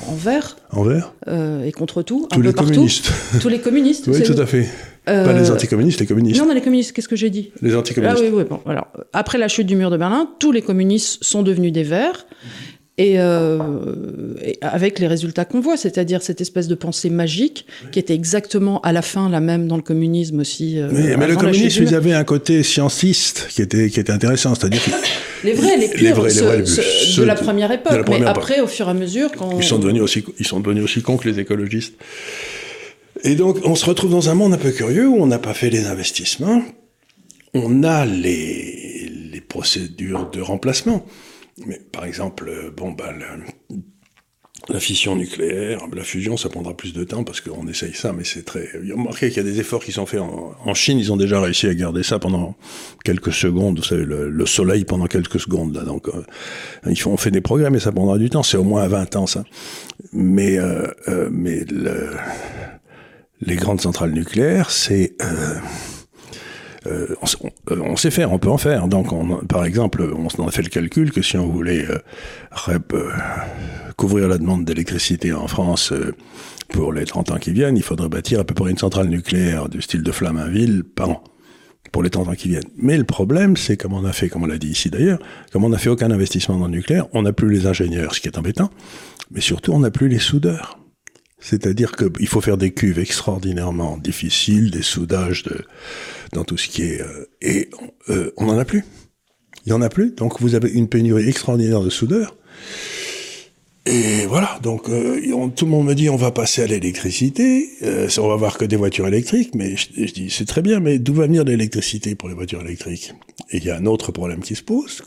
en, 0.08 0.14
vert. 0.14 0.56
En 0.70 0.82
vert 0.82 1.14
euh, 1.28 1.64
Et 1.64 1.72
contre 1.72 2.02
tout. 2.02 2.26
Tous 2.30 2.40
les 2.40 2.52
communistes. 2.52 3.12
tous 3.40 3.48
les 3.48 3.60
communistes. 3.60 4.08
Oui, 4.08 4.22
tout 4.22 4.40
à 4.40 4.46
fait. 4.46 4.68
Euh, 5.08 5.24
Pas 5.24 5.32
les 5.32 5.50
anticommunistes, 5.50 6.00
les 6.00 6.06
communistes. 6.06 6.40
Non, 6.40 6.46
non, 6.46 6.54
les 6.54 6.60
communistes, 6.60 6.92
qu'est-ce 6.92 7.08
que 7.08 7.16
j'ai 7.16 7.30
dit? 7.30 7.50
Les 7.62 7.74
anticommunistes. 7.74 8.22
Ah 8.22 8.24
oui, 8.24 8.30
oui, 8.34 8.44
bon, 8.48 8.60
alors, 8.66 8.88
après 9.12 9.38
la 9.38 9.48
chute 9.48 9.66
du 9.66 9.76
mur 9.76 9.90
de 9.90 9.96
Berlin, 9.96 10.30
tous 10.38 10.52
les 10.52 10.62
communistes 10.62 11.22
sont 11.22 11.42
devenus 11.42 11.72
des 11.72 11.82
verts. 11.82 12.26
Euh, 13.00 13.58
et, 14.42 14.58
avec 14.60 14.98
les 14.98 15.06
résultats 15.06 15.44
qu'on 15.44 15.60
voit, 15.60 15.76
c'est-à-dire 15.76 16.20
cette 16.20 16.40
espèce 16.40 16.66
de 16.66 16.74
pensée 16.74 17.10
magique 17.10 17.64
qui 17.92 17.98
était 18.00 18.14
exactement 18.14 18.80
à 18.80 18.92
la 18.92 19.02
fin 19.02 19.28
la 19.28 19.40
même 19.40 19.68
dans 19.68 19.76
le 19.76 19.82
communisme 19.82 20.40
aussi. 20.40 20.80
Euh, 20.80 20.88
mais, 20.92 21.26
le 21.26 21.36
communisme, 21.36 21.84
ils 21.84 21.94
avaient 21.94 22.12
un 22.12 22.24
côté 22.24 22.62
scientiste 22.64 23.46
qui 23.50 23.62
était, 23.62 23.88
qui 23.90 24.00
était 24.00 24.12
intéressant, 24.12 24.54
c'est-à-dire 24.56 24.82
les 25.44 25.52
vrais, 25.52 25.76
les 25.76 25.88
purs, 25.88 26.24
les 26.24 26.32
vrais, 26.32 26.62
de 26.62 27.22
la 27.22 27.36
première 27.36 27.70
époque. 27.70 28.04
mais 28.08 28.24
après, 28.24 28.60
au 28.60 28.66
fur 28.66 28.88
et 28.88 28.90
à 28.90 28.94
mesure, 28.94 29.30
quand 29.36 29.58
ils 29.58 29.64
sont 29.64 29.78
devenus 29.78 30.02
aussi, 30.02 30.24
ils 30.40 30.46
sont 30.46 30.58
devenus 30.58 30.82
aussi 30.82 31.02
cons 31.02 31.16
que 31.16 31.28
les 31.28 31.38
écologistes. 31.38 31.94
Et 33.22 33.36
donc, 33.36 33.58
on 33.64 33.76
se 33.76 33.84
retrouve 33.84 34.10
dans 34.10 34.28
un 34.28 34.34
monde 34.34 34.54
un 34.54 34.58
peu 34.58 34.70
curieux 34.70 35.08
où 35.08 35.16
on 35.20 35.26
n'a 35.26 35.38
pas 35.38 35.54
fait 35.54 35.70
les 35.70 35.86
investissements, 35.86 36.62
on 37.54 37.82
a 37.84 38.06
les, 38.06 39.10
les 39.32 39.40
procédures 39.40 40.30
de 40.30 40.40
remplacement. 40.40 41.04
Mais 41.66 41.80
par 41.92 42.04
exemple, 42.04 42.72
bon, 42.76 42.92
bah, 42.92 43.12
la 44.68 44.80
fission 44.80 45.16
nucléaire, 45.16 45.80
la 45.94 46.02
fusion, 46.02 46.36
ça 46.36 46.48
prendra 46.48 46.76
plus 46.76 46.92
de 46.92 47.04
temps 47.04 47.24
parce 47.24 47.40
qu'on 47.40 47.66
essaye 47.68 47.94
ça, 47.94 48.12
mais 48.12 48.24
c'est 48.24 48.44
très. 48.44 48.68
Remarquez 48.90 49.28
qu'il 49.28 49.38
y 49.38 49.40
a 49.40 49.50
des 49.50 49.60
efforts 49.60 49.82
qui 49.82 49.92
sont 49.92 50.04
faits 50.04 50.20
en, 50.20 50.74
Chine. 50.74 50.98
Ils 50.98 51.12
ont 51.12 51.16
déjà 51.16 51.40
réussi 51.40 51.66
à 51.66 51.74
garder 51.74 52.02
ça 52.02 52.18
pendant 52.18 52.54
quelques 53.04 53.32
secondes. 53.32 53.78
Vous 53.78 53.84
savez, 53.84 54.04
le, 54.04 54.46
soleil 54.46 54.84
pendant 54.84 55.06
quelques 55.06 55.40
secondes. 55.40 55.74
Là, 55.74 55.84
donc, 55.84 56.08
euh, 56.08 56.22
ils 56.86 56.98
font, 56.98 57.12
on 57.12 57.16
fait 57.16 57.30
des 57.30 57.40
progrès, 57.40 57.70
mais 57.70 57.80
ça 57.80 57.92
prendra 57.92 58.18
du 58.18 58.28
temps. 58.30 58.42
C'est 58.42 58.58
au 58.58 58.64
moins 58.64 58.86
20 58.86 59.16
ans, 59.16 59.26
ça. 59.26 59.44
Mais, 60.12 60.58
euh, 60.58 60.86
euh, 61.08 61.28
mais 61.32 61.64
le, 61.64 62.10
les 63.40 63.56
grandes 63.56 63.80
centrales 63.80 64.12
nucléaires, 64.12 64.70
c'est 64.70 65.14
euh, 66.86 67.14
euh, 67.70 67.80
on, 67.84 67.96
sait 67.96 68.10
faire, 68.10 68.32
on 68.32 68.38
peut 68.38 68.50
en 68.50 68.58
faire. 68.58 68.88
Donc, 68.88 69.12
on, 69.12 69.38
par 69.46 69.64
exemple, 69.64 70.02
on 70.14 70.46
a 70.46 70.50
fait 70.50 70.62
le 70.62 70.68
calcul 70.68 71.10
que 71.10 71.22
si 71.22 71.36
on 71.36 71.48
voulait 71.48 71.86
euh, 71.88 72.78
couvrir 73.96 74.28
la 74.28 74.38
demande 74.38 74.64
d'électricité 74.64 75.32
en 75.32 75.48
France 75.48 75.92
pour 76.72 76.92
les 76.92 77.04
30 77.04 77.32
ans 77.32 77.38
qui 77.38 77.52
viennent, 77.52 77.76
il 77.76 77.82
faudrait 77.82 78.08
bâtir 78.08 78.40
à 78.40 78.44
peu 78.44 78.54
près 78.54 78.70
une 78.70 78.78
centrale 78.78 79.08
nucléaire 79.08 79.68
du 79.68 79.82
style 79.82 80.02
de 80.02 80.12
Flaminville 80.12 80.84
par 80.84 81.10
an 81.10 81.24
pour 81.90 82.02
les 82.02 82.10
30 82.10 82.28
ans 82.28 82.34
qui 82.34 82.48
viennent. 82.48 82.68
Mais 82.76 82.98
le 82.98 83.04
problème, 83.04 83.56
c'est 83.56 83.76
comme 83.76 83.94
on 83.94 84.04
a 84.04 84.12
fait, 84.12 84.28
comme 84.28 84.42
on 84.42 84.46
l'a 84.46 84.58
dit 84.58 84.68
ici 84.68 84.90
d'ailleurs, 84.90 85.18
comme 85.52 85.64
on 85.64 85.70
n'a 85.70 85.78
fait 85.78 85.88
aucun 85.88 86.10
investissement 86.10 86.58
dans 86.58 86.66
le 86.66 86.72
nucléaire, 86.72 87.06
on 87.12 87.22
n'a 87.22 87.32
plus 87.32 87.50
les 87.50 87.66
ingénieurs, 87.66 88.14
ce 88.14 88.20
qui 88.20 88.28
est 88.28 88.38
embêtant, 88.38 88.70
mais 89.30 89.40
surtout 89.40 89.72
on 89.72 89.80
n'a 89.80 89.90
plus 89.90 90.08
les 90.08 90.18
soudeurs. 90.18 90.78
C'est-à-dire 91.40 91.92
qu'il 91.92 92.26
faut 92.26 92.40
faire 92.40 92.58
des 92.58 92.72
cuves 92.72 92.98
extraordinairement 92.98 93.96
difficiles, 93.96 94.70
des 94.70 94.82
soudages 94.82 95.44
de, 95.44 95.64
dans 96.32 96.44
tout 96.44 96.56
ce 96.56 96.68
qui 96.68 96.82
est... 96.82 97.00
Euh, 97.00 97.28
et 97.40 97.68
euh, 98.08 98.32
on 98.36 98.46
n'en 98.46 98.58
a 98.58 98.64
plus. 98.64 98.84
Il 99.64 99.70
n'y 99.70 99.72
en 99.72 99.82
a 99.82 99.88
plus. 99.88 100.12
Donc 100.12 100.40
vous 100.40 100.54
avez 100.54 100.70
une 100.70 100.88
pénurie 100.88 101.28
extraordinaire 101.28 101.82
de 101.82 101.90
soudeurs. 101.90 102.36
Et 103.86 104.26
voilà, 104.26 104.58
donc 104.62 104.90
euh, 104.90 105.48
tout 105.56 105.64
le 105.64 105.70
monde 105.70 105.86
me 105.86 105.94
dit 105.94 106.10
on 106.10 106.16
va 106.16 106.30
passer 106.30 106.62
à 106.62 106.66
l'électricité, 106.66 107.70
on 108.18 108.28
va 108.28 108.36
voir 108.36 108.58
que 108.58 108.66
des 108.66 108.76
voitures 108.76 109.08
électriques, 109.08 109.54
mais 109.54 109.76
je, 109.76 110.12
dis 110.12 110.28
c'est 110.28 110.44
très 110.44 110.60
bien, 110.60 110.78
mais 110.78 110.98
d'où 110.98 111.14
va 111.14 111.26
venir 111.26 111.42
l'électricité 111.44 112.14
pour 112.14 112.28
les 112.28 112.34
voitures 112.34 112.60
électriques? 112.60 113.14
Et 113.50 113.56
il 113.56 113.64
y 113.64 113.70
a 113.70 113.76
un 113.76 113.86
autre 113.86 114.12
problème 114.12 114.40
qui 114.40 114.56
se 114.56 114.62
pose, 114.62 115.00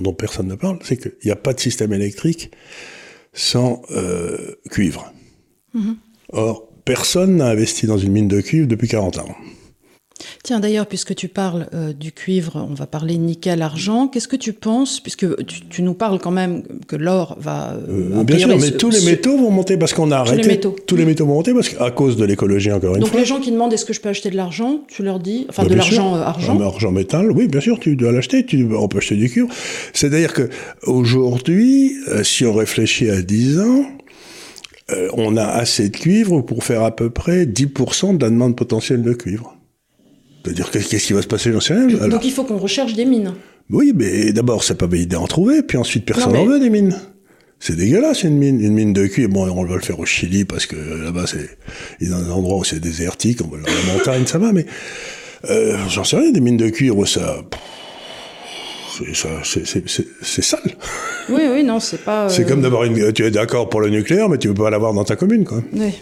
dont 0.00 0.12
personne 0.12 0.46
ne 0.46 0.54
parle, 0.54 0.78
c'est 0.84 0.98
qu'il 0.98 1.14
n'y 1.24 1.32
a 1.32 1.36
pas 1.36 1.52
de 1.52 1.58
système 1.58 1.92
électrique 1.92 2.52
sans 3.32 3.82
cuivre. 4.70 5.12
Mhm. 5.74 5.96
Or, 6.28 6.68
personne 6.84 7.38
n'a 7.38 7.48
investi 7.48 7.86
dans 7.86 7.98
une 7.98 8.12
mine 8.12 8.28
de 8.28 8.40
cuivre 8.40 8.68
depuis 8.68 8.86
40 8.86 9.18
ans. 9.18 9.34
Tiens, 10.42 10.60
d'ailleurs, 10.60 10.86
puisque 10.86 11.14
tu 11.14 11.28
parles 11.28 11.68
euh, 11.74 11.92
du 11.92 12.12
cuivre, 12.12 12.66
on 12.70 12.74
va 12.74 12.86
parler 12.86 13.16
nickel, 13.18 13.62
argent. 13.62 14.08
Qu'est-ce 14.08 14.28
que 14.28 14.36
tu 14.36 14.52
penses, 14.52 15.00
puisque 15.00 15.26
tu, 15.46 15.82
nous 15.82 15.94
parles 15.94 16.18
quand 16.18 16.30
même 16.30 16.62
que 16.86 16.96
l'or 16.96 17.36
va. 17.38 17.72
Euh, 17.72 18.18
euh, 18.18 18.24
bien 18.24 18.38
sûr, 18.38 18.48
mais 18.48 18.70
tous 18.72 18.90
les 18.90 19.02
métaux 19.02 19.36
vont 19.36 19.50
monter 19.50 19.76
parce 19.76 19.92
qu'on 19.92 20.10
a 20.10 20.16
arrêté. 20.16 20.42
Tous 20.42 20.48
les 20.48 20.54
métaux. 20.54 20.76
Tous 20.86 20.96
les 20.96 21.04
métaux 21.04 21.26
vont 21.26 21.34
monter 21.34 21.54
parce 21.54 21.68
qu'à 21.68 21.90
cause 21.90 22.16
de 22.16 22.24
l'écologie, 22.24 22.72
encore 22.72 22.96
une 22.96 23.02
fois. 23.02 23.10
Donc 23.10 23.18
les 23.18 23.26
gens 23.26 23.40
qui 23.40 23.50
demandent 23.50 23.72
est-ce 23.72 23.84
que 23.84 23.92
je 23.92 24.00
peux 24.00 24.08
acheter 24.08 24.30
de 24.30 24.36
l'argent, 24.36 24.80
tu 24.88 25.02
leur 25.02 25.20
dis. 25.20 25.46
Enfin, 25.48 25.62
bah, 25.64 25.70
de 25.70 25.74
l'argent 25.74 26.14
argent. 26.14 26.60
argent 26.60 26.92
métal, 26.92 27.30
oui, 27.32 27.48
bien 27.48 27.60
sûr, 27.60 27.78
tu 27.78 27.96
dois 27.96 28.12
l'acheter. 28.12 28.46
On 28.76 28.88
peut 28.88 28.98
acheter 28.98 29.16
du 29.16 29.28
cuivre. 29.28 29.48
C'est-à-dire 29.92 30.32
que 30.32 30.48
aujourd'hui, 30.84 31.94
si 32.22 32.44
on 32.44 32.52
réfléchit 32.52 33.10
à 33.10 33.22
10 33.22 33.60
ans, 33.60 33.84
euh, 34.92 35.08
on 35.14 35.36
a 35.36 35.44
assez 35.44 35.88
de 35.88 35.96
cuivre 35.96 36.40
pour 36.40 36.64
faire 36.64 36.82
à 36.82 36.94
peu 36.94 37.10
près 37.10 37.44
10% 37.44 38.16
de 38.16 38.24
la 38.24 38.30
demande 38.30 38.56
potentielle 38.56 39.02
de 39.02 39.12
cuivre. 39.12 39.56
C'est-à-dire, 40.44 40.70
qu'est-ce 40.70 41.06
qui 41.06 41.12
va 41.12 41.22
se 41.22 41.26
passer 41.26 41.52
J'en 41.52 41.60
sais 41.60 41.74
rien. 41.74 42.08
Donc 42.08 42.24
il 42.24 42.32
faut 42.32 42.44
qu'on 42.44 42.58
recherche 42.58 42.94
des 42.94 43.04
mines. 43.04 43.34
Oui, 43.70 43.92
mais 43.94 44.32
d'abord, 44.32 44.64
c'est 44.64 44.74
pas 44.74 44.86
idée 44.86 45.06
d'en 45.06 45.26
trouver, 45.26 45.62
puis 45.62 45.78
ensuite, 45.78 46.04
personne 46.04 46.32
n'en 46.32 46.46
veut 46.46 46.58
des 46.58 46.70
mines. 46.70 46.96
C'est 47.62 47.76
dégueulasse 47.76 48.22
une 48.22 48.38
mine, 48.38 48.58
une 48.58 48.72
mine 48.72 48.92
de 48.94 49.06
cuivre. 49.06 49.30
Bon, 49.30 49.46
on 49.46 49.64
va 49.64 49.74
le 49.74 49.82
faire 49.82 50.00
au 50.00 50.06
Chili 50.06 50.46
parce 50.46 50.64
que 50.64 50.76
là-bas, 50.76 51.26
c'est 51.26 51.58
il 52.00 52.08
y 52.08 52.12
a 52.12 52.16
un 52.16 52.30
endroit 52.30 52.56
où 52.56 52.64
c'est 52.64 52.80
désertique, 52.80 53.40
on 53.44 53.48
va 53.48 53.58
dans 53.58 53.66
la 53.66 53.92
montagne, 53.92 54.24
ça 54.24 54.38
va, 54.38 54.50
mais 54.52 54.64
euh, 55.50 55.76
j'en 55.90 56.04
sais 56.04 56.16
rien, 56.16 56.32
des 56.32 56.40
mines 56.40 56.56
de 56.56 56.70
cuivre, 56.70 57.04
ça 57.06 57.42
c'est 59.42 60.42
sale. 60.42 60.60
Oui, 61.28 61.42
oui, 61.52 61.64
non, 61.64 61.80
c'est 61.80 62.02
pas. 62.04 62.28
C'est 62.28 62.44
comme 62.46 62.60
euh, 62.60 62.62
d'avoir 62.62 62.84
une. 62.84 63.12
Tu 63.12 63.24
es 63.24 63.30
d'accord 63.30 63.68
pour 63.68 63.80
le 63.80 63.88
nucléaire, 63.88 64.28
mais 64.28 64.38
tu 64.38 64.48
ne 64.48 64.52
peux 64.52 64.62
pas 64.62 64.70
l'avoir 64.70 64.92
dans 64.94 65.04
ta 65.04 65.16
commune, 65.16 65.44
quoi. 65.44 65.62
Oui. 65.72 65.92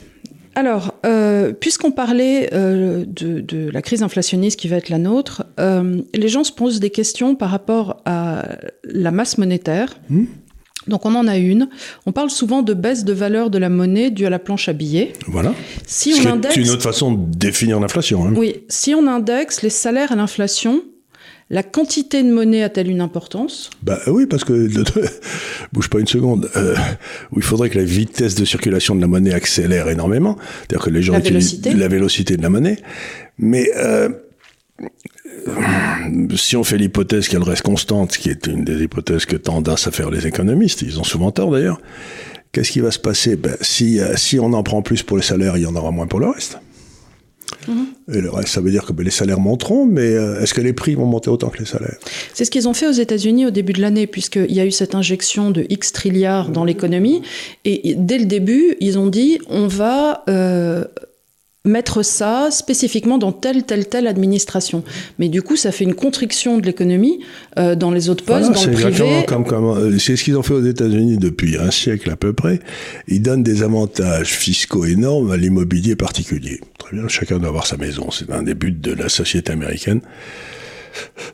Alors, 0.58 0.92
euh, 1.06 1.52
puisqu'on 1.52 1.92
parlait 1.92 2.50
euh, 2.52 3.04
de, 3.06 3.70
la 3.70 3.80
crise 3.80 4.02
inflationniste 4.02 4.58
qui 4.58 4.66
va 4.66 4.76
être 4.76 4.88
la 4.88 4.98
nôtre, 4.98 5.44
les 5.56 6.28
gens 6.28 6.42
se 6.42 6.50
posent 6.50 6.80
des 6.80 6.90
questions 6.90 7.36
par 7.36 7.50
rapport 7.50 8.02
à 8.06 8.44
la 8.82 9.12
masse 9.12 9.38
monétaire. 9.38 10.00
Hmm. 10.10 10.24
Donc 10.88 11.06
on 11.06 11.14
en 11.14 11.28
a 11.28 11.36
une. 11.36 11.68
On 12.06 12.12
parle 12.12 12.30
souvent 12.30 12.62
de 12.62 12.74
baisse 12.74 13.04
de 13.04 13.12
valeur 13.12 13.50
de 13.50 13.58
la 13.58 13.68
monnaie 13.68 14.10
due 14.10 14.26
à 14.26 14.30
la 14.30 14.40
planche 14.40 14.68
à 14.68 14.72
billets. 14.72 15.12
Voilà. 15.28 15.54
Si 15.86 16.12
on 16.24 16.28
indexe, 16.28 16.54
c'est 16.54 16.60
une 16.62 16.70
autre 16.70 16.82
façon 16.82 17.12
de 17.12 17.36
définir 17.36 17.78
l'inflation. 17.78 18.26
Hein. 18.26 18.32
Oui. 18.34 18.64
Si 18.68 18.96
on 18.96 19.06
indexe 19.06 19.62
les 19.62 19.70
salaires 19.70 20.10
à 20.10 20.16
l'inflation, 20.16 20.82
la 21.50 21.62
quantité 21.62 22.22
de 22.22 22.30
monnaie 22.30 22.62
a-t-elle 22.62 22.90
une 22.90 23.00
importance? 23.00 23.70
Bah 23.82 23.98
oui, 24.06 24.26
parce 24.26 24.44
que 24.44 24.68
bouge 25.72 25.88
pas 25.88 25.98
une 25.98 26.06
seconde. 26.06 26.50
Euh, 26.56 26.74
il 27.34 27.42
faudrait 27.42 27.70
que 27.70 27.78
la 27.78 27.84
vitesse 27.84 28.34
de 28.34 28.44
circulation 28.44 28.94
de 28.94 29.00
la 29.00 29.06
monnaie 29.06 29.32
accélère 29.32 29.88
énormément, 29.88 30.36
c'est-à-dire 30.60 30.84
que 30.84 30.90
les 30.90 31.02
gens 31.02 31.14
la 31.14 31.20
utilisent 31.20 31.52
vélocité. 31.52 31.74
la 31.74 31.88
vélocité 31.88 32.36
de 32.36 32.42
la 32.42 32.50
monnaie. 32.50 32.76
Mais 33.38 33.70
euh, 33.76 34.10
si 36.36 36.56
on 36.56 36.64
fait 36.64 36.76
l'hypothèse 36.76 37.28
qu'elle 37.28 37.42
reste 37.42 37.62
constante, 37.62 38.16
qui 38.16 38.28
est 38.28 38.46
une 38.46 38.64
des 38.64 38.82
hypothèses 38.82 39.24
que 39.24 39.36
tendent 39.36 39.68
à 39.68 39.76
faire 39.76 40.10
les 40.10 40.26
économistes, 40.26 40.82
ils 40.82 41.00
ont 41.00 41.04
souvent 41.04 41.30
tort 41.30 41.50
d'ailleurs. 41.50 41.80
Qu'est-ce 42.52 42.72
qui 42.72 42.80
va 42.80 42.90
se 42.90 42.98
passer? 42.98 43.36
Ben, 43.36 43.56
si, 43.60 44.00
euh, 44.00 44.16
si 44.16 44.38
on 44.38 44.52
en 44.52 44.62
prend 44.62 44.82
plus 44.82 45.02
pour 45.02 45.16
les 45.16 45.22
salaires, 45.22 45.56
il 45.56 45.62
y 45.62 45.66
en 45.66 45.76
aura 45.76 45.90
moins 45.90 46.06
pour 46.06 46.20
le 46.20 46.28
reste. 46.28 46.58
Mhm. 47.66 47.86
Et 48.14 48.20
le 48.20 48.30
reste, 48.30 48.48
ça 48.48 48.60
veut 48.60 48.70
dire 48.70 48.84
que 48.84 48.92
ben, 48.92 49.04
les 49.04 49.10
salaires 49.10 49.40
monteront, 49.40 49.86
mais 49.86 50.14
euh, 50.14 50.40
est-ce 50.40 50.54
que 50.54 50.60
les 50.60 50.72
prix 50.72 50.94
vont 50.94 51.06
monter 51.06 51.30
autant 51.30 51.48
que 51.48 51.58
les 51.58 51.66
salaires? 51.66 51.96
C'est 52.34 52.44
ce 52.44 52.50
qu'ils 52.50 52.68
ont 52.68 52.74
fait 52.74 52.86
aux 52.86 52.92
États-Unis 52.92 53.46
au 53.46 53.50
début 53.50 53.72
de 53.72 53.80
l'année, 53.80 54.06
puisqu'il 54.06 54.52
y 54.52 54.60
a 54.60 54.66
eu 54.66 54.70
cette 54.70 54.94
injection 54.94 55.50
de 55.50 55.66
X 55.68 55.92
trilliards 55.92 56.50
dans 56.50 56.64
l'économie. 56.64 57.22
Et 57.64 57.94
dès 57.96 58.18
le 58.18 58.26
début, 58.26 58.76
ils 58.80 58.98
ont 58.98 59.08
dit 59.08 59.38
on 59.48 59.66
va 59.66 60.24
euh, 60.28 60.84
mettre 61.64 62.02
ça 62.02 62.48
spécifiquement 62.50 63.18
dans 63.18 63.32
telle, 63.32 63.64
telle, 63.64 63.88
telle 63.88 64.06
administration. 64.06 64.82
Mais 65.18 65.28
du 65.28 65.42
coup, 65.42 65.56
ça 65.56 65.72
fait 65.72 65.84
une 65.84 65.94
contriction 65.94 66.58
de 66.58 66.66
l'économie 66.66 67.20
euh, 67.58 67.74
dans 67.74 67.90
les 67.90 68.08
autres 68.08 68.24
postes, 68.24 68.52
dans 68.52 68.64
le 68.64 68.72
privé. 68.72 69.24
Comme, 69.26 69.44
comme, 69.44 69.98
c'est 69.98 70.16
ce 70.16 70.24
qu'ils 70.24 70.36
ont 70.36 70.42
fait 70.42 70.54
aux 70.54 70.64
États-Unis 70.64 71.18
depuis 71.18 71.56
un 71.56 71.70
siècle 71.70 72.10
à 72.10 72.16
peu 72.16 72.32
près. 72.32 72.60
Ils 73.06 73.22
donnent 73.22 73.42
des 73.42 73.62
avantages 73.62 74.32
fiscaux 74.32 74.84
énormes 74.84 75.30
à 75.30 75.36
l'immobilier 75.36 75.96
particulier. 75.96 76.60
Très 76.78 76.96
bien, 76.96 77.08
chacun 77.08 77.38
doit 77.38 77.48
avoir 77.48 77.66
sa 77.66 77.76
maison. 77.76 78.10
C'est 78.10 78.30
un 78.30 78.42
des 78.42 78.54
buts 78.54 78.72
de 78.72 78.92
la 78.92 79.08
société 79.08 79.52
américaine. 79.52 80.00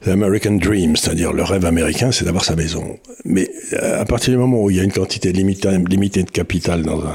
L'American 0.04 0.52
Dream, 0.52 0.96
c'est-à-dire 0.96 1.32
le 1.32 1.42
rêve 1.42 1.64
américain, 1.64 2.12
c'est 2.12 2.24
d'avoir 2.24 2.44
sa 2.44 2.56
maison. 2.56 2.98
Mais 3.24 3.48
euh, 3.72 4.00
à 4.00 4.04
partir 4.04 4.32
du 4.32 4.38
moment 4.38 4.62
où 4.62 4.70
il 4.70 4.76
y 4.76 4.80
a 4.80 4.82
une 4.82 4.92
quantité 4.92 5.32
limitée, 5.32 5.70
limitée 5.88 6.22
de 6.22 6.30
capital 6.30 6.82
dans 6.82 7.00
un 7.00 7.14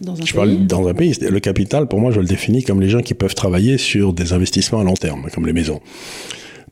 dans 0.00 0.12
un 0.12 0.16
je 0.16 0.22
pays. 0.24 0.32
parle 0.34 0.66
dans 0.66 0.88
un 0.88 0.94
pays. 0.94 1.14
Le 1.20 1.40
capital, 1.40 1.88
pour 1.88 2.00
moi, 2.00 2.10
je 2.10 2.20
le 2.20 2.26
définis 2.26 2.62
comme 2.62 2.80
les 2.80 2.88
gens 2.88 3.00
qui 3.00 3.14
peuvent 3.14 3.34
travailler 3.34 3.78
sur 3.78 4.12
des 4.12 4.32
investissements 4.32 4.80
à 4.80 4.84
long 4.84 4.94
terme, 4.94 5.28
comme 5.32 5.46
les 5.46 5.52
maisons, 5.52 5.80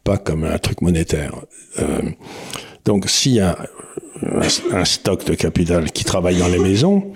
pas 0.04 0.18
comme 0.18 0.44
un 0.44 0.58
truc 0.58 0.82
monétaire. 0.82 1.34
Euh, 1.78 2.02
donc, 2.84 3.08
s'il 3.08 3.32
y 3.32 3.40
a 3.40 3.58
un, 4.72 4.84
stock 4.84 5.24
de 5.26 5.34
capital 5.34 5.90
qui 5.90 6.04
travaille 6.04 6.38
dans 6.38 6.48
les 6.48 6.58
maisons, 6.58 7.12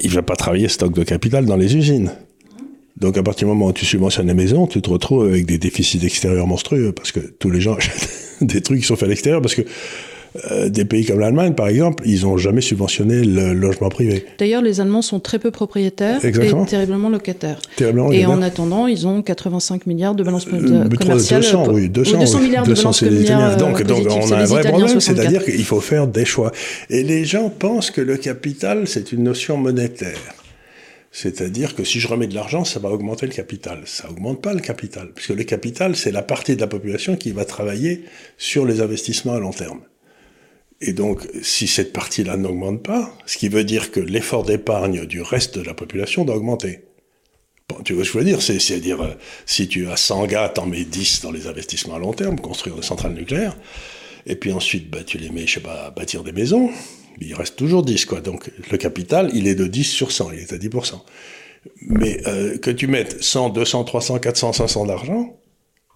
il 0.00 0.10
ne 0.10 0.14
va 0.14 0.22
pas 0.22 0.36
travailler 0.36 0.68
stock 0.68 0.92
de 0.92 1.04
capital 1.04 1.46
dans 1.46 1.56
les 1.56 1.76
usines. 1.76 2.12
Donc, 2.96 3.16
à 3.16 3.22
partir 3.22 3.46
du 3.46 3.54
moment 3.54 3.66
où 3.66 3.72
tu 3.72 3.86
subventionnes 3.86 4.26
les 4.26 4.34
maisons, 4.34 4.66
tu 4.66 4.82
te 4.82 4.90
retrouves 4.90 5.28
avec 5.28 5.46
des 5.46 5.58
déficits 5.58 6.04
extérieurs 6.04 6.48
monstrueux 6.48 6.92
parce 6.92 7.12
que 7.12 7.20
tous 7.20 7.50
les 7.50 7.60
gens 7.60 7.74
achètent 7.76 8.08
des 8.40 8.60
trucs 8.60 8.80
qui 8.80 8.86
sont 8.86 8.96
faits 8.96 9.06
à 9.06 9.08
l'extérieur 9.08 9.40
parce 9.40 9.54
que 9.54 9.62
euh, 10.50 10.68
des 10.68 10.84
pays 10.84 11.06
comme 11.06 11.20
l'Allemagne, 11.20 11.54
par 11.54 11.68
exemple, 11.68 12.04
ils 12.06 12.22
n'ont 12.22 12.36
jamais 12.36 12.60
subventionné 12.60 13.24
le 13.24 13.54
logement 13.54 13.88
privé. 13.88 14.26
D'ailleurs, 14.38 14.62
les 14.62 14.80
Allemands 14.80 15.02
sont 15.02 15.20
très 15.20 15.38
peu 15.38 15.50
propriétaires 15.50 16.24
et 16.24 16.32
terriblement 16.32 17.08
locataires. 17.08 17.60
et 18.12 18.26
en 18.26 18.42
attendant, 18.42 18.86
ils 18.86 19.06
ont 19.06 19.22
85 19.22 19.86
milliards 19.86 20.14
de 20.14 20.22
balance 20.22 20.46
euh, 20.52 20.88
commerciale. 20.88 21.42
200, 21.42 21.66
oui, 21.72 21.88
200, 21.88 22.18
200 22.18 22.40
milliards 22.40 22.66
de 22.66 22.74
balance 22.74 23.00
commerciale. 23.00 23.56
Donc, 23.56 23.82
donc 23.82 24.06
on 24.08 24.32
a 24.32 24.36
un 24.36 24.44
vrai 24.44 24.62
problème, 24.68 25.00
c'est-à-dire 25.00 25.44
qu'il 25.44 25.64
faut 25.64 25.80
faire 25.80 26.06
des 26.06 26.24
choix. 26.24 26.52
Et 26.90 27.02
les 27.02 27.24
gens 27.24 27.48
pensent 27.48 27.90
que 27.90 28.00
le 28.00 28.16
capital, 28.16 28.86
c'est 28.86 29.12
une 29.12 29.22
notion 29.22 29.56
monétaire. 29.56 30.34
C'est-à-dire 31.10 31.74
que 31.74 31.84
si 31.84 32.00
je 32.00 32.06
remets 32.06 32.26
de 32.26 32.34
l'argent, 32.34 32.64
ça 32.64 32.78
va 32.80 32.90
augmenter 32.90 33.26
le 33.26 33.32
capital. 33.32 33.80
Ça 33.86 34.10
augmente 34.10 34.42
pas 34.42 34.52
le 34.52 34.60
capital, 34.60 35.10
puisque 35.14 35.30
le 35.30 35.44
capital, 35.44 35.96
c'est 35.96 36.12
la 36.12 36.22
partie 36.22 36.54
de 36.54 36.60
la 36.60 36.66
population 36.66 37.16
qui 37.16 37.32
va 37.32 37.44
travailler 37.44 38.04
sur 38.36 38.66
les 38.66 38.82
investissements 38.82 39.32
à 39.32 39.40
long 39.40 39.52
terme 39.52 39.80
Et 40.80 40.92
donc, 40.92 41.26
si 41.42 41.66
cette 41.66 41.92
partie-là 41.92 42.36
n'augmente 42.36 42.82
pas, 42.82 43.12
ce 43.26 43.36
qui 43.36 43.48
veut 43.48 43.64
dire 43.64 43.90
que 43.90 44.00
l'effort 44.00 44.44
d'épargne 44.44 45.06
du 45.06 45.20
reste 45.20 45.58
de 45.58 45.64
la 45.64 45.74
population 45.74 46.24
doit 46.24 46.36
augmenter. 46.36 46.80
Bon, 47.68 47.82
tu 47.82 47.92
vois 47.92 48.04
ce 48.04 48.10
que 48.10 48.14
je 48.14 48.24
veux 48.24 48.24
dire? 48.24 48.40
C'est-à-dire, 48.40 49.02
euh, 49.02 49.14
si 49.44 49.68
tu 49.68 49.88
as 49.88 49.96
100 49.96 50.26
gars, 50.26 50.48
t'en 50.48 50.66
mets 50.66 50.84
10 50.84 51.22
dans 51.22 51.32
les 51.32 51.48
investissements 51.48 51.96
à 51.96 51.98
long 51.98 52.12
terme, 52.12 52.40
construire 52.40 52.76
des 52.76 52.82
centrales 52.82 53.12
nucléaires, 53.12 53.56
et 54.26 54.36
puis 54.36 54.52
ensuite, 54.52 54.88
bah, 54.88 55.02
tu 55.04 55.18
les 55.18 55.30
mets, 55.30 55.46
je 55.46 55.54
sais 55.54 55.60
pas, 55.60 55.90
bâtir 55.90 56.22
des 56.22 56.32
maisons, 56.32 56.70
il 57.20 57.34
reste 57.34 57.56
toujours 57.56 57.82
10, 57.82 58.06
quoi. 58.06 58.20
Donc, 58.20 58.50
le 58.70 58.78
capital, 58.78 59.30
il 59.34 59.48
est 59.48 59.54
de 59.54 59.66
10 59.66 59.84
sur 59.84 60.12
100, 60.12 60.32
il 60.32 60.38
est 60.38 60.52
à 60.52 60.56
10%. 60.56 61.00
Mais 61.80 62.20
euh, 62.26 62.56
que 62.56 62.70
tu 62.70 62.86
mettes 62.86 63.22
100, 63.22 63.50
200, 63.50 63.84
300, 63.84 64.18
400, 64.20 64.52
500 64.52 64.86
d'argent, 64.86 65.36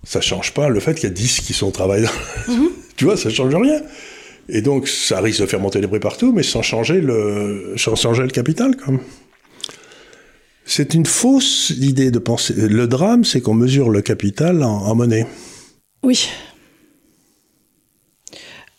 ça 0.04 0.20
change 0.20 0.52
pas 0.52 0.68
le 0.68 0.80
fait 0.80 0.94
qu'il 0.94 1.04
y 1.04 1.12
a 1.12 1.14
10 1.14 1.40
qui 1.40 1.52
sont 1.52 1.68
au 1.68 1.70
travail. 1.70 2.06
Mhm. 2.48 2.70
tu 2.96 3.04
vois, 3.04 3.16
ça 3.16 3.30
change 3.30 3.54
rien. 3.54 3.80
Et 4.48 4.60
donc, 4.60 4.88
ça 4.88 5.20
risque 5.20 5.40
de 5.40 5.46
faire 5.46 5.60
monter 5.60 5.80
les 5.80 5.88
prix 5.88 6.00
partout, 6.00 6.32
mais 6.32 6.42
sans 6.42 6.62
changer 6.62 7.00
le, 7.00 7.74
sans 7.76 7.94
changer 7.94 8.22
le 8.22 8.30
capital, 8.30 8.76
comme. 8.76 9.00
C'est 10.64 10.94
une 10.94 11.06
fausse 11.06 11.70
idée 11.70 12.10
de 12.10 12.18
penser. 12.18 12.54
Le 12.56 12.86
drame, 12.86 13.24
c'est 13.24 13.40
qu'on 13.40 13.54
mesure 13.54 13.90
le 13.90 14.00
capital 14.00 14.62
en, 14.62 14.94
monnaie. 14.94 15.26
Oui. 16.02 16.28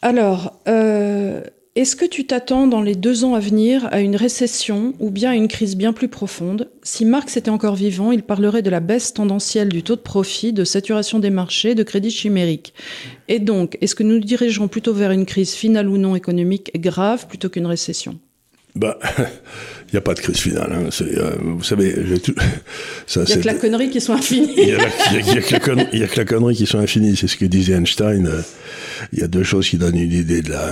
Alors, 0.02 0.60
euh, 0.68 1.42
est-ce 1.76 1.96
que 1.96 2.06
tu 2.06 2.28
t'attends 2.28 2.68
dans 2.68 2.84
les 2.84 2.94
deux 2.94 3.24
ans 3.24 3.34
à 3.34 3.40
venir 3.40 3.88
à 3.92 4.02
une 4.02 4.16
récession 4.16 4.94
ou 5.00 5.10
bien 5.10 5.32
à 5.32 5.34
une 5.34 5.48
crise 5.48 5.76
bien 5.76 5.92
plus 5.92 6.08
profonde? 6.08 6.70
Si 6.84 7.04
Marx 7.04 7.36
était 7.36 7.50
encore 7.50 7.74
vivant, 7.74 8.12
il 8.12 8.22
parlerait 8.22 8.62
de 8.62 8.70
la 8.70 8.80
baisse 8.80 9.12
tendancielle 9.12 9.70
du 9.70 9.82
taux 9.82 9.96
de 9.96 10.02
profit, 10.02 10.54
de 10.54 10.66
saturation 10.66 11.18
des 11.18 11.32
marchés, 11.32 11.74
de 11.74 11.82
crédit 11.82 12.12
chimérique. 12.12 12.76
Et 13.28 13.40
donc, 13.40 13.80
est-ce 13.82 13.96
que 13.96 14.04
nous 14.04 14.20
dirigeons 14.20 14.68
plutôt 14.68 14.94
vers 14.94 15.10
une 15.10 15.26
crise 15.26 15.54
finale 15.54 15.90
ou 15.90 15.98
non 15.98 16.16
économique 16.16 16.80
grave 16.80 17.26
plutôt 17.26 17.50
qu'une 17.50 17.66
récession? 17.66 18.20
Bah, 18.76 19.00
il 19.18 19.94
n'y 19.94 19.98
a 19.98 20.02
pas 20.02 20.14
de 20.14 20.20
crise 20.20 20.38
finale. 20.38 20.74
Hein. 20.74 20.90
Euh, 21.02 21.32
vous 21.42 21.64
savez, 21.64 21.96
ça, 23.08 23.22
il 23.22 23.26
n'y 23.26 23.34
a 23.34 23.38
que 23.38 23.48
la 23.48 23.54
connerie 23.56 23.90
qui 23.90 24.00
sont 24.00 24.14
infinies. 24.14 24.54
Il 24.58 24.66
n'y 24.68 24.74
a, 24.74 26.08
que 26.08 26.18
la 26.18 26.26
connerie 26.26 26.56
qui 26.56 26.68
sont 26.68 26.78
infinies. 26.78 27.16
C'est 27.16 27.28
ce 27.28 27.36
que 27.36 27.46
disait 27.46 27.74
Einstein. 27.74 28.28
Euh, 28.28 28.42
il 29.12 29.18
y 29.18 29.24
a 29.24 29.28
deux 29.28 29.44
choses 29.44 29.68
qui 29.68 29.78
donnent 29.78 29.98
une 29.98 30.12
idée 30.12 30.44
de 30.44 30.52
la, 30.52 30.70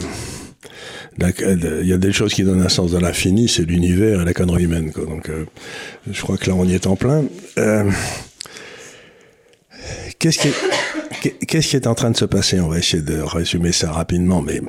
il 1.19 1.87
y 1.87 1.93
a 1.93 1.97
des 1.97 2.11
choses 2.11 2.33
qui 2.33 2.43
donnent 2.43 2.61
un 2.61 2.69
sens 2.69 2.93
à 2.95 2.99
l'infini, 2.99 3.47
c'est 3.47 3.63
l'univers 3.63 4.21
et 4.21 4.25
la 4.25 4.33
connerie 4.33 4.63
humaine. 4.63 4.91
Quoi. 4.91 5.05
Donc, 5.05 5.29
euh, 5.29 5.45
je 6.09 6.21
crois 6.21 6.37
que 6.37 6.49
là, 6.49 6.55
on 6.55 6.65
y 6.65 6.73
est 6.73 6.87
en 6.87 6.95
plein. 6.95 7.25
Euh, 7.57 7.89
qu'est-ce 10.19 10.39
qui, 10.39 11.75
est, 11.75 11.87
en 11.87 11.95
train 11.95 12.11
de 12.11 12.17
se 12.17 12.25
passer? 12.25 12.59
On 12.59 12.69
va 12.69 12.77
essayer 12.77 13.03
de 13.03 13.19
résumer 13.19 13.71
ça 13.71 13.91
rapidement, 13.91 14.41
mais 14.41 14.61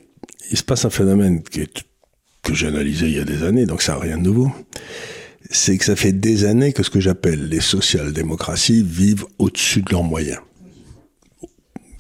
il 0.51 0.57
se 0.57 0.63
passe 0.63 0.85
un 0.85 0.91
phénomène 0.91 1.43
que 1.43 2.55
j'ai 2.55 2.67
analysé 2.67 3.07
il 3.07 3.17
y 3.17 3.21
a 3.21 3.25
des 3.25 3.45
années, 3.45 3.67
donc 3.67 3.83
ça 3.83 3.93
n'a 3.93 3.99
rien 3.99 4.19
de 4.19 4.23
nouveau. 4.23 4.51
C'est 5.51 5.77
que 5.77 5.85
ça 5.85 5.97
fait 5.97 6.13
des 6.13 6.45
années 6.45 6.73
que 6.73 6.83
ce 6.83 6.91
que 6.91 7.01
j'appelle 7.01 7.49
les 7.49 7.61
social-démocraties 7.61 8.83
vivent 8.83 9.27
au-dessus 9.39 9.83
de 9.83 9.91
leurs 9.91 10.03
moyens. 10.03 10.41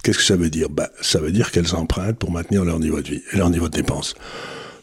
Qu'est-ce 0.02 0.18
que 0.18 0.24
ça 0.24 0.36
veut 0.36 0.50
dire? 0.50 0.68
Bah, 0.68 0.90
Ça 1.00 1.20
veut 1.20 1.30
dire 1.30 1.52
qu'elles 1.52 1.74
empruntent 1.74 2.18
pour 2.18 2.30
maintenir 2.32 2.64
leur 2.64 2.80
niveau 2.80 3.00
de 3.00 3.08
vie 3.08 3.22
et 3.32 3.36
leur 3.36 3.50
niveau 3.50 3.68
de 3.68 3.76
dépenses. 3.76 4.14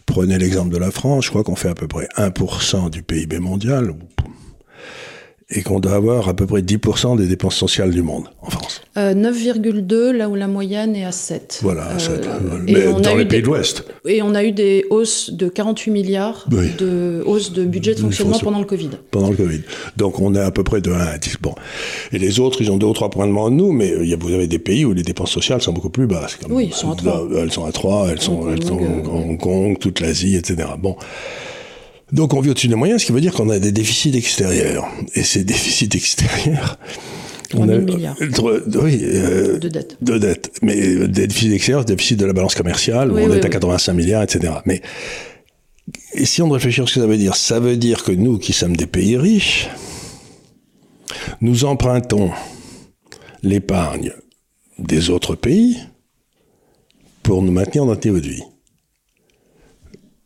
Prenez 0.06 0.38
l'exemple 0.38 0.72
de 0.74 0.78
la 0.78 0.92
France, 0.92 1.26
je 1.26 1.30
crois 1.30 1.44
qu'on 1.44 1.56
fait 1.56 1.70
à 1.70 1.76
peu 1.76 1.88
près 1.88 2.08
1% 2.18 2.90
du 2.90 3.04
PIB 3.04 3.40
mondial, 3.40 3.94
et 5.52 5.64
qu'on 5.64 5.80
doit 5.80 5.94
avoir 5.94 6.30
à 6.30 6.36
peu 6.36 6.46
près 6.46 6.62
10% 6.62 7.18
des 7.18 7.26
dépenses 7.26 7.56
sociales 7.56 7.90
du 7.90 8.04
monde 8.04 8.26
en 8.42 8.52
France. 8.52 8.82
9,2 8.96 9.94
euh, 9.94 10.14
là 10.14 10.30
où 10.30 10.36
la 10.36 10.48
moyenne 10.48 10.96
est 10.96 11.06
à 11.06 11.12
7. 11.12 11.60
Voilà, 11.64 11.88
à 11.88 11.98
7. 11.98 12.26
Euh, 12.26 12.40
mais 12.64 13.02
dans 13.02 13.16
les 13.16 13.26
pays 13.26 13.42
de 13.42 13.48
l'Ouest. 13.48 13.84
Et 14.06 14.22
on 14.22 14.36
a 14.36 14.44
eu 14.44 14.52
des 14.52 14.86
hausses 14.90 15.32
de 15.32 15.48
48 15.48 15.92
milliards 15.92 16.46
de 16.50 17.24
hausses 17.26 17.52
de 17.52 17.66
budget 17.66 17.96
de 17.96 18.02
fonctionnement 18.02 18.38
pendant 18.40 18.60
le 18.60 18.66
Covid. 18.66 18.90
Pendant 19.10 19.30
le 19.30 19.36
Covid. 19.36 19.62
Donc 19.98 20.20
on 20.20 20.36
est 20.36 20.40
à 20.40 20.52
peu 20.52 20.64
près 20.64 20.82
de 20.82 20.92
1 20.92 21.00
à 21.00 21.18
10. 21.18 21.38
Bon. 21.42 21.56
Et 22.12 22.20
les 22.20 22.40
autres, 22.40 22.62
ils 22.62 22.72
ont 22.72 22.78
deux 22.78 22.88
ou 22.88 22.94
trois 22.94 23.10
points 23.10 23.26
de 23.26 23.32
moins 23.32 23.50
de 23.50 23.56
nous, 23.56 23.72
mais 23.72 24.06
y 24.06 24.14
a, 24.14 24.18
vous 24.18 24.34
avez 24.34 24.48
des 24.48 24.60
pays 24.60 24.86
où 24.86 24.94
les 24.94 25.04
dépenses 25.04 25.32
sociales 25.32 25.62
sont 25.62 25.74
beaucoup 25.74 25.90
plus 25.90 26.06
basses. 26.06 26.38
oui, 26.50 26.66
elles 26.68 26.74
sont 26.74 26.92
à 26.92 26.96
3. 26.96 27.28
Elles 27.38 27.52
sont 27.52 27.66
à 27.66 27.72
3, 27.72 28.08
elles 28.10 28.22
sont, 28.22 28.52
elles 28.52 28.64
sont 28.64 28.80
en 28.80 29.30
Hong 29.30 29.40
Kong, 29.40 29.78
toute 29.80 30.00
l'Asie, 30.00 30.36
etc. 30.36 30.68
Bon. 30.78 30.96
Donc 32.12 32.34
on 32.34 32.42
vit 32.42 32.50
au-dessus 32.50 32.68
des 32.68 32.76
moyens, 32.76 33.02
ce 33.02 33.06
qui 33.06 33.12
veut 33.12 33.22
dire 33.22 33.34
qu'on 33.34 33.50
a 33.50 33.60
des 33.60 33.72
déficits 33.72 34.16
extérieurs. 34.16 34.88
Et 35.16 35.24
ces 35.24 35.44
déficits 35.44 35.90
extérieurs... 35.94 36.78
3 37.50 37.66
000 37.66 37.82
milliards. 37.82 38.16
oui, 38.20 39.00
euh, 39.02 39.58
de 39.58 39.70
dette. 39.70 39.98
De 40.02 40.20
dette. 40.20 40.52
Mais 40.62 40.80
euh, 40.80 41.08
des 41.08 41.26
déficits 41.26 41.52
extérieurs, 41.52 41.84
déficit 41.84 42.20
de 42.20 42.26
la 42.28 42.34
balance 42.34 42.54
commerciale, 42.54 43.12
où 43.12 43.18
on 43.18 43.34
est 43.34 43.44
à 43.44 43.50
85 43.50 43.94
milliards, 43.94 44.22
etc. 44.22 44.54
Mais 44.66 44.84
et 46.14 46.26
si 46.26 46.42
on 46.42 46.50
réfléchit 46.50 46.82
à 46.82 46.86
ce 46.86 46.94
que 46.94 47.00
ça 47.00 47.08
veut 47.08 47.18
dire, 47.18 47.36
ça 47.36 47.60
veut 47.60 47.78
dire 47.78 48.04
que 48.04 48.12
nous, 48.12 48.38
qui 48.38 48.54
sommes 48.54 48.76
des 48.76 48.88
pays 48.88 49.18
riches, 49.18 49.70
nous 51.42 51.66
empruntons 51.66 52.32
l'épargne 53.42 54.14
des 54.78 55.10
autres 55.10 55.36
pays 55.36 55.80
pour 57.24 57.42
nous 57.42 57.52
maintenir 57.52 57.84
dans 57.84 57.92
notre 57.92 58.08
niveau 58.08 58.20
de 58.20 58.28
vie 58.28 58.44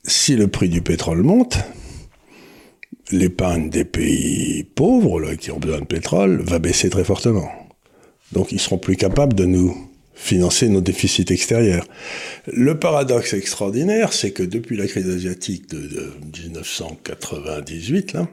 si 0.05 0.35
le 0.35 0.47
prix 0.47 0.69
du 0.69 0.81
pétrole 0.81 1.23
monte, 1.23 1.57
l'épargne 3.11 3.69
des 3.69 3.85
pays 3.85 4.63
pauvres, 4.63 5.33
qui 5.35 5.51
ont 5.51 5.59
besoin 5.59 5.79
de 5.79 5.85
pétrole, 5.85 6.41
va 6.41 6.59
baisser 6.59 6.89
très 6.89 7.03
fortement. 7.03 7.49
Donc 8.31 8.51
ils 8.51 8.59
seront 8.59 8.77
plus 8.77 8.97
capables 8.97 9.33
de 9.33 9.45
nous 9.45 9.75
financer 10.13 10.69
nos 10.69 10.81
déficits 10.81 11.25
extérieurs. 11.29 11.85
Le 12.47 12.77
paradoxe 12.79 13.33
extraordinaire, 13.33 14.13
c'est 14.13 14.31
que 14.31 14.43
depuis 14.43 14.77
la 14.77 14.87
crise 14.87 15.09
asiatique 15.09 15.69
de, 15.69 16.13
1998, 16.37 18.13
là, 18.13 18.27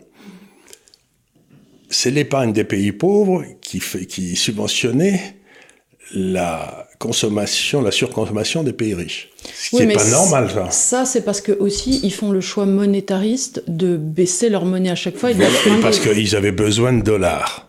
c'est 1.89 2.11
l'épargne 2.11 2.53
des 2.53 2.65
pays 2.65 2.93
pauvres 2.93 3.45
qui, 3.61 3.81
qui 3.81 4.37
subventionnait 4.37 5.37
la 6.13 6.87
consommation, 7.01 7.81
la 7.81 7.91
surconsommation 7.91 8.63
des 8.63 8.75
pays 8.75 8.95
riches. 8.95 9.31
Ce 9.43 9.71
qui 9.71 9.87
n'est 9.87 9.95
pas 9.95 10.05
normal, 10.05 10.51
ça. 10.51 10.71
Ça, 10.71 11.05
c'est 11.07 11.23
parce 11.23 11.41
que 11.41 11.51
aussi, 11.51 11.99
ils 12.03 12.13
font 12.13 12.31
le 12.31 12.43
choix 12.43 12.67
monétariste 12.67 13.65
de 13.67 13.97
baisser 13.97 14.51
leur 14.51 14.67
monnaie 14.67 14.91
à 14.91 14.95
chaque 14.95 15.17
fois. 15.17 15.31
parce 15.83 15.99
qu'ils 15.99 16.37
avaient 16.37 16.53
besoin 16.53 16.93
de 16.93 17.03
dollars. 17.03 17.69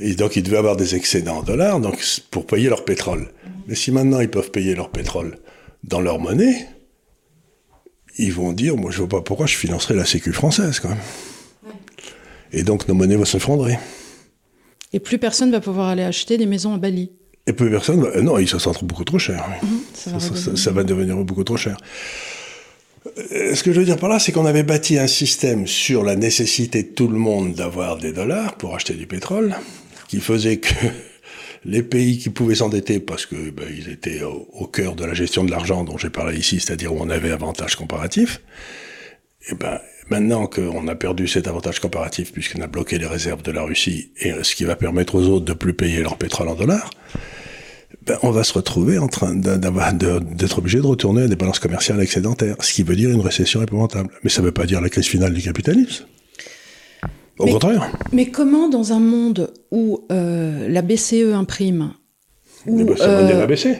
Et 0.00 0.14
donc, 0.14 0.34
ils 0.36 0.42
devaient 0.42 0.58
avoir 0.58 0.76
des 0.76 0.96
excédents 0.96 1.38
en 1.38 1.42
dollars 1.42 1.80
donc, 1.80 2.04
pour 2.30 2.46
payer 2.46 2.68
leur 2.68 2.84
pétrole. 2.84 3.28
Mais 3.68 3.76
si 3.76 3.92
maintenant, 3.92 4.20
ils 4.20 4.30
peuvent 4.30 4.50
payer 4.50 4.74
leur 4.74 4.90
pétrole 4.90 5.38
dans 5.84 6.00
leur 6.00 6.18
monnaie, 6.18 6.66
ils 8.18 8.32
vont 8.32 8.52
dire, 8.52 8.76
moi, 8.76 8.90
je 8.90 8.96
ne 8.96 9.06
vois 9.06 9.20
pas 9.20 9.22
pourquoi 9.22 9.46
je 9.46 9.56
financerais 9.56 9.94
la 9.94 10.04
sécu 10.04 10.32
française, 10.32 10.80
quand 10.80 10.88
même. 10.88 10.98
Et 12.52 12.64
donc, 12.64 12.88
nos 12.88 12.94
monnaies 12.94 13.16
vont 13.16 13.24
s'effondrer. 13.24 13.78
Et 14.92 14.98
plus 14.98 15.18
personne 15.18 15.52
va 15.52 15.60
pouvoir 15.60 15.88
aller 15.88 16.02
acheter 16.02 16.38
des 16.38 16.46
maisons 16.46 16.74
à 16.74 16.78
Bali. 16.78 17.12
Et 17.48 17.54
peu 17.54 17.70
personne, 17.70 18.06
non, 18.20 18.38
ils 18.38 18.46
se 18.46 18.58
sentent 18.58 18.84
beaucoup 18.84 19.04
trop 19.04 19.18
cher. 19.18 19.42
Mhm, 19.62 20.20
ça, 20.54 20.70
va 20.70 20.84
devenir 20.84 21.16
beaucoup 21.16 21.44
trop 21.44 21.56
cher. 21.56 21.78
Euh, 23.32 23.54
ce 23.54 23.62
que 23.62 23.72
je 23.72 23.80
veux 23.80 23.86
dire 23.86 23.96
par 23.96 24.10
là, 24.10 24.18
c'est 24.18 24.32
qu'on 24.32 24.44
avait 24.44 24.64
bâti 24.64 24.98
un 24.98 25.06
système 25.06 25.66
sur 25.66 26.04
la 26.04 26.14
nécessité 26.14 26.82
de 26.82 26.88
tout 26.88 27.08
le 27.08 27.16
monde 27.16 27.54
d'avoir 27.54 27.96
des 27.96 28.12
dollars 28.12 28.54
pour 28.56 28.74
acheter 28.74 28.92
du 28.92 29.06
pétrole, 29.06 29.56
qui 30.08 30.20
faisait 30.20 30.58
que 30.58 30.74
les 31.64 31.82
pays 31.82 32.18
qui 32.18 32.28
pouvaient 32.28 32.56
s'endetter 32.56 33.00
parce 33.00 33.24
que 33.24 33.48
ben, 33.48 33.66
ils 33.74 33.88
étaient 33.88 34.22
au, 34.22 34.66
cœur 34.66 34.94
de 34.94 35.06
la 35.06 35.14
gestion 35.14 35.42
de 35.42 35.50
l'argent 35.50 35.84
dont 35.84 35.96
j'ai 35.96 36.10
parlé 36.10 36.38
ici, 36.38 36.60
c'est-à-dire 36.60 36.92
où 36.92 36.98
on 37.00 37.08
avait 37.08 37.30
avantage 37.30 37.76
comparatif, 37.76 38.42
et 39.50 39.54
ben 39.54 39.80
maintenant 40.10 40.46
qu'on 40.46 40.86
a 40.86 40.94
perdu 40.94 41.28
cet 41.28 41.48
avantage 41.48 41.80
comparatif 41.80 42.30
puisqu'on 42.30 42.60
a 42.60 42.66
bloqué 42.66 42.98
les 42.98 43.06
réserves 43.06 43.42
de 43.42 43.52
la 43.52 43.62
Russie 43.62 44.12
et 44.20 44.34
ce 44.42 44.54
qui 44.54 44.64
va 44.64 44.76
permettre 44.76 45.14
aux 45.14 45.26
autres 45.28 45.46
de 45.46 45.54
plus 45.54 45.72
payer 45.72 46.02
leur 46.02 46.18
pétrole 46.18 46.48
en 46.48 46.54
dollars, 46.54 46.90
ben, 48.08 48.18
on 48.22 48.30
va 48.30 48.42
se 48.42 48.54
retrouver 48.54 48.96
en 48.96 49.06
train 49.06 49.34
d'être 49.34 50.58
obligé 50.58 50.78
de 50.78 50.86
retourner 50.86 51.24
à 51.24 51.28
des 51.28 51.36
balances 51.36 51.58
commerciales 51.58 52.00
excédentaires, 52.00 52.56
ce 52.60 52.72
qui 52.72 52.82
veut 52.82 52.96
dire 52.96 53.10
une 53.10 53.20
récession 53.20 53.62
épouvantable. 53.62 54.08
Mais 54.24 54.30
ça 54.30 54.40
ne 54.40 54.46
veut 54.46 54.52
pas 54.52 54.64
dire 54.64 54.80
la 54.80 54.88
crise 54.88 55.06
finale 55.06 55.34
du 55.34 55.42
capitalisme. 55.42 56.06
Au 57.38 57.46
contraire. 57.46 57.92
Mais 58.12 58.30
comment, 58.30 58.70
dans 58.70 58.94
un 58.94 58.98
monde 58.98 59.52
où 59.70 60.06
euh, 60.10 60.68
la 60.68 60.80
BCE 60.80 61.34
imprime, 61.34 61.92
où, 62.66 62.82
ben, 62.84 62.96
ça 62.96 63.06
va 63.06 63.12
euh, 63.12 63.38
la 63.38 63.46
BCE 63.46 63.76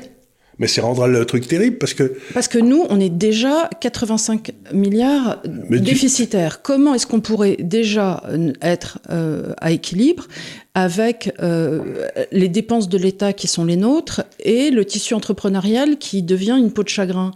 mais 0.58 0.66
c'est 0.66 0.80
rendre 0.80 1.06
le 1.06 1.24
truc 1.24 1.46
terrible 1.46 1.78
parce 1.78 1.94
que... 1.94 2.14
Parce 2.34 2.48
que 2.48 2.58
nous, 2.58 2.84
on 2.90 2.98
est 2.98 3.10
déjà 3.10 3.70
85 3.80 4.52
milliards 4.72 5.40
déficitaires. 5.70 6.62
Comment 6.62 6.94
est-ce 6.94 7.06
qu'on 7.06 7.20
pourrait 7.20 7.56
déjà 7.60 8.22
euh, 8.28 8.52
être 8.60 8.98
euh, 9.10 9.52
à 9.58 9.70
équilibre 9.70 10.26
avec 10.74 11.32
euh, 11.40 12.06
les 12.32 12.48
dépenses 12.48 12.88
de 12.88 12.98
l'État 12.98 13.32
qui 13.32 13.46
sont 13.46 13.64
les 13.64 13.76
nôtres 13.76 14.22
et 14.40 14.70
le 14.70 14.84
tissu 14.84 15.14
entrepreneurial 15.14 15.98
qui 15.98 16.22
devient 16.22 16.56
une 16.58 16.72
peau 16.72 16.82
de 16.82 16.88
chagrin? 16.88 17.32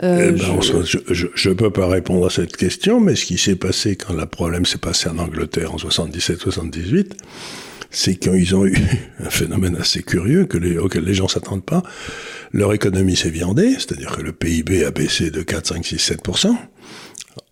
Eh 0.00 0.06
ben, 0.06 0.36
je 0.36 1.48
ne 1.48 1.54
peux 1.54 1.70
pas 1.70 1.86
répondre 1.86 2.26
à 2.26 2.30
cette 2.30 2.56
question, 2.56 3.00
mais 3.00 3.14
ce 3.14 3.24
qui 3.24 3.38
s'est 3.38 3.56
passé 3.56 3.96
quand 3.96 4.14
le 4.14 4.26
problème 4.26 4.66
s'est 4.66 4.78
passé 4.78 5.08
en 5.08 5.18
Angleterre 5.18 5.74
en 5.74 5.76
77-78, 5.76 7.12
c'est 7.94 8.16
qu'ils 8.16 8.54
ont 8.54 8.66
eu 8.66 8.76
un 9.20 9.30
phénomène 9.30 9.76
assez 9.76 10.02
curieux 10.02 10.46
que 10.46 10.58
les, 10.58 10.76
auquel 10.76 11.04
les 11.04 11.14
gens 11.14 11.28
s'attendent 11.28 11.64
pas. 11.64 11.82
Leur 12.52 12.72
économie 12.72 13.16
s'est 13.16 13.30
viandée, 13.30 13.72
c'est-à-dire 13.74 14.16
que 14.16 14.22
le 14.22 14.32
PIB 14.32 14.84
a 14.84 14.90
baissé 14.90 15.30
de 15.30 15.42
4, 15.42 15.66
5, 15.68 15.86
6, 15.86 16.12
7% 16.12 16.54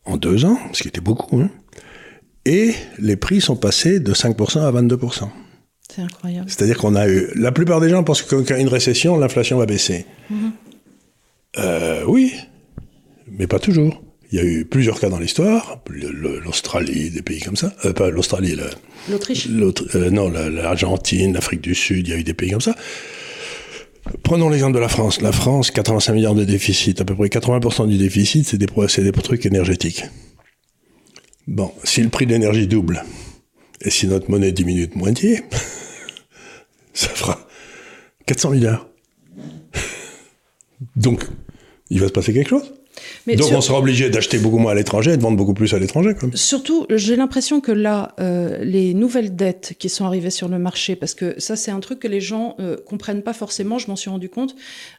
en 0.05 0.17
deux 0.17 0.45
ans, 0.45 0.59
ce 0.73 0.83
qui 0.83 0.89
était 0.89 1.01
beaucoup. 1.01 1.41
Hein. 1.41 1.51
Et 2.45 2.75
les 2.99 3.17
prix 3.17 3.41
sont 3.41 3.57
passés 3.57 4.01
de 4.01 4.13
5% 4.13 4.61
à 4.61 4.73
22%. 4.73 5.29
C'est 5.89 6.03
incroyable. 6.03 6.49
C'est-à-dire 6.49 6.79
qu'on 6.79 6.97
a 6.97 7.09
eu... 7.09 7.29
La 7.37 7.53
plupart 7.53 7.81
des 7.81 7.89
gens 7.89 8.03
pensent 8.03 8.23
qu'en 8.23 8.43
une 8.57 8.69
récession, 8.69 9.17
l'inflation 9.19 9.59
va 9.59 9.67
baisser. 9.67 10.07
Mm-hmm. 10.31 10.51
euh, 11.59 12.05
oui, 12.07 12.35
mais 13.31 13.47
pas 13.47 13.59
toujours. 13.59 14.02
Il 14.33 14.39
y 14.39 14.41
a 14.41 14.45
eu 14.45 14.65
plusieurs 14.65 14.99
cas 14.99 15.11
dans 15.11 15.19
l'histoire, 15.19 15.83
l'Australie, 15.91 17.11
des 17.11 17.21
pays 17.21 17.41
comme 17.41 17.57
ça, 17.57 17.71
euh, 17.85 17.93
pas 17.93 18.09
l'Australie, 18.09 18.57
l'Autriche, 19.11 19.47
euh, 19.95 20.09
non, 20.09 20.31
l'Argentine, 20.31 21.35
l'Afrique 21.35 21.61
du 21.61 21.75
Sud, 21.75 22.09
il 22.09 22.11
y 22.11 22.15
a 22.15 22.17
eu 22.17 22.25
des 22.25 22.33
pays 22.33 22.51
comme 22.51 22.63
ça. 22.63 22.75
Prenons 24.23 24.49
l'exemple 24.49 24.75
de 24.75 24.81
la 24.81 24.89
France. 24.89 25.21
La 25.21 25.33
France, 25.33 25.71
85 25.71 26.15
milliards 26.15 26.35
de 26.35 26.45
déficit, 26.45 27.03
à 27.03 27.05
peu 27.05 27.15
près 27.15 27.29
80% 27.29 27.87
du 27.89 27.99
déficit, 27.99 28.47
c'est 28.47 28.57
des, 28.57 28.67
des 28.67 29.13
trucs 29.13 29.45
énergétiques. 29.45 30.05
Bon, 31.47 31.71
si 31.85 32.03
le 32.03 32.09
prix 32.09 32.25
de 32.25 32.33
l'énergie 32.33 32.67
double, 32.67 33.05
et 33.83 33.91
si 33.91 34.07
notre 34.07 34.31
monnaie 34.31 34.53
diminue 34.53 34.87
de 34.87 34.97
moitié, 34.97 35.43
ça 36.95 37.09
fera 37.09 37.47
400 38.25 38.51
milliards. 38.51 38.89
Donc, 40.97 41.23
il 41.91 42.01
va 42.01 42.09
se 42.09 42.13
passer 42.13 42.33
quelque 42.33 42.49
chose. 42.49 42.73
Donc 43.27 43.53
on 43.53 43.61
sera 43.61 43.79
obligé 43.79 44.11
d'acheter 44.11 44.39
beaucoup 44.39 44.59
moins 44.59 44.73
à 44.73 44.75
l'étranger 44.75 45.13
et 45.13 45.17
de 45.17 45.23
vendre 45.23 45.37
beaucoup 45.37 45.55
plus 45.55 45.73
à 45.75 45.79
l'étranger. 45.79 46.15
Surtout, 46.35 46.87
j'ai 46.91 47.17
l'impression 47.17 47.61
que 47.61 47.73
là, 47.73 48.15
euh, 48.21 48.63
les 48.65 48.95
nouvelles 48.95 49.35
dettes 49.35 49.75
qui 49.79 49.89
sont 49.89 50.05
arrivées 50.05 50.31
sur 50.31 50.49
le 50.49 50.59
marché, 50.59 50.97
parce 50.97 51.15
que 51.15 51.35
ça 51.39 51.57
c'est 51.57 51.71
un 51.71 51.81
truc 51.81 52.01
que 52.01 52.09
les 52.09 52.21
gens 52.21 52.57
euh, 52.61 52.77
comprennent 52.87 53.23
pas 53.23 53.33
forcément, 53.33 53.79
je 53.79 53.89
m'en 53.89 53.97
suis 53.97 54.11
rendu 54.11 54.29
compte, 54.29 54.55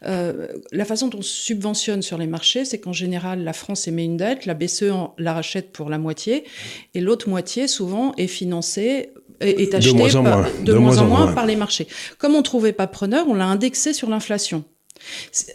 euh, 0.06 0.48
la 0.72 0.86
façon 0.86 1.08
dont 1.08 1.20
on 1.20 1.24
subventionne 1.24 2.02
sur 2.02 2.18
les 2.18 2.28
marchés, 2.28 2.66
c'est 2.66 2.80
qu'en 2.80 2.94
général 2.94 3.44
la 3.44 3.54
France 3.54 3.88
émet 3.88 4.06
une 4.06 4.18
dette, 4.18 4.46
la 4.46 4.54
BCE 4.54 4.84
la 5.18 5.34
rachète 5.34 5.72
pour 5.72 5.90
la 5.90 5.98
moitié, 5.98 6.46
et 6.94 7.02
l'autre 7.02 7.30
moitié 7.30 7.68
souvent 7.68 8.14
est 8.18 8.28
financée 8.28 9.12
est 9.42 9.74
achetée 9.74 9.92
de 9.92 9.98
moins 9.98 10.16
en 10.16 10.24
moins, 10.24 10.48
de 10.64 10.74
moins, 10.74 10.98
en 10.98 11.06
moins 11.06 11.32
par 11.34 11.46
les 11.46 11.56
marchés. 11.56 11.88
Comme 12.18 12.36
on 12.36 12.42
trouvait 12.42 12.72
pas 12.72 12.88
preneur, 12.88 13.26
on 13.28 13.34
l'a 13.34 13.46
indexé 13.46 13.92
sur 13.94 14.10
l'inflation. 14.10 14.64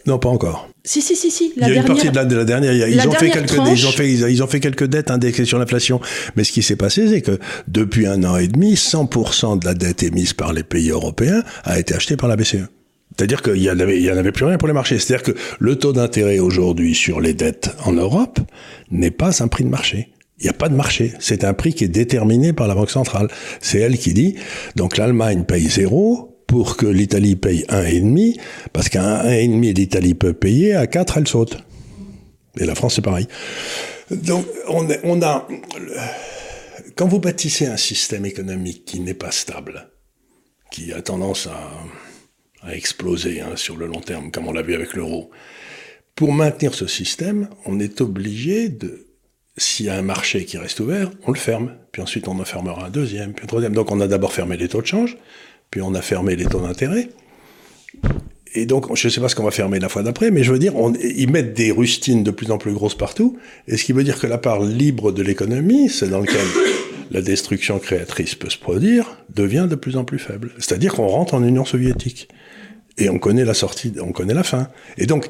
Non, 0.06 0.18
pas 0.18 0.28
encore. 0.28 0.68
Si, 0.84 1.02
si, 1.02 1.16
si, 1.16 1.30
si. 1.30 1.52
il 1.56 1.62
y 1.62 1.70
a 1.70 1.74
une 1.74 1.84
partie 1.84 2.10
de 2.10 2.14
la, 2.14 2.24
dernière. 2.24 2.72
Ils, 2.72 3.06
ont 3.06 3.12
fait 3.12 3.30
quelques, 3.30 3.52
ils, 3.52 3.86
ont 3.86 3.90
fait, 3.90 4.10
ils, 4.10 4.42
ont 4.42 4.46
fait 4.46 4.60
quelques 4.60 4.86
dettes 4.86 5.10
indexées 5.10 5.44
sur 5.44 5.58
l'inflation. 5.58 6.00
Mais 6.36 6.44
ce 6.44 6.52
qui 6.52 6.62
s'est 6.62 6.76
passé, 6.76 7.08
c'est 7.08 7.22
que 7.22 7.38
depuis 7.66 8.06
un 8.06 8.24
an 8.24 8.36
et 8.36 8.48
demi, 8.48 8.74
100% 8.74 9.58
de 9.58 9.66
la 9.66 9.74
dette 9.74 10.02
émise 10.02 10.32
par 10.32 10.52
les 10.52 10.62
pays 10.62 10.90
européens 10.90 11.42
a 11.64 11.78
été 11.78 11.94
achetée 11.94 12.16
par 12.16 12.28
la 12.28 12.36
BCE. 12.36 12.68
C'est-à-dire 13.16 13.42
qu'il 13.42 13.54
n'y 13.54 13.70
en, 13.70 13.78
avait, 13.78 14.08
avait 14.08 14.32
plus 14.32 14.44
rien 14.44 14.58
pour 14.58 14.68
les 14.68 14.74
marchés. 14.74 14.98
C'est-à-dire 14.98 15.34
que 15.34 15.38
le 15.58 15.76
taux 15.76 15.92
d'intérêt 15.92 16.38
aujourd'hui 16.38 16.94
sur 16.94 17.20
les 17.20 17.34
dettes 17.34 17.70
en 17.84 17.92
Europe 17.92 18.38
n'est 18.90 19.10
pas 19.10 19.42
un 19.42 19.48
prix 19.48 19.64
de 19.64 19.70
marché. 19.70 20.08
Il 20.38 20.44
n'y 20.44 20.50
a 20.50 20.52
pas 20.52 20.68
de 20.68 20.74
marché. 20.74 21.12
C'est 21.18 21.42
un 21.42 21.52
prix 21.52 21.74
qui 21.74 21.84
est 21.84 21.88
déterminé 21.88 22.52
par 22.52 22.68
la 22.68 22.74
Banque 22.74 22.90
centrale. 22.90 23.28
C'est 23.60 23.80
elle 23.80 23.98
qui 23.98 24.14
dit, 24.14 24.36
donc 24.76 24.96
l'Allemagne 24.96 25.44
paye 25.44 25.68
zéro, 25.68 26.27
pour 26.48 26.76
que 26.76 26.86
l'Italie 26.86 27.36
paye 27.36 27.64
un 27.68 27.84
et 27.84 28.00
demi, 28.00 28.36
parce 28.72 28.88
qu'à 28.88 29.20
un 29.20 29.30
et 29.30 29.46
demi 29.46 29.72
l'Italie 29.72 30.14
peut 30.14 30.32
payer, 30.32 30.74
à 30.74 30.88
4 30.88 31.18
elle 31.18 31.28
saute. 31.28 31.58
Et 32.58 32.64
la 32.64 32.74
France 32.74 32.96
c'est 32.96 33.02
pareil. 33.02 33.28
Donc 34.10 34.46
on, 34.66 35.22
a 35.22 35.46
quand 36.96 37.06
vous 37.06 37.20
bâtissez 37.20 37.66
un 37.66 37.76
système 37.76 38.24
économique 38.24 38.86
qui 38.86 38.98
n'est 38.98 39.14
pas 39.14 39.30
stable, 39.30 39.90
qui 40.72 40.92
a 40.92 41.02
tendance 41.02 41.46
à, 41.46 42.66
à 42.66 42.74
exploser 42.74 43.42
hein, 43.42 43.52
sur 43.54 43.76
le 43.76 43.86
long 43.86 44.00
terme, 44.00 44.30
comme 44.30 44.48
on 44.48 44.52
l'a 44.52 44.62
vu 44.62 44.74
avec 44.74 44.94
l'euro, 44.94 45.30
pour 46.14 46.32
maintenir 46.32 46.74
ce 46.74 46.86
système, 46.86 47.50
on 47.66 47.78
est 47.78 48.00
obligé 48.00 48.70
de 48.70 49.06
s'il 49.58 49.86
y 49.86 49.88
a 49.90 49.96
un 49.96 50.02
marché 50.02 50.44
qui 50.44 50.56
reste 50.56 50.80
ouvert, 50.80 51.10
on 51.26 51.32
le 51.32 51.38
ferme. 51.38 51.74
Puis 51.92 52.00
ensuite, 52.00 52.28
on 52.28 52.38
en 52.38 52.44
fermera 52.44 52.86
un 52.86 52.90
deuxième, 52.90 53.34
puis 53.34 53.44
un 53.44 53.48
troisième. 53.48 53.74
Donc, 53.74 53.90
on 53.90 54.00
a 54.00 54.06
d'abord 54.06 54.32
fermé 54.32 54.56
les 54.56 54.68
taux 54.68 54.80
de 54.80 54.86
change 54.86 55.16
puis 55.70 55.82
on 55.82 55.94
a 55.94 56.02
fermé 56.02 56.36
les 56.36 56.46
taux 56.46 56.60
d'intérêt. 56.60 57.08
Et 58.54 58.66
donc, 58.66 58.94
je 58.96 59.06
ne 59.06 59.12
sais 59.12 59.20
pas 59.20 59.28
ce 59.28 59.36
qu'on 59.36 59.44
va 59.44 59.50
fermer 59.50 59.78
la 59.78 59.88
fois 59.88 60.02
d'après, 60.02 60.30
mais 60.30 60.42
je 60.42 60.52
veux 60.52 60.58
dire, 60.58 60.74
on, 60.76 60.92
ils 60.94 61.30
mettent 61.30 61.54
des 61.54 61.70
rustines 61.70 62.24
de 62.24 62.30
plus 62.30 62.50
en 62.50 62.58
plus 62.58 62.72
grosses 62.72 62.96
partout, 62.96 63.38
et 63.66 63.76
ce 63.76 63.84
qui 63.84 63.92
veut 63.92 64.04
dire 64.04 64.18
que 64.18 64.26
la 64.26 64.38
part 64.38 64.60
libre 64.60 65.12
de 65.12 65.22
l'économie, 65.22 65.88
c'est 65.88 66.08
dans 66.08 66.20
lequel 66.20 66.46
la 67.10 67.20
destruction 67.20 67.78
créatrice 67.78 68.34
peut 68.34 68.50
se 68.50 68.58
produire, 68.58 69.18
devient 69.34 69.66
de 69.68 69.74
plus 69.74 69.96
en 69.96 70.04
plus 70.04 70.18
faible. 70.18 70.52
C'est-à-dire 70.58 70.94
qu'on 70.94 71.06
rentre 71.06 71.34
en 71.34 71.44
Union 71.44 71.64
soviétique. 71.64 72.28
Et 72.96 73.08
on 73.10 73.18
connaît 73.18 73.44
la 73.44 73.54
sortie, 73.54 73.92
on 74.00 74.10
connaît 74.10 74.34
la 74.34 74.42
fin. 74.42 74.68
Et 74.96 75.06
donc, 75.06 75.28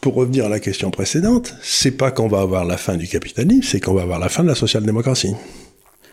pour 0.00 0.14
revenir 0.14 0.46
à 0.46 0.48
la 0.48 0.60
question 0.60 0.90
précédente, 0.90 1.54
c'est 1.62 1.92
pas 1.92 2.10
qu'on 2.10 2.28
va 2.28 2.40
avoir 2.40 2.64
la 2.64 2.76
fin 2.76 2.96
du 2.96 3.08
capitalisme, 3.08 3.62
c'est 3.62 3.80
qu'on 3.80 3.94
va 3.94 4.02
avoir 4.02 4.18
la 4.18 4.28
fin 4.28 4.42
de 4.42 4.48
la 4.48 4.54
social-démocratie. 4.54 5.34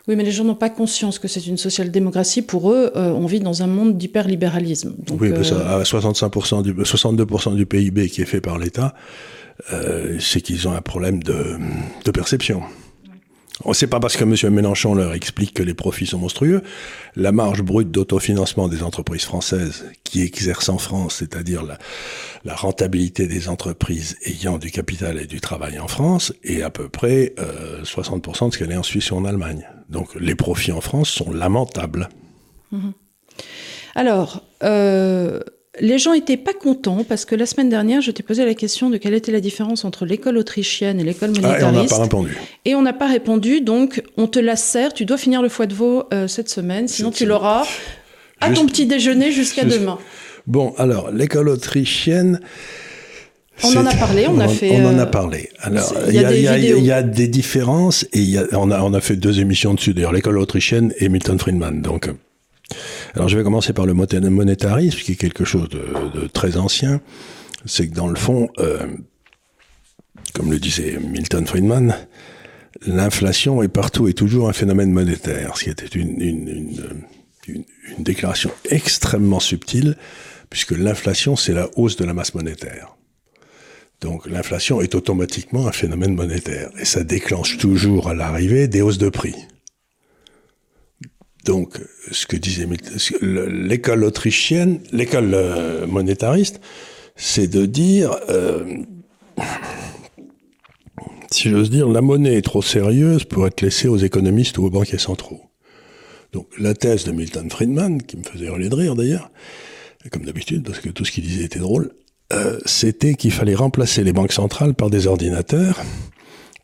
Oui, 0.07 0.15
mais 0.15 0.23
les 0.23 0.31
gens 0.31 0.45
n'ont 0.45 0.55
pas 0.55 0.69
conscience 0.69 1.19
que 1.19 1.27
c'est 1.27 1.45
une 1.45 1.57
social-démocratie. 1.57 2.41
Pour 2.41 2.71
eux, 2.71 2.91
euh, 2.95 3.11
on 3.11 3.25
vit 3.25 3.41
dans 3.41 3.61
un 3.61 3.67
monde 3.67 3.97
d'hyperlibéralisme. 3.97 4.95
Oui, 5.19 5.31
mais 5.31 5.43
ça, 5.43 5.55
euh, 5.55 5.81
à 5.81 5.83
65% 5.83 6.63
du, 6.63 6.73
62% 6.73 7.55
du 7.55 7.65
PIB 7.65 8.09
qui 8.09 8.21
est 8.21 8.25
fait 8.25 8.39
par 8.39 8.57
l'État, 8.57 8.95
euh, 9.73 10.17
c'est 10.19 10.39
qu'ils 10.39 10.67
ont 10.67 10.73
un 10.73 10.81
problème 10.81 11.21
de, 11.21 11.57
de 12.05 12.11
perception. 12.11 12.61
C'est 13.73 13.87
pas 13.87 13.99
parce 13.99 14.15
que 14.17 14.23
M. 14.23 14.53
Mélenchon 14.53 14.93
leur 14.93 15.13
explique 15.13 15.53
que 15.55 15.63
les 15.63 15.73
profits 15.73 16.05
sont 16.05 16.19
monstrueux. 16.19 16.61
La 17.15 17.31
marge 17.31 17.63
brute 17.63 17.89
d'autofinancement 17.89 18.67
des 18.67 18.83
entreprises 18.83 19.25
françaises 19.25 19.85
qui 20.03 20.21
exercent 20.21 20.69
en 20.69 20.77
France, 20.77 21.15
c'est-à-dire 21.15 21.63
la, 21.63 22.55
rentabilité 22.55 23.27
des 23.27 23.49
entreprises 23.49 24.17
ayant 24.25 24.57
du 24.57 24.71
capital 24.71 25.19
et 25.19 25.25
du 25.25 25.41
travail 25.41 25.79
en 25.79 25.87
France, 25.87 26.33
est 26.43 26.61
à 26.61 26.69
peu 26.69 26.87
près 26.87 27.33
euh, 27.39 27.83
60% 27.83 28.49
de 28.49 28.53
ce 28.53 28.59
qu'elle 28.59 28.71
est 28.71 28.77
en 28.77 28.83
Suisse 28.83 29.11
ou 29.11 29.15
en 29.15 29.25
Allemagne. 29.25 29.67
Donc 29.89 30.13
les 30.15 30.35
profits 30.35 30.71
en 30.71 30.81
France 30.81 31.09
sont 31.09 31.31
lamentables. 31.31 32.09
Mmh. 32.71 32.89
Alors, 33.95 34.43
euh, 34.63 35.39
les 35.79 35.97
gens 35.97 36.13
n'étaient 36.13 36.37
pas 36.37 36.53
contents 36.53 37.03
parce 37.03 37.25
que 37.25 37.35
la 37.35 37.45
semaine 37.45 37.69
dernière, 37.69 38.01
je 38.01 38.11
t'ai 38.11 38.23
posé 38.23 38.45
la 38.45 38.53
question 38.53 38.89
de 38.89 38.97
quelle 38.97 39.13
était 39.13 39.31
la 39.31 39.39
différence 39.39 39.85
entre 39.85 40.05
l'école 40.05 40.37
autrichienne 40.37 40.99
et 40.99 41.03
l'école 41.03 41.31
monétariste. 41.31 41.63
Ah, 41.63 41.65
et 41.65 41.65
on 41.65 41.71
n'a 41.71 41.87
pas 41.87 41.97
répondu. 41.97 42.37
Et 42.65 42.75
on 42.75 42.81
n'a 42.81 42.93
pas 42.93 43.07
répondu, 43.07 43.61
donc 43.61 44.03
on 44.17 44.27
te 44.27 44.39
la 44.39 44.55
sert. 44.55 44.93
Tu 44.93 45.05
dois 45.05 45.17
finir 45.17 45.41
le 45.41 45.49
foie 45.49 45.65
de 45.65 45.73
veau 45.73 46.05
euh, 46.13 46.27
cette 46.27 46.49
semaine, 46.49 46.87
sinon 46.87 47.11
tu 47.11 47.25
l'auras 47.25 47.65
à 48.39 48.51
ton 48.51 48.65
petit 48.65 48.85
déjeuner 48.85 49.31
jusqu'à 49.31 49.65
demain. 49.65 49.97
Bon, 50.45 50.73
alors, 50.77 51.11
l'école 51.11 51.49
autrichienne. 51.49 52.39
On 53.63 53.75
en 53.75 53.87
a 53.87 53.95
parlé, 53.95 54.27
on, 54.27 54.39
a 54.39 54.47
fait. 54.47 54.69
On 54.71 54.85
en 54.85 54.99
a 54.99 55.01
euh, 55.01 55.05
parlé. 55.07 55.49
Alors, 55.61 55.91
il 56.07 56.13
y, 56.13 56.85
y, 56.85 56.91
a 56.91 57.01
des 57.01 57.27
différences 57.27 58.05
et 58.13 58.19
y 58.19 58.37
a, 58.37 58.45
on, 58.53 58.69
a, 58.69 58.81
on 58.81 58.93
a 58.93 59.01
fait 59.01 59.15
deux 59.15 59.39
émissions 59.39 59.73
dessus, 59.73 59.95
d'ailleurs, 59.95 60.13
l'école 60.13 60.37
autrichienne 60.37 60.93
et 60.99 61.09
Milton 61.09 61.39
Friedman. 61.39 61.81
Donc, 61.81 62.07
alors 63.15 63.29
je 63.29 63.37
vais 63.37 63.43
commencer 63.43 63.73
par 63.73 63.85
le 63.85 63.93
monétarisme, 63.93 64.99
qui 64.99 65.13
est 65.13 65.15
quelque 65.15 65.45
chose 65.45 65.69
de, 65.69 66.27
très 66.27 66.57
ancien. 66.57 67.01
C'est 67.65 67.87
que 67.87 67.95
dans 67.95 68.07
le 68.07 68.15
fond, 68.15 68.49
euh, 68.59 68.85
comme 70.33 70.51
le 70.51 70.59
disait 70.59 70.99
Milton 70.99 71.45
Friedman, 71.45 71.95
l'inflation 72.85 73.63
est 73.63 73.67
partout 73.67 74.07
et 74.07 74.13
toujours 74.13 74.49
un 74.49 74.53
phénomène 74.53 74.91
monétaire, 74.91 75.57
ce 75.57 75.63
qui 75.65 75.69
était 75.69 75.85
une, 75.87 76.21
une, 76.21 76.47
une, 77.47 77.63
une 77.97 78.03
déclaration 78.03 78.51
extrêmement 78.69 79.39
subtile, 79.39 79.95
puisque 80.49 80.71
l'inflation, 80.71 81.35
c'est 81.35 81.53
la 81.53 81.69
hausse 81.75 81.97
de 81.97 82.05
la 82.05 82.13
masse 82.13 82.33
monétaire. 82.35 82.95
Donc 84.01 84.27
l'inflation 84.29 84.79
est 84.79 84.93
automatiquement 84.93 85.67
un 85.67 85.71
phénomène 85.71 86.13
monétaire, 86.13 86.69
et 86.79 86.85
ça 86.85 87.03
déclenche 87.03 87.57
toujours 87.57 88.09
à 88.09 88.13
l'arrivée 88.13 88.67
des 88.67 88.81
hausses 88.81 88.99
de 88.99 89.09
prix. 89.09 89.35
Donc, 91.47 91.79
ce 92.11 92.27
que 92.27 92.35
disait 92.35 92.67
l'école 93.21 94.03
autrichienne, 94.03 94.81
l'école 94.91 95.33
euh, 95.33 95.87
monétariste, 95.87 96.59
c'est 97.15 97.47
de 97.47 97.65
dire, 97.65 98.11
euh, 98.29 98.65
si 101.31 101.49
j'ose 101.49 101.69
dire, 101.69 101.87
la 101.87 102.01
monnaie 102.01 102.35
est 102.35 102.41
trop 102.41 102.61
sérieuse 102.61 103.23
pour 103.23 103.47
être 103.47 103.61
laissée 103.61 103.87
aux 103.87 103.95
économistes 103.95 104.57
ou 104.57 104.65
aux 104.65 104.69
banquiers 104.69 104.97
centraux. 104.97 105.39
Donc, 106.33 106.47
la 106.59 106.73
thèse 106.73 107.05
de 107.05 107.13
Milton 107.13 107.49
Friedman, 107.49 108.01
qui 108.03 108.17
me 108.17 108.23
faisait 108.23 108.47
hurler 108.47 108.67
de 108.67 108.75
rire 108.75 108.95
d'ailleurs, 108.95 109.31
comme 110.11 110.25
d'habitude, 110.25 110.65
parce 110.65 110.81
que 110.81 110.89
tout 110.89 111.05
ce 111.05 111.13
qu'il 111.13 111.23
disait 111.23 111.45
était 111.45 111.59
drôle, 111.59 111.93
euh, 112.33 112.59
c'était 112.65 113.15
qu'il 113.15 113.31
fallait 113.31 113.55
remplacer 113.55 114.03
les 114.03 114.11
banques 114.11 114.33
centrales 114.33 114.73
par 114.73 114.89
des 114.89 115.07
ordinateurs 115.07 115.81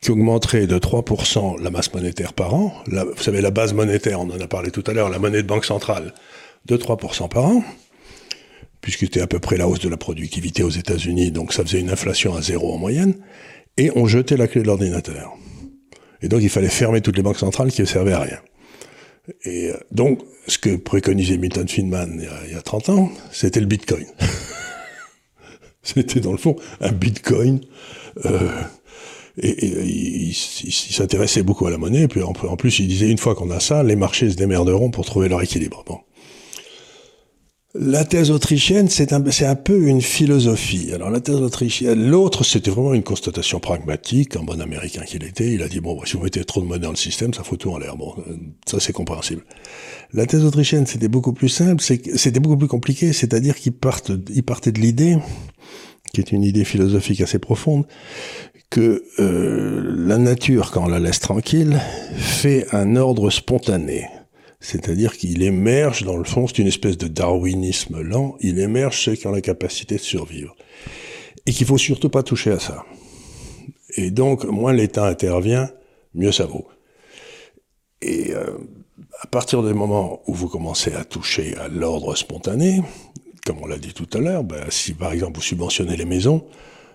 qui 0.03 0.11
augmenterait 0.11 0.67
de 0.67 0.77
3% 0.77 1.61
la 1.61 1.69
masse 1.69 1.93
monétaire 1.93 2.33
par 2.33 2.53
an. 2.53 2.73
vous 2.87 3.23
savez, 3.23 3.39
la 3.39 3.51
base 3.51 3.73
monétaire, 3.73 4.19
on 4.19 4.29
en 4.29 4.39
a 4.39 4.47
parlé 4.47 4.69
tout 4.69 4.83
à 4.85 4.93
l'heure, 4.93 5.09
la 5.09 5.17
monnaie 5.17 5.41
de 5.41 5.47
banque 5.47 5.65
centrale, 5.65 6.13
de 6.65 6.75
3% 6.75 7.29
par 7.29 7.45
an, 7.45 7.63
puisque 8.81 8.99
c'était 8.99 9.21
à 9.21 9.27
peu 9.27 9.39
près 9.39 9.55
la 9.55 9.67
hausse 9.67 9.79
de 9.79 9.87
la 9.87 9.95
productivité 9.95 10.61
aux 10.61 10.69
États-Unis, 10.69 11.31
donc 11.31 11.53
ça 11.53 11.63
faisait 11.63 11.79
une 11.79 11.89
inflation 11.89 12.35
à 12.35 12.41
zéro 12.41 12.73
en 12.73 12.77
moyenne, 12.77 13.15
et 13.77 13.91
on 13.95 14.05
jetait 14.05 14.35
la 14.35 14.47
clé 14.47 14.61
de 14.61 14.67
l'ordinateur. 14.67 15.33
Et 16.21 16.27
donc 16.27 16.41
il 16.43 16.49
fallait 16.49 16.69
fermer 16.69 16.99
toutes 16.99 17.15
les 17.15 17.23
banques 17.23 17.39
centrales 17.39 17.71
qui 17.71 17.81
ne 17.81 17.87
servaient 17.87 18.13
à 18.13 18.19
rien. 18.19 18.39
Et 19.45 19.69
euh, 19.69 19.77
donc, 19.91 20.19
ce 20.47 20.57
que 20.57 20.75
préconisait 20.75 21.37
Milton 21.37 21.65
Friedman 21.65 22.21
il 22.45 22.53
y 22.53 22.55
a, 22.55 22.61
30 22.61 22.89
ans, 22.89 23.09
c'était 23.31 23.61
le 23.61 23.67
Bitcoin. 23.67 24.05
c'était 25.81 26.19
dans 26.19 26.33
le 26.33 26.37
fond 26.37 26.57
un 26.81 26.91
Bitcoin. 26.91 27.61
Euh, 28.25 28.49
et, 29.37 29.65
il, 29.65 30.33
s'intéressait 30.33 31.43
beaucoup 31.43 31.65
à 31.65 31.71
la 31.71 31.77
monnaie. 31.77 32.03
Et 32.03 32.07
puis 32.07 32.21
en, 32.21 32.33
plus, 32.33 32.79
il 32.79 32.87
disait 32.87 33.09
une 33.09 33.17
fois 33.17 33.35
qu'on 33.35 33.51
a 33.51 33.59
ça, 33.59 33.83
les 33.83 33.95
marchés 33.95 34.29
se 34.29 34.35
démerderont 34.35 34.91
pour 34.91 35.05
trouver 35.05 35.29
leur 35.29 35.41
équilibre. 35.41 35.83
Bon. 35.87 35.99
La 37.75 38.05
thèse 38.05 38.29
autrichienne, 38.29 38.87
c'est 38.87 39.13
un, 39.13 39.23
un, 39.25 39.55
peu 39.55 39.87
une 39.87 40.03
philosophie. 40.03 40.91
Alors 40.93 41.09
la 41.09 41.21
thèse 41.21 41.37
autrichienne, 41.37 42.07
l'autre, 42.07 42.43
c'était 42.43 42.69
vraiment 42.69 42.93
une 42.93 43.01
constatation 43.01 43.59
pragmatique, 43.59 44.35
en 44.35 44.43
bon 44.43 44.61
américain 44.61 45.01
qu'il 45.01 45.23
était. 45.23 45.53
Il 45.53 45.63
a 45.63 45.67
dit, 45.67 45.79
bon, 45.79 45.99
si 46.05 46.15
vous 46.15 46.21
mettez 46.21 46.45
trop 46.45 46.61
de 46.61 46.67
monnaie 46.67 46.83
dans 46.83 46.91
le 46.91 46.95
système, 46.95 47.33
ça 47.33 47.43
fout 47.43 47.59
tout 47.59 47.71
en 47.71 47.79
l'air. 47.79 47.97
Bon, 47.97 48.13
ça 48.67 48.79
c'est 48.79 48.93
compréhensible. 48.93 49.43
La 50.13 50.27
thèse 50.27 50.45
autrichienne, 50.45 50.85
c'était 50.85 51.07
beaucoup 51.07 51.33
plus 51.33 51.49
simple, 51.49 51.81
c'était 51.81 52.39
beaucoup 52.39 52.57
plus 52.57 52.67
compliqué, 52.67 53.11
c'est-à-dire 53.11 53.55
qu'il 53.55 53.73
partait 53.73 54.71
de 54.71 54.79
l'idée, 54.79 55.17
qui 56.13 56.21
est 56.21 56.32
une 56.32 56.43
idée 56.43 56.63
philosophique 56.63 57.21
assez 57.21 57.39
profonde, 57.39 57.86
que 58.69 59.04
euh, 59.19 59.93
la 59.97 60.17
nature, 60.17 60.71
quand 60.71 60.86
on 60.86 60.88
la 60.88 60.99
laisse 60.99 61.19
tranquille, 61.19 61.80
fait 62.15 62.67
un 62.71 62.95
ordre 62.95 63.30
spontané. 63.30 64.08
C'est-à-dire 64.60 65.17
qu'il 65.17 65.41
émerge, 65.41 66.04
dans 66.04 66.15
le 66.15 66.23
fond, 66.23 66.47
c'est 66.47 66.60
une 66.60 66.67
espèce 66.67 66.97
de 66.97 67.08
darwinisme 67.08 68.02
lent, 68.02 68.36
il 68.39 68.60
émerge 68.60 69.02
ceux 69.02 69.15
qui 69.15 69.28
ont 69.28 69.32
la 69.32 69.41
capacité 69.41 69.95
de 69.95 70.02
survivre. 70.02 70.56
Et 71.45 71.52
qu'il 71.52 71.67
faut 71.67 71.78
surtout 71.78 72.10
pas 72.10 72.23
toucher 72.23 72.52
à 72.52 72.60
ça. 72.60 72.86
Et 73.97 74.12
donc, 74.12 74.45
moins 74.45 74.71
l'État 74.71 75.06
intervient, 75.06 75.69
mieux 76.13 76.32
ça 76.32 76.45
vaut. 76.45 76.67
Et 78.02 78.34
euh, 78.34 78.58
à 79.21 79.28
partir 79.28 79.63
du 79.63 79.73
moment 79.73 80.21
où 80.28 80.34
vous 80.34 80.47
commencez 80.47 80.93
à 80.93 81.04
toucher 81.04 81.56
à 81.58 81.67
l'ordre 81.67 82.15
spontané, 82.15 82.82
comme 83.45 83.58
on 83.62 83.67
l'a 83.67 83.77
dit 83.77 83.93
tout 83.93 84.08
à 84.13 84.19
l'heure, 84.19 84.43
ben, 84.43 84.63
si 84.69 84.93
par 84.93 85.12
exemple 85.12 85.36
vous 85.36 85.41
subventionnez 85.41 85.97
les 85.97 86.06
maisons, 86.06 86.45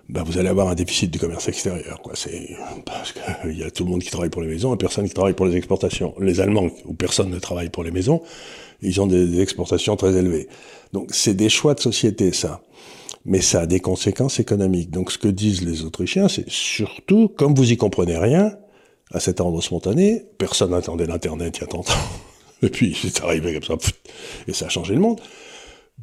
ben 0.08 0.22
vous 0.22 0.38
allez 0.38 0.48
avoir 0.48 0.68
un 0.68 0.74
déficit 0.74 1.10
du 1.10 1.18
commerce 1.18 1.48
extérieur. 1.48 2.00
Quoi. 2.00 2.14
C'est 2.16 2.56
parce 2.86 3.12
qu'il 3.12 3.58
y 3.58 3.62
a 3.62 3.70
tout 3.70 3.84
le 3.84 3.90
monde 3.90 4.02
qui 4.02 4.10
travaille 4.10 4.30
pour 4.30 4.40
les 4.40 4.48
maisons 4.48 4.74
et 4.74 4.78
personne 4.78 5.06
qui 5.06 5.14
travaille 5.14 5.34
pour 5.34 5.46
les 5.46 5.56
exportations. 5.56 6.14
Les 6.18 6.40
Allemands, 6.40 6.68
où 6.86 6.94
personne 6.94 7.30
ne 7.30 7.38
travaille 7.38 7.68
pour 7.68 7.84
les 7.84 7.90
maisons, 7.90 8.22
ils 8.80 9.00
ont 9.00 9.06
des, 9.06 9.40
exportations 9.40 9.96
très 9.96 10.14
élevées. 10.14 10.48
Donc 10.92 11.10
c'est 11.12 11.34
des 11.34 11.50
choix 11.50 11.74
de 11.74 11.80
société, 11.80 12.32
ça. 12.32 12.62
Mais 13.26 13.42
ça 13.42 13.62
a 13.62 13.66
des 13.66 13.80
conséquences 13.80 14.40
économiques. 14.40 14.90
Donc 14.90 15.12
ce 15.12 15.18
que 15.18 15.28
disent 15.28 15.62
les 15.62 15.84
Autrichiens, 15.84 16.28
c'est 16.28 16.48
surtout, 16.48 17.28
comme 17.28 17.54
vous 17.54 17.70
y 17.70 17.76
comprenez 17.76 18.16
rien, 18.16 18.56
à 19.10 19.20
cet 19.20 19.40
ordre 19.40 19.60
spontané, 19.62 20.24
personne 20.38 20.70
n'attendait 20.70 21.06
l'Internet 21.06 21.58
il 21.58 21.60
y 21.60 21.64
a 21.64 21.66
30 21.66 21.90
ans. 21.90 21.92
Et 22.62 22.70
puis 22.70 22.96
c'est 23.00 23.22
arrivé 23.22 23.54
comme 23.54 23.62
ça, 23.78 23.90
et 24.48 24.52
ça 24.52 24.66
a 24.66 24.68
changé 24.68 24.94
le 24.94 25.00
monde 25.00 25.20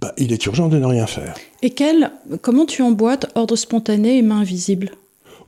bah, 0.02 0.14
il 0.18 0.34
est 0.34 0.46
urgent 0.46 0.68
de 0.68 0.78
ne 0.78 0.86
rien 0.86 1.08
faire. 1.08 1.36
Et 1.62 1.70
quel, 1.70 2.12
comment 2.42 2.66
tu 2.66 2.82
emboîtes 2.82 3.28
ordre 3.36 3.56
spontané 3.56 4.18
et 4.18 4.22
main 4.22 4.40
invisible? 4.40 4.92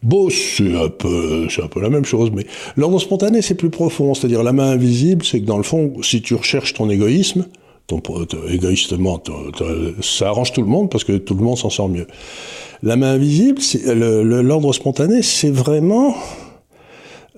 Bon, 0.03 0.29
c'est 0.29 0.75
un 0.75 0.89
peu, 0.89 1.47
c'est 1.49 1.63
un 1.63 1.67
peu 1.67 1.81
la 1.81 1.89
même 1.89 2.05
chose, 2.05 2.31
mais 2.31 2.45
l'ordre 2.75 2.99
spontané, 2.99 3.41
c'est 3.41 3.55
plus 3.55 3.69
profond. 3.69 4.13
C'est-à-dire, 4.13 4.43
la 4.43 4.53
main 4.53 4.71
invisible, 4.71 5.25
c'est 5.25 5.39
que 5.41 5.45
dans 5.45 5.57
le 5.57 5.63
fond, 5.63 5.93
si 6.03 6.21
tu 6.21 6.35
recherches 6.35 6.73
ton 6.73 6.89
égoïsme, 6.89 7.47
ton, 7.87 8.01
égoïstement, 8.49 9.21
ça 10.01 10.27
arrange 10.27 10.53
tout 10.53 10.61
le 10.61 10.67
monde 10.67 10.89
parce 10.89 11.03
que 11.03 11.17
tout 11.17 11.33
le 11.33 11.43
monde 11.43 11.57
s'en 11.57 11.69
sort 11.69 11.89
mieux. 11.89 12.07
La 12.83 12.95
main 12.95 13.13
invisible, 13.13 13.61
l'ordre 13.85 14.73
spontané, 14.73 15.23
c'est 15.23 15.49
vraiment 15.49 16.15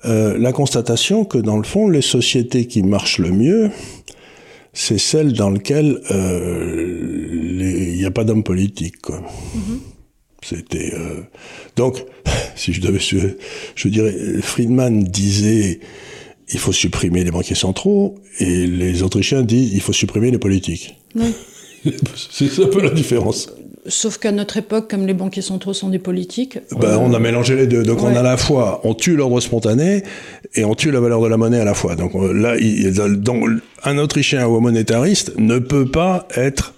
euh, 0.04 0.36
la 0.38 0.52
constatation 0.52 1.24
que 1.24 1.38
dans 1.38 1.56
le 1.56 1.62
fond, 1.62 1.88
les 1.88 2.02
sociétés 2.02 2.66
qui 2.66 2.82
marchent 2.82 3.18
le 3.18 3.30
mieux, 3.30 3.70
c'est 4.72 4.98
celle 4.98 5.32
dans 5.32 5.50
laquelle 5.50 6.00
euh, 6.10 7.90
il 7.92 7.96
n'y 7.96 8.04
a 8.04 8.10
pas 8.10 8.24
d'homme 8.24 8.44
politique. 8.44 9.00
Quoi. 9.02 9.20
Mm-hmm. 9.20 9.78
C'était 10.42 10.94
euh, 10.94 11.20
donc, 11.76 12.04
si 12.56 12.72
je 12.72 12.80
devais, 12.80 12.98
je, 12.98 13.88
dirais, 13.88 14.14
Friedman 14.42 15.04
disait 15.04 15.80
il 16.52 16.58
faut 16.58 16.72
supprimer 16.72 17.22
les 17.24 17.30
banquiers 17.30 17.54
centraux 17.54 18.16
et 18.38 18.66
les 18.66 19.02
Autrichiens 19.02 19.42
disent 19.42 19.72
il 19.72 19.80
faut 19.80 19.92
supprimer 19.92 20.30
les 20.30 20.38
politiques. 20.38 20.96
Oui. 21.14 21.32
c'est 22.30 22.62
un 22.62 22.66
peu 22.66 22.82
la 22.82 22.90
différence. 22.90 23.48
Sauf 23.86 24.18
qu'à 24.18 24.30
notre 24.30 24.58
époque, 24.58 24.90
comme 24.90 25.06
les 25.06 25.14
banquiers 25.14 25.42
centraux 25.42 25.72
sont 25.72 25.88
des 25.88 25.98
politiques. 25.98 26.58
Ben, 26.78 26.98
on 26.98 27.14
a 27.14 27.18
mélangé 27.18 27.56
les 27.56 27.66
deux. 27.66 27.82
Donc 27.82 28.02
on 28.02 28.14
a 28.14 28.20
à 28.20 28.22
la 28.22 28.36
fois, 28.36 28.80
on 28.84 28.94
tue 28.94 29.16
l'ordre 29.16 29.40
spontané 29.40 30.02
et 30.54 30.64
on 30.64 30.74
tue 30.74 30.90
la 30.90 31.00
valeur 31.00 31.22
de 31.22 31.28
la 31.28 31.38
monnaie 31.38 31.60
à 31.60 31.64
la 31.64 31.74
fois. 31.74 31.96
Donc 31.96 32.14
euh, 32.14 32.32
là, 32.32 32.56
donc, 33.08 33.48
un 33.84 33.98
Autrichien 33.98 34.46
ou 34.46 34.56
un 34.56 34.60
monétariste 34.60 35.32
ne 35.38 35.58
peut 35.58 35.86
pas 35.86 36.28
être 36.36 36.74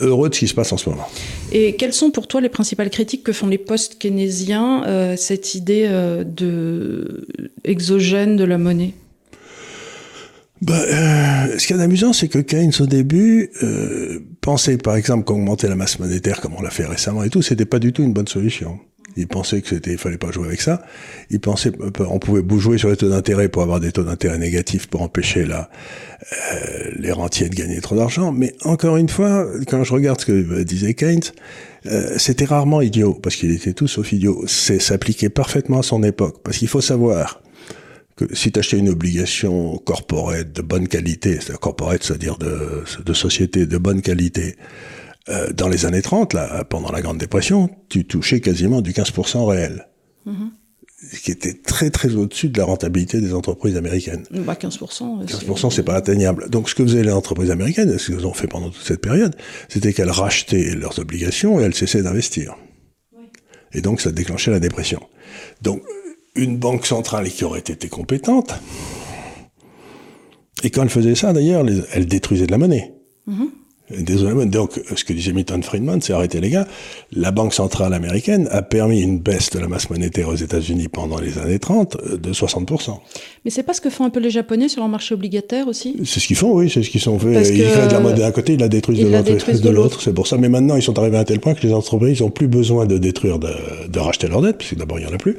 heureux 0.00 0.28
de 0.28 0.34
ce 0.34 0.40
qui 0.40 0.48
se 0.48 0.54
passe 0.54 0.72
en 0.72 0.76
ce 0.76 0.90
moment. 0.90 1.08
Et 1.52 1.74
quelles 1.76 1.92
sont 1.92 2.10
pour 2.10 2.26
toi 2.26 2.40
les 2.40 2.48
principales 2.48 2.90
critiques 2.90 3.22
que 3.22 3.32
font 3.32 3.46
les 3.46 3.58
post-keynésiens, 3.58 4.84
euh, 4.86 5.16
cette 5.16 5.54
idée 5.54 5.86
euh, 5.88 6.22
de 6.24 7.26
exogène 7.64 8.36
de 8.36 8.44
la 8.44 8.58
monnaie? 8.58 8.92
Bah, 10.62 10.78
euh, 10.78 11.58
ce 11.58 11.66
qui 11.66 11.72
est 11.72 11.80
amusant, 11.80 12.12
c'est 12.12 12.28
que 12.28 12.38
Keynes, 12.38 12.72
au 12.80 12.86
début, 12.86 13.50
euh, 13.62 14.20
pensait, 14.40 14.76
par 14.76 14.96
exemple, 14.96 15.24
qu'augmenter 15.24 15.68
la 15.68 15.76
masse 15.76 15.98
monétaire, 15.98 16.40
comme 16.40 16.54
on 16.56 16.62
l'a 16.62 16.70
fait 16.70 16.86
récemment 16.86 17.22
et 17.22 17.30
tout, 17.30 17.42
c'était 17.42 17.64
pas 17.64 17.78
du 17.78 17.92
tout 17.92 18.02
une 18.02 18.12
bonne 18.12 18.28
solution. 18.28 18.78
Il 19.16 19.26
pensait 19.26 19.60
que 19.60 19.68
c'était, 19.68 19.92
il 19.92 19.98
fallait 19.98 20.18
pas 20.18 20.30
jouer 20.30 20.46
avec 20.46 20.60
ça. 20.60 20.82
Il 21.30 21.40
pensait, 21.40 21.72
euh, 21.80 21.90
on 22.08 22.18
pouvait 22.18 22.42
jouer 22.60 22.78
sur 22.78 22.90
les 22.90 22.96
taux 22.96 23.08
d'intérêt 23.08 23.48
pour 23.48 23.62
avoir 23.62 23.80
des 23.80 23.92
taux 23.92 24.04
d'intérêt 24.04 24.38
négatifs 24.38 24.86
pour 24.86 25.02
empêcher 25.02 25.44
la, 25.46 25.70
euh, 26.32 26.90
les 26.96 27.12
rentiers 27.12 27.48
de 27.48 27.54
gagner 27.54 27.80
trop 27.80 27.96
d'argent. 27.96 28.32
Mais 28.32 28.54
encore 28.62 28.96
une 28.96 29.08
fois, 29.08 29.46
quand 29.66 29.82
je 29.82 29.92
regarde 29.92 30.20
ce 30.20 30.26
que 30.26 30.62
disait 30.62 30.94
Keynes, 30.94 31.20
euh, 31.86 32.14
c'était 32.18 32.44
rarement 32.44 32.82
idiot, 32.82 33.14
parce 33.14 33.36
qu'il 33.36 33.50
était 33.50 33.72
tout 33.72 33.88
sauf 33.88 34.12
idiot. 34.12 34.44
C'est 34.46 34.78
s'appliquer 34.78 35.28
parfaitement 35.28 35.80
à 35.80 35.82
son 35.82 36.02
époque. 36.02 36.36
Parce 36.44 36.58
qu'il 36.58 36.68
faut 36.68 36.80
savoir 36.80 37.42
si 38.32 38.52
tu 38.52 38.58
achetais 38.58 38.78
une 38.78 38.88
obligation 38.88 39.78
corporate 39.78 40.52
de 40.52 40.62
bonne 40.62 40.88
qualité, 40.88 41.34
c'est-à-dire 41.34 41.60
corporate, 41.60 42.02
c'est-à-dire 42.02 42.38
de, 42.38 42.84
de 43.04 43.12
société 43.12 43.66
de 43.66 43.78
bonne 43.78 44.02
qualité, 44.02 44.56
euh, 45.28 45.52
dans 45.52 45.68
les 45.68 45.86
années 45.86 46.02
30, 46.02 46.34
là, 46.34 46.64
pendant 46.64 46.90
la 46.90 47.02
Grande 47.02 47.18
Dépression, 47.18 47.70
tu 47.88 48.04
touchais 48.04 48.40
quasiment 48.40 48.80
du 48.80 48.92
15% 48.92 49.46
réel. 49.46 49.86
Mm-hmm. 50.26 50.50
Ce 51.12 51.20
qui 51.20 51.30
était 51.30 51.54
très 51.54 51.90
très 51.90 52.14
au-dessus 52.14 52.50
de 52.50 52.58
la 52.58 52.64
rentabilité 52.64 53.20
des 53.20 53.32
entreprises 53.32 53.76
américaines. 53.76 54.24
Bah 54.30 54.52
15%. 54.52 55.24
15% 55.24 55.70
c'est 55.70 55.82
pas 55.82 55.94
atteignable. 55.94 56.50
Donc 56.50 56.68
ce 56.68 56.74
que 56.74 56.84
faisaient 56.84 57.02
les 57.02 57.12
entreprises 57.12 57.50
américaines, 57.50 57.96
ce 57.96 58.12
qu'elles 58.12 58.26
ont 58.26 58.34
fait 58.34 58.48
pendant 58.48 58.68
toute 58.68 58.82
cette 58.82 59.00
période, 59.00 59.34
c'était 59.70 59.94
qu'elles 59.94 60.10
rachetaient 60.10 60.74
leurs 60.74 60.98
obligations 60.98 61.58
et 61.58 61.62
elles 61.62 61.74
cessaient 61.74 62.02
d'investir. 62.02 62.54
Et 63.72 63.80
donc 63.80 64.02
ça 64.02 64.12
déclenchait 64.12 64.50
la 64.50 64.60
dépression. 64.60 65.00
Donc 65.62 65.82
une 66.34 66.56
banque 66.56 66.86
centrale 66.86 67.28
qui 67.28 67.44
aurait 67.44 67.60
été 67.60 67.88
compétente. 67.88 68.54
Et 70.62 70.70
quand 70.70 70.82
elle 70.82 70.90
faisait 70.90 71.14
ça, 71.14 71.32
d'ailleurs, 71.32 71.64
elle 71.92 72.06
détruisait 72.06 72.46
de 72.46 72.52
la 72.52 72.58
monnaie. 72.58 72.92
Mm-hmm. 73.28 73.48
Donc, 74.50 74.80
ce 74.94 75.04
que 75.04 75.12
disait 75.12 75.32
Milton 75.32 75.62
Friedman, 75.62 76.00
c'est 76.00 76.12
arrêter 76.12 76.40
les 76.40 76.50
gars. 76.50 76.66
La 77.12 77.32
Banque 77.32 77.54
centrale 77.54 77.92
américaine 77.92 78.48
a 78.52 78.62
permis 78.62 79.00
une 79.00 79.18
baisse 79.18 79.50
de 79.50 79.58
la 79.58 79.66
masse 79.66 79.90
monétaire 79.90 80.28
aux 80.28 80.36
États-Unis 80.36 80.88
pendant 80.88 81.18
les 81.18 81.38
années 81.38 81.58
30 81.58 81.96
euh, 81.96 82.16
de 82.16 82.32
60%. 82.32 82.98
Mais 83.44 83.50
c'est 83.50 83.62
pas 83.62 83.74
ce 83.74 83.80
que 83.80 83.90
font 83.90 84.04
un 84.04 84.10
peu 84.10 84.20
les 84.20 84.30
Japonais 84.30 84.68
sur 84.68 84.80
leur 84.80 84.88
marché 84.88 85.14
obligataire 85.14 85.66
aussi? 85.66 85.96
C'est 86.04 86.20
ce 86.20 86.26
qu'ils 86.26 86.36
font, 86.36 86.52
oui, 86.52 86.70
c'est 86.70 86.82
ce 86.82 86.90
qu'ils 86.90 87.08
ont 87.08 87.18
fait. 87.18 87.42
ils 87.42 87.64
créent 87.64 87.88
de 87.88 87.92
la 87.92 88.00
monnaie 88.00 88.20
d'un 88.20 88.30
côté, 88.30 88.52
ils 88.52 88.60
la 88.60 88.68
détruisent 88.68 89.00
de 89.60 89.70
l'autre. 89.70 90.00
C'est 90.02 90.14
pour 90.14 90.26
ça. 90.26 90.36
Mais 90.36 90.48
maintenant, 90.48 90.76
ils 90.76 90.82
sont 90.82 90.98
arrivés 90.98 91.16
à 91.16 91.20
un 91.20 91.24
tel 91.24 91.40
point 91.40 91.54
que 91.54 91.66
les 91.66 91.72
entreprises 91.72 92.20
n'ont 92.20 92.30
plus 92.30 92.48
besoin 92.48 92.86
de 92.86 92.98
détruire, 92.98 93.38
de, 93.38 93.50
de 93.88 93.98
racheter 93.98 94.28
leurs 94.28 94.42
dettes, 94.42 94.58
puisque 94.58 94.76
d'abord, 94.76 94.98
il 95.00 95.06
n'y 95.06 95.10
en 95.10 95.14
a 95.14 95.18
plus. 95.18 95.36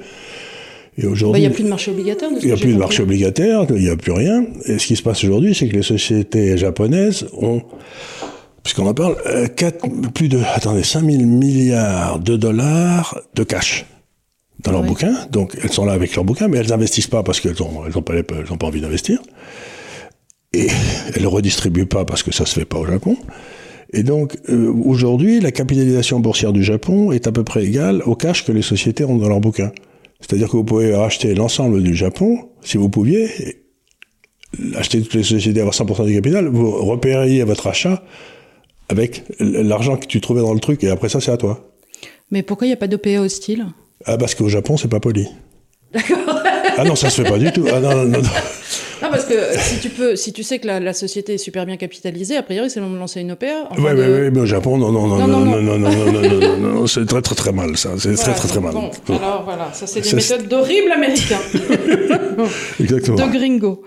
Et 0.98 1.06
aujourd'hui, 1.06 1.42
il 1.42 1.48
n'y 1.48 1.52
a 1.52 1.56
plus 1.56 1.64
de 1.64 1.70
marché 1.70 1.92
obligataire. 1.92 2.30
Il 2.42 2.46
n'y 2.46 2.52
a 2.52 2.58
plus 2.58 2.74
de 2.74 2.78
marché 2.78 3.04
obligataire, 3.04 3.66
il 3.70 3.82
n'y 3.82 3.90
a 3.90 3.96
plus 3.96 4.12
rien. 4.12 4.46
Et 4.66 4.78
ce 4.78 4.88
qui 4.88 4.96
se 4.96 5.04
passe 5.04 5.24
aujourd'hui, 5.24 5.56
c'est 5.56 5.68
que 5.68 5.76
les 5.76 5.84
sociétés 5.84 6.58
japonaises 6.58 7.28
ont, 7.34 7.62
puisqu'on 8.62 8.88
en 8.88 8.94
parle, 8.94 9.16
4, 9.56 9.86
euh, 9.86 9.90
plus 10.14 10.28
de, 10.28 10.40
attendez, 10.54 10.84
5000 10.84 11.26
milliards 11.26 12.20
de 12.20 12.36
dollars 12.36 13.20
de 13.36 13.44
cash 13.44 13.86
dans 14.64 14.72
leurs 14.72 14.84
bouquins. 14.84 15.16
Donc 15.32 15.58
elles 15.64 15.72
sont 15.72 15.86
là 15.86 15.94
avec 15.94 16.14
leurs 16.16 16.26
bouquins, 16.26 16.50
mais 16.50 16.58
elles 16.58 16.70
n'investissent 16.70 17.08
pas 17.08 17.24
parce 17.24 17.40
qu'elles 17.40 17.56
n'ont 17.60 17.86
elles 17.88 17.98
ont 17.98 18.02
pas, 18.02 18.16
elles 18.16 18.52
ont 18.52 18.58
pas 18.58 18.68
envie 18.68 18.82
d'investir. 18.82 19.22
Et 20.54 20.68
elles 21.16 21.22
ne 21.22 21.28
redistribuent 21.28 21.86
pas 21.86 22.04
parce 22.04 22.24
que 22.24 22.34
ça 22.34 22.46
se 22.46 22.60
fait 22.60 22.66
pas 22.66 22.78
au 22.78 22.86
Japon. 22.86 23.16
Et 23.94 24.04
donc, 24.04 24.38
euh, 24.50 24.72
aujourd'hui, 24.86 25.40
la 25.40 25.52
capitalisation 25.52 26.20
boursière 26.20 26.52
du 26.52 26.64
Japon 26.64 27.12
est 27.14 27.28
à 27.28 27.32
peu 27.32 27.44
près 27.44 27.64
égale 27.66 28.02
au 28.06 28.16
cash 28.16 28.46
que 28.46 28.52
les 28.52 28.62
sociétés 28.62 29.06
ont 29.06 29.18
dans 29.18 29.30
leurs 29.30 29.40
bouquins. 29.40 29.72
C'est-à-dire 30.22 30.48
que 30.48 30.58
vous 30.58 30.64
pouvez 30.64 30.96
racheter 30.96 31.34
l'ensemble 31.36 31.82
du 31.84 31.96
Japon, 31.96 32.50
si 32.62 32.78
vous 32.78 32.90
pouviez, 32.90 33.30
acheter 34.76 35.02
toutes 35.02 35.16
les 35.16 35.24
sociétés, 35.24 35.60
avoir 35.60 35.76
100% 35.76 36.06
du 36.06 36.14
capital, 36.14 36.48
vous 36.48 36.72
repériez 36.86 37.44
votre 37.44 37.68
achat 37.68 38.04
avec 38.90 39.24
l'argent 39.40 39.98
que 39.98 40.06
tu 40.06 40.22
trouvais 40.22 40.42
dans 40.42 40.54
le 40.54 40.60
truc, 40.60 40.84
et 40.84 40.90
après 40.90 41.10
ça, 41.10 41.20
c'est 41.22 41.32
à 41.32 41.38
toi. 41.38 41.72
Mais 42.30 42.44
pourquoi 42.44 42.68
il 42.68 42.70
n'y 42.70 42.74
a 42.74 42.78
pas 42.78 42.88
d'OPA 42.88 43.20
hostile 43.22 43.66
Ah, 44.06 44.18
parce 44.18 44.36
qu'au 44.36 44.50
Japon, 44.50 44.78
c'est 44.78 44.88
pas 44.88 45.00
poli. 45.00 45.28
D'accord. 45.94 46.18
ah 46.78 46.84
non, 46.86 46.96
ça 46.96 47.10
se 47.10 47.22
fait 47.22 47.30
pas 47.30 47.38
du 47.38 47.52
tout. 47.52 47.66
Ah 47.72 47.80
non, 47.80 47.96
non, 47.96 48.06
non. 48.06 48.20
Non, 48.20 48.30
parce 49.10 49.26
que 49.26 49.58
si 49.58 49.80
tu 49.80 49.90
peux, 49.90 50.16
si 50.16 50.34
tu 50.34 50.44
sais 50.44 50.60
que 50.60 50.68
la, 50.68 50.94
société 50.94 51.36
est 51.36 51.38
super 51.38 51.66
bien 51.66 51.78
capitalisée, 51.78 52.38
a 52.38 52.44
priori, 52.44 52.70
c'est 52.70 52.80
le 52.80 52.86
moment 52.86 52.96
de 52.96 53.02
lancer 53.02 53.22
une 53.22 53.32
OPA. 53.32 53.70
Oui, 53.78 53.84
oui, 53.84 53.92
oui, 53.94 54.32
mais 54.32 54.40
au 54.42 54.46
Japon, 54.46 54.78
non, 54.78 54.92
non, 54.92 55.08
non, 55.08 55.28
non, 55.28 55.46
non, 55.46 55.62
non, 55.62 55.80
non, 55.80 55.90
non, 55.90 56.40
non, 56.40 56.58
non, 56.58 56.88
c'est 56.88 57.06
très, 57.06 57.22
très, 57.22 57.36
très 57.36 57.52
mal, 57.52 57.78
ça. 57.78 57.92
C'est 57.98 58.14
très, 58.16 58.34
très, 58.34 58.48
très 58.48 58.60
mal. 58.60 58.74
Bon, 58.74 58.92
alors 59.10 59.44
voilà, 59.44 59.72
ça, 59.74 59.88
c'est 59.88 60.02
des 60.02 60.14
méthodes 60.14 60.48
d'horribles 60.48 60.92
américains. 60.92 61.40
Exactement. 62.80 63.18
De 63.18 63.32
gringo. 63.32 63.84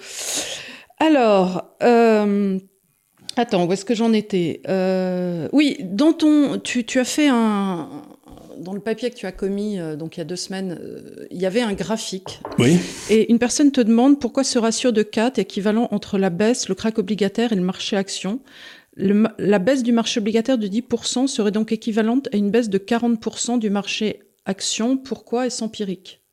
Alors, 0.99 1.77
euh, 1.83 2.59
attends, 3.37 3.67
où 3.67 3.73
est-ce 3.73 3.85
que 3.85 3.95
j'en 3.95 4.13
étais 4.13 4.63
euh, 4.69 5.49
Oui, 5.53 5.77
dans 5.83 6.13
ton, 6.13 6.59
tu, 6.59 6.85
tu 6.85 6.99
as 6.99 7.05
fait 7.05 7.29
un, 7.29 7.89
dans 8.65 8.73
le 8.73 8.81
papier 8.81 9.11
que 9.11 9.15
tu 9.15 9.27
as 9.27 9.33
commis 9.33 9.79
euh, 9.79 9.95
donc 9.95 10.17
il 10.17 10.21
y 10.21 10.23
a 10.23 10.25
deux 10.25 10.37
semaines, 10.37 10.79
euh, 10.81 11.27
il 11.31 11.41
y 11.41 11.47
avait 11.47 11.61
un 11.61 11.75
graphique. 11.75 12.41
Oui. 12.59 12.79
Et 13.11 13.31
une 13.31 13.39
personne 13.39 13.71
te 13.71 13.81
demande 13.81 14.19
pourquoi 14.19 14.43
ce 14.43 14.59
ratio 14.59 14.91
de 14.91 15.03
4 15.03 15.39
est 15.39 15.43
équivalent 15.43 15.89
entre 15.93 16.19
la 16.19 16.31
baisse, 16.31 16.69
le 16.69 16.75
crack 16.75 16.99
obligataire 16.99 17.53
et 17.53 17.57
le 17.57 17.63
marché 17.63 17.97
action. 17.97 18.41
la 18.97 19.59
baisse 19.59 19.83
du 19.83 19.93
marché 19.93 20.19
obligataire 20.19 20.59
de 20.59 20.67
10% 20.67 21.27
serait 21.27 21.51
donc 21.51 21.71
équivalente 21.71 22.29
à 22.33 22.37
une 22.37 22.51
baisse 22.51 22.71
de 22.71 22.79
40% 22.79 23.59
du 23.59 23.71
marché 23.71 24.23
action. 24.47 24.97
Pourquoi 24.97 25.47
est-ce 25.47 25.63
empirique? 25.63 26.24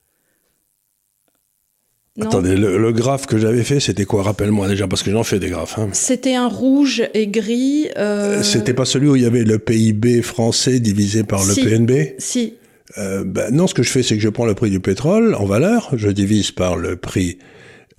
Attendez, 2.20 2.58
le, 2.58 2.92
graphe 2.92 3.26
que 3.26 3.38
j'avais 3.38 3.64
fait, 3.64 3.80
c'était 3.80 4.04
quoi? 4.04 4.24
Rappelle-moi 4.24 4.68
déjà, 4.68 4.86
parce 4.88 5.02
que 5.02 5.12
j'en 5.12 5.24
fais 5.24 5.40
des 5.40 5.50
graphes. 5.50 5.80
Hein. 5.80 5.90
C'était 5.94 6.36
un 6.36 6.48
rouge 6.48 7.04
et 7.14 7.28
gris. 7.28 7.88
Euh... 7.98 8.44
C'était 8.44 8.74
pas 8.74 8.84
celui 8.84 9.08
où 9.08 9.16
il 9.16 9.22
y 9.22 9.26
avait 9.26 9.46
le 9.46 9.60
PIB 9.60 10.22
français 10.22 10.82
divisé 10.82 11.24
par 11.24 11.46
le 11.46 11.56
PNB 11.56 12.16
Si. 12.18 12.56
Euh, 12.98 13.24
ben 13.24 13.54
non, 13.54 13.68
ce 13.68 13.74
que 13.74 13.84
je 13.84 13.90
fais, 13.90 14.04
c'est 14.04 14.16
que 14.16 14.22
je 14.22 14.28
prends 14.28 14.46
le 14.46 14.56
prix 14.56 14.70
du 14.70 14.82
pétrole 14.82 15.36
en 15.36 15.46
valeur, 15.46 15.92
je 15.94 16.10
divise 16.10 16.52
par 16.52 16.76
le 16.76 16.98
prix, 16.98 17.40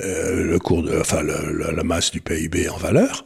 euh, 0.03 0.45
le 0.45 0.59
cours, 0.59 0.83
de, 0.83 0.99
enfin 1.01 1.23
la 1.23 1.83
masse 1.83 2.11
du 2.11 2.21
PIB 2.21 2.69
en 2.69 2.77
valeur, 2.77 3.25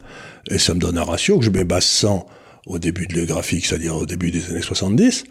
et 0.49 0.59
ça 0.59 0.73
me 0.73 0.79
donne 0.79 0.97
un 0.97 1.03
ratio 1.03 1.39
que 1.39 1.43
je 1.43 1.49
mets 1.49 1.65
basse 1.65 1.87
100 1.87 2.25
au 2.67 2.79
début 2.79 3.07
de 3.07 3.15
le 3.15 3.25
graphique, 3.25 3.65
c'est-à-dire 3.65 3.97
au 3.97 4.05
début 4.05 4.31
des 4.31 4.49
années 4.49 4.61
70, 4.61 5.25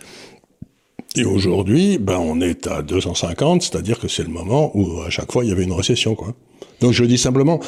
et 1.16 1.24
aujourd'hui, 1.24 1.96
ben, 1.98 2.18
on 2.18 2.40
est 2.40 2.66
à 2.66 2.82
250, 2.82 3.62
c'est-à-dire 3.62 3.98
que 3.98 4.06
c'est 4.06 4.22
le 4.22 4.28
moment 4.28 4.70
où 4.76 5.00
à 5.00 5.10
chaque 5.10 5.32
fois 5.32 5.44
il 5.44 5.48
y 5.48 5.52
avait 5.52 5.64
une 5.64 5.72
récession, 5.72 6.14
quoi. 6.14 6.34
Donc 6.80 6.92
je 6.92 7.04
dis 7.04 7.16
simplement, 7.16 7.58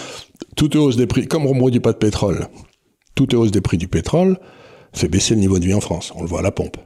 toute 0.55 0.77
hausse 0.77 0.97
des 0.97 1.07
prix, 1.07 1.27
comme 1.27 1.47
on 1.47 1.55
ne 1.55 1.59
produit 1.59 1.81
pas 1.81 1.93
de 1.93 1.99
pétrole, 1.99 2.49
toute 3.15 3.33
hausse 3.33 3.51
des 3.51 3.63
prix 3.63 3.79
du 3.79 3.89
pétrole 3.89 4.39
fait 4.93 5.09
baisser 5.09 5.35
le 5.35 5.41
niveau 5.41 5.59
de 5.59 5.65
vie 5.65 5.73
en 5.73 5.81
France. 5.81 6.13
On 6.15 6.23
le 6.23 6.29
voit 6.29 6.41
à 6.41 6.43
la 6.43 6.51
pompe. 6.51 6.77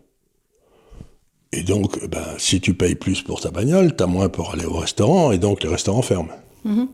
Et 1.53 1.63
donc, 1.63 2.09
ben, 2.09 2.25
si 2.39 2.61
tu 2.61 2.75
payes 2.75 2.95
plus 2.95 3.23
pour 3.23 3.41
ta 3.41 3.51
bagnole, 3.51 3.97
tu 3.97 4.03
as 4.03 4.07
moins 4.07 4.29
pour 4.29 4.53
aller 4.53 4.65
au 4.65 4.75
restaurant, 4.75 5.33
et 5.33 5.39
donc 5.39 5.63
les 5.65 5.69
restaurants 5.69 6.03
ferment. 6.03 6.33
Mm-hmm. 6.65 6.87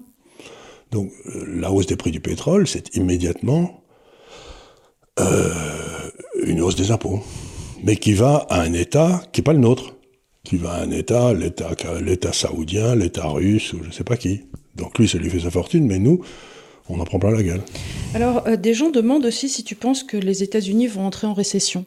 Donc, 0.90 1.12
la 1.46 1.70
hausse 1.70 1.86
des 1.86 1.96
prix 1.96 2.10
du 2.10 2.20
pétrole, 2.20 2.66
c'est 2.66 2.96
immédiatement 2.96 3.84
euh, 5.20 5.52
une 6.42 6.62
hausse 6.62 6.76
des 6.76 6.90
impôts 6.90 7.20
mais 7.82 7.96
qui 7.96 8.12
va 8.12 8.46
à 8.50 8.60
un 8.60 8.72
État 8.72 9.22
qui 9.32 9.40
n'est 9.40 9.44
pas 9.44 9.52
le 9.52 9.58
nôtre, 9.58 9.94
qui 10.44 10.56
va 10.56 10.72
à 10.72 10.82
un 10.82 10.90
État, 10.90 11.32
l'État, 11.32 11.70
l'État 12.00 12.32
saoudien, 12.32 12.94
l'État 12.94 13.26
russe, 13.26 13.72
ou 13.72 13.78
je 13.82 13.88
ne 13.88 13.92
sais 13.92 14.04
pas 14.04 14.16
qui. 14.16 14.42
Donc 14.76 14.98
lui, 14.98 15.08
ça 15.08 15.18
lui 15.18 15.30
fait 15.30 15.40
sa 15.40 15.50
fortune, 15.50 15.86
mais 15.86 15.98
nous, 15.98 16.20
on 16.88 17.00
en 17.00 17.04
prend 17.04 17.18
plein 17.18 17.30
la 17.30 17.42
gueule. 17.42 17.62
Alors, 18.14 18.46
euh, 18.46 18.56
des 18.56 18.74
gens 18.74 18.90
demandent 18.90 19.26
aussi 19.26 19.48
si 19.48 19.64
tu 19.64 19.74
penses 19.74 20.04
que 20.04 20.16
les 20.16 20.42
États-Unis 20.42 20.86
vont 20.86 21.04
entrer 21.04 21.26
en 21.26 21.34
récession. 21.34 21.84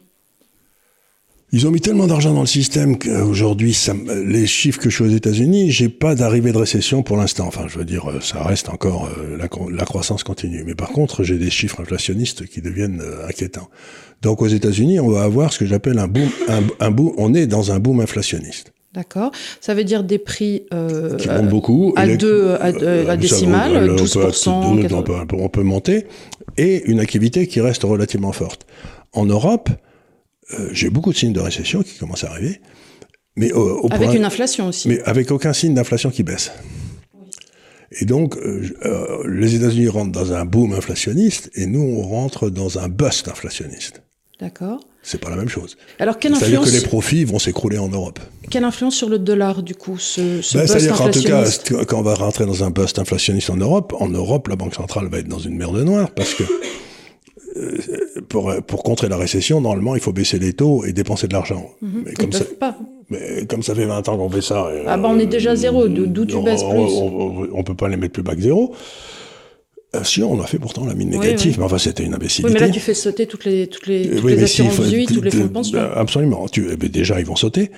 Ils 1.54 1.66
ont 1.66 1.70
mis 1.70 1.82
tellement 1.82 2.06
d'argent 2.06 2.32
dans 2.32 2.40
le 2.40 2.46
système 2.46 2.98
qu'aujourd'hui, 2.98 3.76
les 4.24 4.46
chiffres 4.46 4.80
que 4.80 4.88
je 4.88 4.94
suis 4.94 5.04
aux 5.04 5.14
États-Unis, 5.14 5.70
j'ai 5.70 5.90
pas 5.90 6.14
d'arrivée 6.14 6.50
de 6.50 6.56
récession 6.56 7.02
pour 7.02 7.18
l'instant. 7.18 7.46
Enfin, 7.46 7.66
je 7.68 7.78
veux 7.78 7.84
dire, 7.84 8.10
euh, 8.10 8.20
ça 8.22 8.42
reste 8.42 8.70
encore 8.70 9.10
euh, 9.18 9.36
la, 9.36 9.84
croissance 9.84 10.24
continue. 10.24 10.64
Mais 10.64 10.74
par 10.74 10.88
contre, 10.88 11.24
j'ai 11.24 11.36
des 11.36 11.50
chiffres 11.50 11.82
inflationnistes 11.82 12.46
qui 12.46 12.62
deviennent 12.62 13.02
euh, 13.02 13.28
inquiétants. 13.28 13.68
Donc, 14.22 14.40
aux 14.40 14.46
États-Unis, 14.46 14.98
on 14.98 15.10
va 15.10 15.24
avoir 15.24 15.52
ce 15.52 15.58
que 15.58 15.66
j'appelle 15.66 15.98
un 15.98 16.08
boom, 16.08 16.30
un, 16.80 16.90
boom. 16.90 17.12
On 17.18 17.34
est 17.34 17.46
dans 17.46 17.70
un 17.70 17.78
boom 17.78 18.00
inflationniste. 18.00 18.72
D'accord. 18.94 19.30
Ça 19.60 19.74
veut 19.74 19.84
dire 19.84 20.04
des 20.04 20.18
prix 20.18 20.64
qui 21.18 21.28
montent 21.28 21.48
beaucoup. 21.50 21.92
À 21.96 22.06
deux, 22.16 22.52
à, 22.52 22.66
à 23.10 23.16
décimales, 23.18 23.90
12%. 23.90 24.48
on, 24.48 25.02
peut, 25.02 25.36
on 25.36 25.48
peut 25.50 25.62
monter. 25.62 26.06
Et 26.56 26.82
une 26.90 27.00
activité 27.00 27.46
qui 27.46 27.60
reste 27.60 27.82
relativement 27.82 28.32
forte. 28.32 28.66
En 29.12 29.26
Europe, 29.26 29.68
euh, 30.54 30.68
j'ai 30.72 30.90
beaucoup 30.90 31.12
de 31.12 31.16
signes 31.16 31.32
de 31.32 31.40
récession 31.40 31.82
qui 31.82 31.98
commencent 31.98 32.24
à 32.24 32.30
arriver. 32.30 32.60
Mais 33.36 33.50
avec 33.90 34.14
une 34.14 34.24
inflation 34.24 34.68
aussi. 34.68 34.88
Mais 34.88 35.00
avec 35.02 35.30
aucun 35.30 35.52
signe 35.52 35.74
d'inflation 35.74 36.10
qui 36.10 36.22
baisse. 36.22 36.52
Et 38.00 38.04
donc, 38.04 38.36
euh, 38.36 38.62
euh, 38.84 39.22
les 39.28 39.54
États-Unis 39.54 39.88
rentrent 39.88 40.12
dans 40.12 40.32
un 40.32 40.44
boom 40.44 40.72
inflationniste 40.72 41.50
et 41.54 41.66
nous, 41.66 41.80
on 41.80 42.02
rentre 42.02 42.48
dans 42.48 42.78
un 42.78 42.88
bust 42.88 43.28
inflationniste. 43.28 44.02
D'accord. 44.40 44.80
C'est 45.02 45.20
pas 45.20 45.30
la 45.30 45.36
même 45.36 45.48
chose. 45.48 45.76
Alors, 45.98 46.18
quelle 46.18 46.34
C'est-à-dire 46.36 46.62
que 46.62 46.70
les 46.70 46.80
profits 46.80 47.24
vont 47.24 47.38
s'écrouler 47.38 47.78
en 47.78 47.88
Europe. 47.88 48.20
Quelle 48.50 48.64
influence 48.64 48.94
sur 48.94 49.08
le 49.08 49.18
dollar, 49.18 49.62
du 49.62 49.74
coup, 49.74 49.98
ce, 49.98 50.40
ce 50.42 50.58
ben, 50.58 50.66
C'est-à-dire 50.66 50.96
qu'en 50.96 51.10
tout 51.10 51.22
cas, 51.22 51.44
quand 51.86 51.98
on 51.98 52.02
va 52.02 52.14
rentrer 52.14 52.46
dans 52.46 52.64
un 52.64 52.70
bust 52.70 52.98
inflationniste 52.98 53.50
en 53.50 53.56
Europe, 53.56 53.94
en 53.98 54.08
Europe, 54.08 54.48
la 54.48 54.56
Banque 54.56 54.74
centrale 54.74 55.08
va 55.08 55.18
être 55.18 55.28
dans 55.28 55.38
une 55.38 55.56
merde 55.56 55.78
noire 55.78 56.10
parce 56.12 56.34
que 56.34 56.44
euh, 56.44 56.46
pour, 58.28 58.52
pour 58.66 58.82
contrer 58.82 59.08
la 59.08 59.16
récession, 59.16 59.60
normalement, 59.60 59.94
il 59.94 60.00
faut 60.00 60.12
baisser 60.12 60.38
les 60.38 60.52
taux 60.52 60.84
et 60.84 60.92
dépenser 60.92 61.28
de 61.28 61.32
l'argent. 61.32 61.70
Mhm. 61.80 62.02
mais 62.06 62.12
comme 62.14 62.32
ça, 62.32 62.44
pas. 62.58 62.76
Mais 63.10 63.46
comme 63.46 63.62
ça 63.62 63.74
fait 63.74 63.84
20 63.84 64.08
ans 64.08 64.16
qu'on 64.16 64.30
fait 64.30 64.40
ça. 64.40 64.68
Ah 64.86 64.96
bah 64.96 65.08
on 65.10 65.18
est 65.18 65.26
déjà 65.26 65.54
zéro, 65.54 65.88
d'où 65.88 66.24
tu 66.24 66.40
baisses 66.42 66.62
plus 66.62 66.72
on, 66.72 67.58
ne 67.58 67.62
peut 67.62 67.74
pas 67.74 67.88
les 67.88 67.96
mettre 67.96 68.14
plus 68.14 68.22
bas 68.22 68.34
que 68.34 68.40
zéro. 68.40 68.74
Euh, 69.94 70.04
si, 70.04 70.22
on 70.22 70.40
a 70.40 70.46
fait 70.46 70.58
pourtant 70.58 70.86
la 70.86 70.94
mine 70.94 71.10
négative, 71.10 71.56
mais 71.58 71.64
enfin 71.64 71.76
c'était 71.76 72.04
une 72.04 72.14
imbécilité. 72.14 72.48
Oui, 72.48 72.54
mais 72.54 72.66
là 72.66 72.72
tu 72.72 72.80
fais 72.80 72.94
sauter 72.94 73.26
toutes 73.26 73.44
les, 73.44 73.66
toutes 73.66 73.86
les, 73.86 74.08
toutes 74.08 74.24
les 74.24 74.42
assurances 74.42 74.80
vie, 74.80 75.04
tous 75.04 75.20
les 75.20 75.30
fonds 75.30 75.44
de 75.44 75.48
pension. 75.48 75.78
Absolument. 75.94 76.48
Tu, 76.48 76.68
eh 76.72 76.76
ben, 76.76 76.88
déjà, 76.88 77.20
ils 77.20 77.26
vont 77.26 77.36
sauter. 77.36 77.70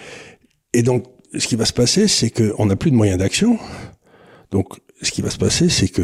Et 0.73 0.83
donc, 0.83 1.05
ce 1.37 1.49
qui 1.49 1.57
va 1.57 1.65
se 1.65 1.73
passer, 1.73 2.07
c'est 2.07 2.31
qu'on 2.31 2.67
n'a 2.67 2.77
plus 2.77 2.93
de 2.93 2.97
moyens 2.97 3.19
d'action. 3.19 3.59
Donc, 4.53 4.69
ce 5.03 5.11
qui 5.11 5.23
va 5.23 5.31
se 5.31 5.39
passer, 5.39 5.69
c'est 5.69 5.89
que 5.89 6.03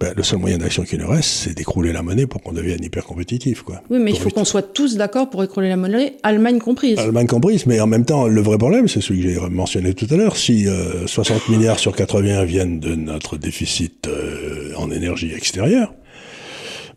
ben, 0.00 0.12
le 0.16 0.22
seul 0.24 0.40
moyen 0.40 0.58
d'action 0.58 0.82
qui 0.82 0.98
nous 0.98 1.06
reste, 1.06 1.28
c'est 1.28 1.54
d'écrouler 1.54 1.92
la 1.92 2.02
monnaie 2.02 2.26
pour 2.26 2.42
qu'on 2.42 2.52
devienne 2.52 2.82
hyper 2.82 3.04
compétitif. 3.04 3.62
Quoi. 3.62 3.80
Oui, 3.90 3.98
mais 4.00 4.10
il 4.10 4.18
faut 4.18 4.30
qu'on 4.30 4.44
soit 4.44 4.62
tous 4.62 4.96
d'accord 4.96 5.30
pour 5.30 5.44
écrouler 5.44 5.68
la 5.68 5.76
monnaie, 5.76 6.16
Allemagne 6.24 6.58
comprise. 6.58 6.98
Allemagne 6.98 7.28
comprise, 7.28 7.66
mais 7.66 7.80
en 7.80 7.86
même 7.86 8.04
temps, 8.04 8.26
le 8.26 8.40
vrai 8.40 8.58
problème, 8.58 8.88
c'est 8.88 9.00
celui 9.00 9.22
que 9.22 9.28
j'ai 9.30 9.40
mentionné 9.50 9.94
tout 9.94 10.06
à 10.10 10.16
l'heure. 10.16 10.36
Si 10.36 10.66
60 11.06 11.36
euh, 11.36 11.52
milliards 11.52 11.78
sur 11.78 11.94
80 11.94 12.44
viennent 12.44 12.80
de 12.80 12.96
notre 12.96 13.36
déficit 13.36 14.08
euh, 14.08 14.72
en 14.76 14.90
énergie 14.90 15.32
extérieure, 15.32 15.94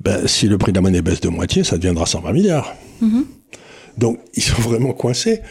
ben, 0.01 0.27
si 0.27 0.47
le 0.47 0.57
prix 0.57 0.71
de 0.71 0.77
la 0.77 0.81
monnaie 0.81 1.01
baisse 1.03 1.21
de 1.21 1.29
moitié, 1.29 1.63
ça 1.63 1.77
deviendra 1.77 2.07
120 2.07 2.31
milliards. 2.31 2.75
Mm-hmm. 3.03 3.23
Donc, 3.99 4.19
ils 4.33 4.43
sont 4.43 4.61
vraiment 4.61 4.93
coincés 4.93 5.41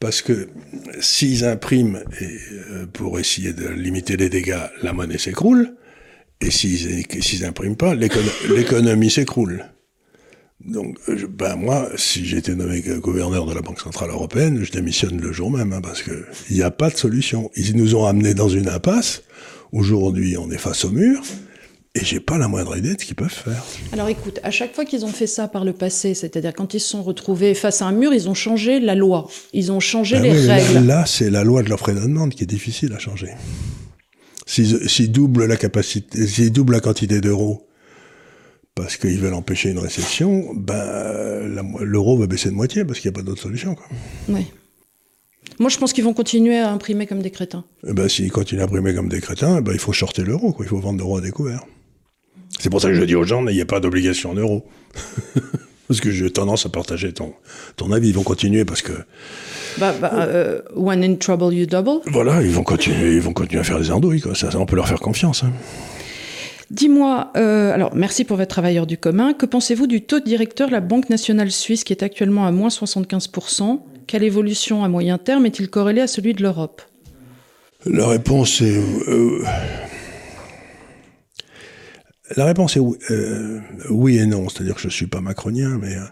parce 0.00 0.22
que 0.22 0.48
s'ils 1.00 1.44
impriment 1.44 2.00
et, 2.20 2.24
euh, 2.24 2.86
pour 2.92 3.18
essayer 3.18 3.52
de 3.52 3.68
limiter 3.68 4.16
les 4.16 4.30
dégâts, 4.30 4.56
la 4.82 4.92
monnaie 4.94 5.18
s'écroule. 5.18 5.74
Et 6.40 6.50
s'ils 6.50 7.42
n'impriment 7.42 7.76
pas, 7.76 7.94
l'économie 7.94 9.10
s'écroule. 9.10 9.64
Donc, 10.64 10.98
ben 11.28 11.56
moi, 11.56 11.88
si 11.96 12.24
j'étais 12.24 12.54
nommé 12.54 12.82
gouverneur 12.98 13.44
de 13.44 13.54
la 13.54 13.60
Banque 13.60 13.80
Centrale 13.80 14.10
Européenne, 14.10 14.60
je 14.62 14.72
démissionne 14.72 15.20
le 15.20 15.32
jour 15.32 15.50
même, 15.50 15.72
hein, 15.72 15.80
parce 15.82 16.02
qu'il 16.02 16.24
n'y 16.50 16.62
a 16.62 16.70
pas 16.70 16.90
de 16.90 16.96
solution. 16.96 17.50
Ils 17.56 17.76
nous 17.76 17.94
ont 17.94 18.06
amenés 18.06 18.34
dans 18.34 18.48
une 18.48 18.68
impasse. 18.68 19.22
Aujourd'hui, 19.72 20.36
on 20.38 20.50
est 20.50 20.58
face 20.58 20.84
au 20.84 20.90
mur. 20.90 21.22
Et 21.96 22.04
j'ai 22.04 22.18
pas 22.18 22.38
la 22.38 22.48
moindre 22.48 22.76
idée 22.76 22.94
de 22.94 23.00
ce 23.00 23.06
qu'ils 23.06 23.14
peuvent 23.14 23.30
faire. 23.30 23.64
Alors 23.92 24.08
écoute, 24.08 24.40
à 24.42 24.50
chaque 24.50 24.74
fois 24.74 24.84
qu'ils 24.84 25.04
ont 25.04 25.12
fait 25.12 25.28
ça 25.28 25.46
par 25.46 25.64
le 25.64 25.72
passé, 25.72 26.14
c'est-à-dire 26.14 26.52
quand 26.52 26.74
ils 26.74 26.80
se 26.80 26.88
sont 26.88 27.04
retrouvés 27.04 27.54
face 27.54 27.82
à 27.82 27.86
un 27.86 27.92
mur, 27.92 28.12
ils 28.12 28.28
ont 28.28 28.34
changé 28.34 28.80
la 28.80 28.96
loi. 28.96 29.28
Ils 29.52 29.70
ont 29.70 29.78
changé 29.78 30.16
ben 30.16 30.24
les 30.24 30.46
règles. 30.48 30.74
Là, 30.74 30.80
là 30.80 31.06
c'est 31.06 31.30
la 31.30 31.44
loi 31.44 31.62
de 31.62 31.68
l'offre 31.68 31.90
et 31.90 31.92
de 31.92 32.00
la 32.00 32.06
demande 32.06 32.34
qui 32.34 32.42
est 32.42 32.48
difficile 32.48 32.92
à 32.94 32.98
changer. 32.98 33.28
S'ils 34.46 35.12
doublent 35.12 35.46
la 35.46 35.56
capacité, 35.56 36.26
s'ils 36.26 36.52
doublent 36.52 36.74
la 36.74 36.80
quantité 36.80 37.20
d'euros 37.20 37.66
parce 38.74 38.96
qu'ils 38.96 39.18
veulent 39.18 39.34
empêcher 39.34 39.70
une 39.70 39.78
récession, 39.78 40.52
ben, 40.54 41.64
l'euro 41.80 42.18
va 42.18 42.26
baisser 42.26 42.50
de 42.50 42.54
moitié 42.54 42.84
parce 42.84 42.98
qu'il 42.98 43.10
n'y 43.10 43.16
a 43.16 43.18
pas 43.18 43.24
d'autre 43.24 43.40
solution. 43.40 43.74
Quoi. 43.74 43.86
Oui. 44.28 44.46
Moi, 45.60 45.70
je 45.70 45.78
pense 45.78 45.92
qu'ils 45.92 46.02
vont 46.02 46.14
continuer 46.14 46.58
à 46.58 46.72
imprimer 46.72 47.06
comme 47.06 47.22
des 47.22 47.30
crétins. 47.30 47.64
Eh 47.86 47.92
ben, 47.92 48.08
s'ils 48.08 48.32
continuent 48.32 48.62
à 48.62 48.64
imprimer 48.64 48.94
comme 48.94 49.08
des 49.08 49.20
crétins, 49.20 49.58
eh 49.58 49.60
ben, 49.60 49.72
il 49.72 49.78
faut 49.78 49.92
shorter 49.92 50.22
l'euro, 50.22 50.54
Il 50.58 50.66
faut 50.66 50.78
vendre 50.78 50.98
l'euro 50.98 51.18
à 51.18 51.20
découvert. 51.20 51.64
C'est 52.58 52.70
pour 52.70 52.80
ça 52.80 52.88
que 52.88 52.94
je 52.94 53.04
dis 53.04 53.14
aux 53.14 53.24
gens, 53.24 53.42
n'ayez 53.42 53.64
pas 53.64 53.78
d'obligation 53.80 54.30
en 54.30 54.34
euros. 54.34 54.66
parce 55.88 56.00
que 56.00 56.10
j'ai 56.10 56.30
tendance 56.30 56.66
à 56.66 56.68
partager 56.68 57.12
ton, 57.12 57.34
ton 57.76 57.92
avis. 57.92 58.08
Ils 58.08 58.14
vont 58.14 58.22
continuer 58.22 58.64
parce 58.64 58.82
que 58.82 58.92
bah, 59.78 59.94
bah, 60.00 60.10
euh, 60.14 60.60
when 60.74 61.02
in 61.02 61.16
trouble, 61.16 61.54
you 61.54 61.66
double. 61.66 62.00
Voilà, 62.06 62.42
ils 62.42 62.50
vont 62.50 62.62
continuer, 62.62 63.14
ils 63.14 63.20
vont 63.20 63.32
continuer 63.32 63.60
à 63.60 63.64
faire 63.64 63.78
des 63.78 63.90
andouilles. 63.90 64.20
Quoi. 64.20 64.34
Ça, 64.34 64.48
on 64.54 64.66
peut 64.66 64.76
leur 64.76 64.88
faire 64.88 65.00
confiance. 65.00 65.44
Hein. 65.44 65.52
Dis-moi, 66.70 67.30
euh, 67.36 67.72
alors 67.72 67.94
merci 67.94 68.24
pour 68.24 68.36
votre 68.36 68.48
travailleur 68.48 68.86
du 68.86 68.96
commun. 68.96 69.34
Que 69.34 69.46
pensez-vous 69.46 69.86
du 69.86 70.00
taux 70.02 70.20
directeur 70.20 70.68
de 70.68 70.72
la 70.72 70.80
Banque 70.80 71.10
nationale 71.10 71.50
suisse 71.50 71.84
qui 71.84 71.92
est 71.92 72.02
actuellement 72.02 72.46
à 72.46 72.52
moins 72.52 72.68
75% 72.68 73.80
Quelle 74.06 74.22
évolution 74.22 74.82
à 74.82 74.88
moyen 74.88 75.18
terme 75.18 75.46
est-il 75.46 75.68
corrélé 75.68 76.00
à 76.00 76.06
celui 76.06 76.34
de 76.34 76.42
l'Europe? 76.42 76.82
La 77.86 78.06
réponse 78.06 78.62
est. 78.62 78.78
Euh, 79.08 79.44
la 82.36 82.46
réponse 82.46 82.76
est 82.76 82.80
oui, 82.80 82.96
euh, 83.10 83.60
oui 83.90 84.18
et 84.18 84.26
non. 84.26 84.48
C'est-à-dire 84.48 84.74
que 84.74 84.80
je 84.80 84.88
suis 84.88 85.06
pas 85.06 85.20
macronien, 85.20 85.78
mais 85.80 85.94
euh, 85.94 86.04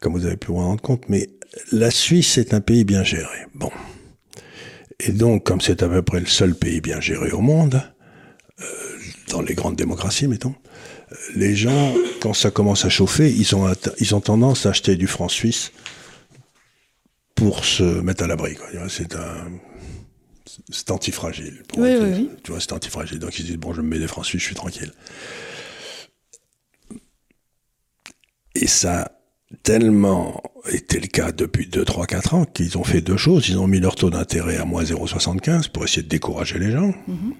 comme 0.00 0.14
vous 0.14 0.24
avez 0.24 0.36
pu 0.36 0.48
vous 0.48 0.56
rendre 0.56 0.80
compte, 0.80 1.02
mais 1.08 1.28
la 1.72 1.90
Suisse 1.90 2.38
est 2.38 2.54
un 2.54 2.60
pays 2.60 2.84
bien 2.84 3.02
géré. 3.04 3.46
Bon. 3.54 3.70
Et 5.00 5.12
donc, 5.12 5.44
comme 5.44 5.60
c'est 5.60 5.82
à 5.82 5.88
peu 5.88 6.02
près 6.02 6.20
le 6.20 6.26
seul 6.26 6.54
pays 6.54 6.80
bien 6.80 7.00
géré 7.00 7.30
au 7.30 7.40
monde, 7.40 7.82
euh, 8.60 8.64
dans 9.28 9.40
les 9.40 9.54
grandes 9.54 9.76
démocraties, 9.76 10.26
mettons, 10.26 10.54
les 11.34 11.54
gens, 11.54 11.94
quand 12.20 12.34
ça 12.34 12.50
commence 12.50 12.84
à 12.84 12.88
chauffer, 12.88 13.30
ils 13.30 13.54
ont, 13.54 13.72
ils 13.98 14.14
ont 14.14 14.20
tendance 14.20 14.66
à 14.66 14.70
acheter 14.70 14.96
du 14.96 15.06
franc 15.06 15.28
suisse 15.28 15.72
pour 17.34 17.64
se 17.64 17.84
mettre 17.84 18.24
à 18.24 18.26
l'abri. 18.26 18.56
C'est 18.88 19.14
un, 19.14 19.50
c'est 20.70 20.90
antifragile. 20.90 21.62
Oui, 21.76 21.90
oui, 22.00 22.10
oui. 22.12 22.30
Tu 22.42 22.50
vois, 22.50 22.60
c'est 22.60 22.72
antifragile. 22.72 23.20
Donc 23.20 23.38
ils 23.38 23.46
disent, 23.46 23.56
bon, 23.56 23.72
je 23.72 23.80
me 23.80 23.88
mets 23.88 23.98
des 23.98 24.08
francs 24.08 24.26
suisses, 24.26 24.42
je 24.42 24.46
suis 24.46 24.54
tranquille. 24.54 24.92
Et 28.54 28.66
ça 28.66 29.17
tellement 29.62 30.42
été 30.70 31.00
le 31.00 31.06
cas 31.06 31.32
depuis 31.32 31.66
2, 31.66 31.84
3, 31.84 32.06
4 32.06 32.34
ans 32.34 32.44
qu'ils 32.44 32.76
ont 32.76 32.84
fait 32.84 33.00
deux 33.00 33.16
choses. 33.16 33.48
Ils 33.48 33.58
ont 33.58 33.66
mis 33.66 33.80
leur 33.80 33.94
taux 33.94 34.10
d'intérêt 34.10 34.56
à 34.56 34.64
moins 34.64 34.82
0,75 34.82 35.70
pour 35.70 35.84
essayer 35.84 36.02
de 36.02 36.08
décourager 36.08 36.58
les 36.58 36.70
gens. 36.70 36.90
Mm-hmm. 36.90 37.32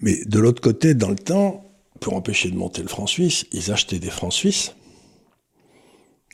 Mais 0.00 0.24
de 0.24 0.38
l'autre 0.38 0.60
côté, 0.60 0.94
dans 0.94 1.10
le 1.10 1.16
temps, 1.16 1.64
pour 2.00 2.14
empêcher 2.14 2.50
de 2.50 2.56
monter 2.56 2.82
le 2.82 2.88
franc 2.88 3.06
suisse, 3.06 3.46
ils 3.52 3.70
achetaient 3.70 4.00
des 4.00 4.10
francs 4.10 4.32
suisses. 4.32 4.74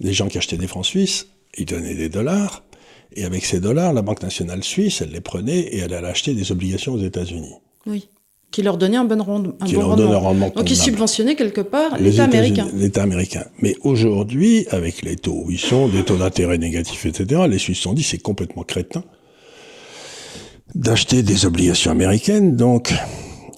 Les 0.00 0.12
gens 0.12 0.28
qui 0.28 0.38
achetaient 0.38 0.56
des 0.56 0.68
francs 0.68 0.86
suisses, 0.86 1.28
ils 1.56 1.66
donnaient 1.66 1.94
des 1.94 2.08
dollars. 2.08 2.64
Et 3.12 3.24
avec 3.24 3.44
ces 3.44 3.60
dollars, 3.60 3.92
la 3.92 4.02
Banque 4.02 4.22
nationale 4.22 4.62
suisse, 4.62 5.00
elle 5.00 5.10
les 5.10 5.20
prenait 5.20 5.60
et 5.60 5.78
elle 5.78 5.92
allait 5.94 6.08
acheter 6.08 6.34
des 6.34 6.52
obligations 6.52 6.94
aux 6.94 7.02
États-Unis. 7.02 7.54
Oui. 7.86 8.08
Qui 8.50 8.62
leur 8.62 8.78
donnait 8.78 8.96
un 8.96 9.04
bon, 9.04 9.22
rendement. 9.22 9.52
qui 9.66 9.74
leur 9.74 9.88
rendement. 9.88 10.12
un 10.12 10.16
rendement. 10.16 10.52
Donc 10.56 10.70
ils 10.70 10.76
subventionnaient 10.76 11.36
quelque 11.36 11.60
part 11.60 11.98
l'État 11.98 12.24
américain. 12.24 12.66
L'État 12.74 13.02
américain. 13.02 13.44
Mais 13.60 13.74
aujourd'hui, 13.82 14.66
avec 14.70 15.02
les 15.02 15.16
taux 15.16 15.42
où 15.44 15.50
ils 15.50 15.58
sont, 15.58 15.88
des 15.88 16.02
taux 16.02 16.16
d'intérêt 16.16 16.56
négatifs, 16.56 17.04
etc., 17.04 17.42
les 17.48 17.58
Suisses 17.58 17.84
ont 17.86 17.92
dit 17.92 18.02
c'est 18.02 18.18
complètement 18.18 18.62
crétin 18.62 19.04
d'acheter 20.74 21.22
des 21.22 21.44
obligations 21.44 21.90
américaines. 21.90 22.56
Donc 22.56 22.94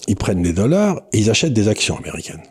ils 0.07 0.17
prennent 0.17 0.41
des 0.41 0.53
dollars 0.53 1.01
et 1.13 1.19
ils 1.19 1.29
achètent 1.29 1.53
des 1.53 1.69
actions 1.69 1.97
américaines. 1.97 2.43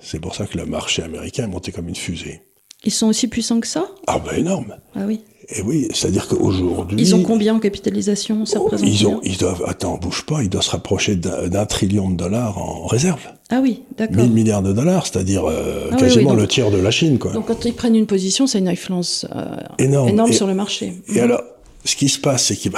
C'est 0.00 0.20
pour 0.20 0.34
ça 0.34 0.46
que 0.46 0.58
le 0.58 0.66
marché 0.66 1.02
américain 1.02 1.44
est 1.44 1.48
monté 1.48 1.72
comme 1.72 1.88
une 1.88 1.96
fusée. 1.96 2.42
Ils 2.84 2.92
sont 2.92 3.06
aussi 3.06 3.28
puissants 3.28 3.60
que 3.60 3.66
ça? 3.66 3.86
Ah 4.06 4.18
ben 4.18 4.36
énorme. 4.36 4.76
Ah 4.94 5.04
oui. 5.06 5.22
Et 5.48 5.62
oui, 5.62 5.88
c'est-à-dire 5.92 6.26
qu'aujourd'hui... 6.28 7.00
Ils 7.00 7.14
ont 7.14 7.22
combien 7.22 7.54
en 7.54 7.58
capitalisation 7.58 8.46
ça 8.46 8.58
représente 8.58 8.88
ils, 8.88 9.06
ont, 9.06 9.20
ils 9.22 9.36
doivent, 9.36 9.62
attends, 9.66 9.98
bouge 9.98 10.24
pas, 10.24 10.42
ils 10.42 10.48
doivent 10.48 10.64
se 10.64 10.70
rapprocher 10.70 11.16
d'un 11.16 11.66
trillion 11.66 12.08
de 12.10 12.16
dollars 12.16 12.58
en 12.58 12.86
réserve. 12.86 13.20
Ah 13.50 13.60
oui, 13.62 13.82
d'accord. 13.96 14.16
1000 14.16 14.30
milliards 14.32 14.62
de 14.62 14.72
dollars, 14.72 15.06
c'est-à-dire 15.06 15.44
euh, 15.44 15.90
ah 15.92 15.96
quasiment 15.96 16.34
le 16.34 16.48
tiers 16.48 16.70
de 16.70 16.78
la 16.78 16.90
Chine. 16.90 17.18
Quoi. 17.18 17.32
Donc 17.32 17.46
quand 17.46 17.64
ils 17.64 17.74
prennent 17.74 17.96
une 17.96 18.06
position, 18.06 18.46
c'est 18.46 18.58
une 18.58 18.68
influence 18.68 19.26
euh, 19.34 19.56
énorme, 19.78 20.32
sur 20.32 20.46
le 20.46 20.54
marché. 20.54 20.94
Et 21.14 21.20
alors, 21.20 21.42
ce 21.84 21.96
qui 21.96 22.08
se 22.08 22.18
passe, 22.18 22.46
c'est 22.46 22.56
que... 22.56 22.74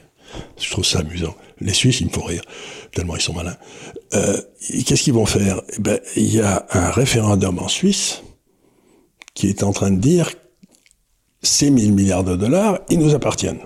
je 0.58 0.70
trouve 0.70 0.84
ça 0.84 1.00
amusant. 1.00 1.34
Les 1.60 1.74
Suisses, 1.74 2.00
ils 2.00 2.06
me 2.06 2.12
font 2.12 2.24
rire, 2.24 2.42
tellement 2.92 3.14
ils 3.14 3.22
sont 3.22 3.34
malins. 3.34 3.56
Euh, 4.14 4.36
Qu'est-ce 4.84 5.02
qu'ils 5.02 5.14
vont 5.14 5.26
faire? 5.26 5.60
Eh 5.76 5.80
ben, 5.80 6.00
Il 6.16 6.34
y 6.34 6.40
a 6.40 6.66
un 6.70 6.90
référendum 6.90 7.58
en 7.58 7.68
Suisse 7.68 8.22
qui 9.34 9.48
est 9.48 9.62
en 9.62 9.72
train 9.72 9.90
de 9.90 10.00
dire 10.00 10.30
ces 11.42 11.70
1000 11.70 11.92
milliards 11.92 12.24
de 12.24 12.36
dollars, 12.36 12.80
ils 12.90 12.98
nous 12.98 13.14
appartiennent. 13.14 13.60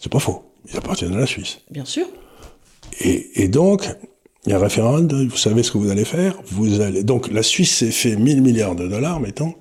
C'est 0.00 0.10
pas 0.10 0.18
faux. 0.18 0.42
Ils 0.70 0.76
appartiennent 0.76 1.14
à 1.14 1.20
la 1.20 1.26
Suisse. 1.26 1.58
Bien 1.70 1.84
sûr. 1.84 2.06
Et, 3.00 3.48
donc, 3.48 3.88
il 4.44 4.50
y 4.50 4.52
a 4.52 4.58
un 4.58 4.60
référendum, 4.60 5.28
vous 5.28 5.36
savez 5.36 5.62
ce 5.62 5.72
que 5.72 5.78
vous 5.78 5.90
allez 5.90 6.04
faire 6.04 6.36
Vous 6.46 6.80
allez 6.80 7.02
donc 7.04 7.30
la 7.30 7.42
Suisse 7.42 7.76
s'est 7.78 7.90
fait 7.90 8.16
1000 8.16 8.42
milliards 8.42 8.74
de 8.74 8.86
dollars, 8.86 9.18
mettons, 9.18 9.54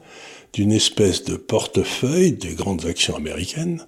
d'une 0.53 0.71
espèce 0.71 1.23
de 1.23 1.35
portefeuille 1.35 2.33
des 2.33 2.53
grandes 2.53 2.85
actions 2.85 3.15
américaines 3.15 3.85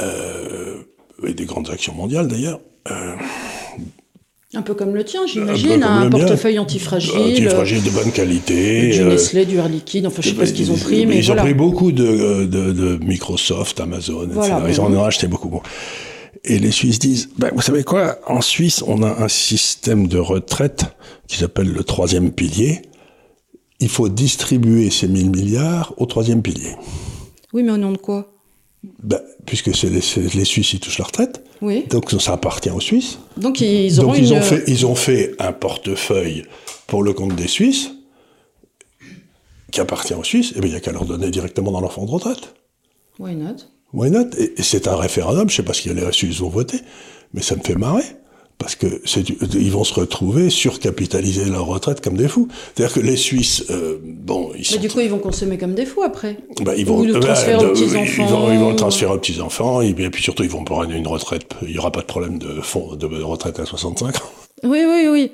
euh, 0.00 0.82
et 1.26 1.34
des 1.34 1.44
grandes 1.44 1.70
actions 1.70 1.94
mondiales 1.94 2.28
d'ailleurs. 2.28 2.60
Euh, 2.90 3.14
un 4.54 4.62
peu 4.62 4.74
comme 4.74 4.94
le 4.94 5.02
tien, 5.02 5.26
j'imagine, 5.26 5.82
un, 5.82 6.10
portefeuille 6.10 6.58
antifragile. 6.58 7.48
Antifragile 7.48 7.82
de 7.82 7.90
bonne 7.90 8.12
qualité. 8.12 8.90
Du 8.90 9.00
euh, 9.00 9.08
Nestlé, 9.10 9.46
du 9.46 9.56
Air 9.56 9.68
Liquide, 9.68 10.06
enfin 10.06 10.20
je 10.20 10.28
sais 10.28 10.34
pas 10.34 10.44
ce 10.44 10.52
qu'ils 10.52 10.70
ont 10.70 10.76
pris, 10.76 11.06
mais 11.06 11.16
Ils 11.16 11.32
ont 11.32 11.36
pris 11.36 11.54
beaucoup 11.54 11.90
de, 11.90 12.44
de, 12.44 12.72
de, 12.72 13.04
Microsoft, 13.04 13.80
Amazon, 13.80 14.28
etc. 14.28 14.52
Ils 14.68 14.80
en 14.80 14.92
ont 14.92 15.04
acheté 15.04 15.26
beaucoup. 15.26 15.48
Bon. 15.48 15.62
Et 16.44 16.58
les 16.58 16.70
Suisses 16.70 16.98
disent, 16.98 17.30
ben, 17.38 17.50
vous 17.54 17.62
savez 17.62 17.84
quoi, 17.84 18.18
en 18.26 18.40
Suisse, 18.40 18.82
on 18.86 19.02
a 19.02 19.22
un 19.22 19.28
système 19.28 20.06
de 20.06 20.18
retraite 20.18 20.84
qui 21.28 21.38
s'appelle 21.38 21.72
le 21.72 21.84
troisième 21.84 22.32
pilier. 22.32 22.82
Il 23.80 23.88
faut 23.88 24.08
distribuer 24.08 24.90
ces 24.90 25.08
1000 25.08 25.30
milliards 25.30 25.94
au 25.96 26.06
troisième 26.06 26.42
pilier. 26.42 26.74
Oui, 27.52 27.62
mais 27.62 27.72
au 27.72 27.76
nom 27.78 27.92
de 27.92 27.98
quoi? 27.98 28.32
Ben, 29.02 29.20
puisque 29.46 29.74
c'est 29.74 29.88
les, 29.88 30.02
les, 30.34 30.44
Suisses, 30.44 30.72
ils 30.72 30.80
touchent 30.80 30.98
la 30.98 31.04
retraite. 31.04 31.44
Oui. 31.62 31.86
Donc 31.88 32.10
ça 32.10 32.32
appartient 32.32 32.70
aux 32.70 32.80
Suisses. 32.80 33.18
Donc 33.36 33.60
ils, 33.60 34.00
auront 34.00 34.12
Donc, 34.12 34.18
ils, 34.18 34.34
ont 34.34 34.42
fait, 34.42 34.64
ils 34.66 34.84
ont 34.84 34.94
fait 34.94 35.34
un 35.38 35.52
portefeuille 35.52 36.44
pour 36.88 37.02
le 37.02 37.12
compte 37.12 37.34
des 37.36 37.46
Suisses 37.48 37.92
qui 39.70 39.80
appartient 39.80 40.14
aux 40.14 40.24
Suisses. 40.24 40.50
Et 40.50 40.54
eh 40.56 40.60
bien 40.60 40.68
il 40.68 40.72
n'y 40.72 40.76
a 40.76 40.80
qu'à 40.80 40.92
leur 40.92 41.04
donner 41.04 41.30
directement 41.30 41.70
dans 41.70 41.80
leur 41.80 41.92
fonds 41.92 42.04
de 42.04 42.10
retraite. 42.10 42.54
Why 43.18 43.36
not? 43.36 43.56
Why 43.92 44.10
not? 44.10 44.30
Et, 44.36 44.62
c'est 44.62 44.88
un 44.88 44.96
référendum, 44.96 45.48
je 45.48 45.54
ne 45.54 45.56
sais 45.58 45.62
pas 45.62 45.72
ce 45.72 45.82
que 45.82 45.90
les 45.90 46.12
Suisses 46.12 46.40
vont 46.40 46.48
voter, 46.48 46.80
mais 47.32 47.42
ça 47.42 47.54
me 47.54 47.62
fait 47.62 47.76
marrer 47.76 48.04
parce 48.62 48.76
que 48.76 48.86
ils 49.58 49.72
vont 49.72 49.82
se 49.82 49.92
retrouver 49.94 50.48
surcapitaliser 50.48 51.46
leur 51.46 51.66
retraite 51.66 52.00
comme 52.00 52.16
des 52.16 52.28
fous. 52.28 52.46
C'est-à-dire 52.74 52.94
que 52.94 53.00
les 53.00 53.16
Suisses, 53.16 53.64
euh, 53.70 53.98
bon, 54.02 54.52
ils 54.56 54.64
Mais 54.72 54.78
du 54.78 54.88
coup, 54.88 55.00
ils 55.00 55.10
vont 55.10 55.18
consommer 55.18 55.58
comme 55.58 55.74
des 55.74 55.84
fous 55.84 56.02
après. 56.02 56.38
Bah, 56.62 56.74
ils 56.76 56.86
vont 56.86 57.02
le 57.02 57.18
transférer 57.18 57.64
aux 57.64 57.72
petits 57.72 57.96
enfants. 57.96 58.24
Ils 58.24 58.32
vont, 58.32 58.52
ils 58.52 58.58
vont 58.58 58.70
le 58.70 58.76
transférer 58.76 59.12
aux 59.12 59.18
petits 59.18 59.40
enfants 59.40 59.80
et 59.80 59.92
puis, 59.92 60.22
surtout 60.22 60.44
ils 60.44 60.50
vont 60.50 60.62
prendre 60.62 60.92
une 60.92 61.06
retraite. 61.08 61.44
Il 61.62 61.72
n'y 61.72 61.78
aura 61.78 61.90
pas 61.90 62.02
de 62.02 62.06
problème 62.06 62.38
de 62.38 62.60
fond 62.60 62.94
de 62.94 63.06
retraite 63.06 63.58
à 63.58 63.66
65 63.66 64.16
ans. 64.16 64.20
Oui, 64.62 64.84
oui, 64.86 65.08
oui. 65.10 65.32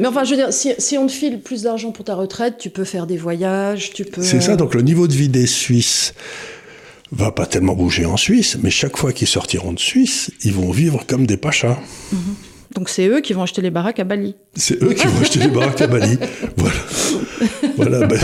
Mais 0.00 0.06
enfin, 0.06 0.22
je 0.22 0.30
veux 0.30 0.36
dire, 0.36 0.52
si, 0.52 0.74
si 0.78 0.96
on 0.96 1.08
te 1.08 1.12
file 1.12 1.40
plus 1.40 1.62
d'argent 1.62 1.90
pour 1.90 2.04
ta 2.04 2.14
retraite, 2.14 2.56
tu 2.58 2.70
peux 2.70 2.84
faire 2.84 3.08
des 3.08 3.16
voyages, 3.16 3.90
tu 3.92 4.04
peux. 4.04 4.22
C'est 4.22 4.40
ça. 4.40 4.54
Donc 4.54 4.74
le 4.74 4.82
niveau 4.82 5.08
de 5.08 5.12
vie 5.12 5.28
des 5.28 5.46
Suisses 5.46 6.14
va 7.14 7.30
pas 7.30 7.46
tellement 7.46 7.74
bouger 7.74 8.06
en 8.06 8.16
Suisse, 8.16 8.58
mais 8.62 8.70
chaque 8.70 8.96
fois 8.96 9.12
qu'ils 9.12 9.28
sortiront 9.28 9.72
de 9.72 9.78
Suisse, 9.78 10.30
ils 10.42 10.52
vont 10.52 10.70
vivre 10.70 11.04
comme 11.06 11.26
des 11.26 11.36
pachas. 11.36 11.78
Mhm. 12.12 12.20
Donc 12.74 12.88
c'est 12.88 13.06
eux 13.06 13.20
qui 13.20 13.32
vont 13.32 13.42
acheter 13.42 13.62
les 13.62 13.70
baraques 13.70 14.00
à 14.00 14.04
Bali. 14.04 14.34
C'est 14.54 14.82
eux 14.82 14.92
qui 14.92 15.06
vont 15.06 15.20
acheter 15.20 15.38
les 15.38 15.48
baraques 15.48 15.80
à 15.80 15.86
Bali. 15.86 16.18
Voilà. 16.56 16.76
voilà 17.76 18.06
ben, 18.06 18.18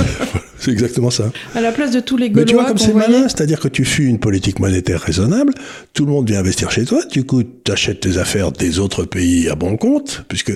c'est 0.59 0.71
exactement 0.71 1.11
ça. 1.11 1.31
À 1.55 1.61
la 1.61 1.73
place 1.73 1.91
de 1.91 2.01
tous 2.01 2.17
les 2.17 2.31
Gaulois. 2.31 2.43
Mais 2.43 2.49
tu 2.49 2.55
vois 2.55 2.65
comme 2.65 2.79
c'est 2.79 2.95
malin, 2.95 3.23
c'est-à-dire 3.29 3.61
que 3.61 3.69
tu 3.69 3.85
fuis 3.85 4.07
une 4.07 4.19
politique 4.19 4.59
monétaire 4.59 5.01
raisonnable, 5.01 5.53
tout 5.95 6.05
le 6.05 6.13
monde 6.13 6.29
vient 6.29 6.39
investir 6.39 6.71
chez 6.71 6.85
toi, 6.85 7.05
du 7.07 7.25
coup 7.25 7.43
tu 7.43 7.73
achètes 7.73 8.01
tes 8.01 8.19
affaires 8.19 8.53
des 8.53 8.79
autres 8.79 9.05
pays 9.05 9.49
à 9.49 9.55
bon 9.55 9.77
compte, 9.77 10.25
puisque 10.29 10.53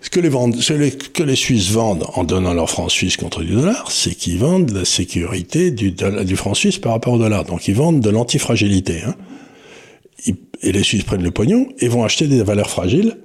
ce 0.00 0.10
que 0.10 0.20
les, 0.20 0.30
ce 0.30 1.08
que 1.08 1.22
les 1.22 1.36
Suisses 1.36 1.70
vendent 1.70 2.04
en 2.14 2.24
donnant 2.24 2.54
leur 2.54 2.70
franc 2.70 2.88
suisse 2.88 3.16
contre 3.16 3.42
du 3.42 3.52
dollar, 3.52 3.90
c'est 3.90 4.14
qu'ils 4.14 4.38
vendent 4.38 4.70
la 4.70 4.84
sécurité 4.84 5.70
du, 5.70 5.92
du 5.92 6.36
franc 6.36 6.54
suisse 6.54 6.78
par 6.78 6.92
rapport 6.92 7.14
au 7.14 7.18
dollar. 7.18 7.44
Donc 7.44 7.68
ils 7.68 7.74
vendent 7.74 8.00
de 8.00 8.10
l'antifragilité. 8.10 9.02
Hein. 9.06 9.14
Et 10.60 10.72
les 10.72 10.82
Suisses 10.82 11.04
prennent 11.04 11.22
le 11.22 11.30
pognon 11.30 11.68
et 11.78 11.88
vont 11.88 12.04
acheter 12.04 12.26
des 12.26 12.42
valeurs 12.42 12.70
fragiles 12.70 13.18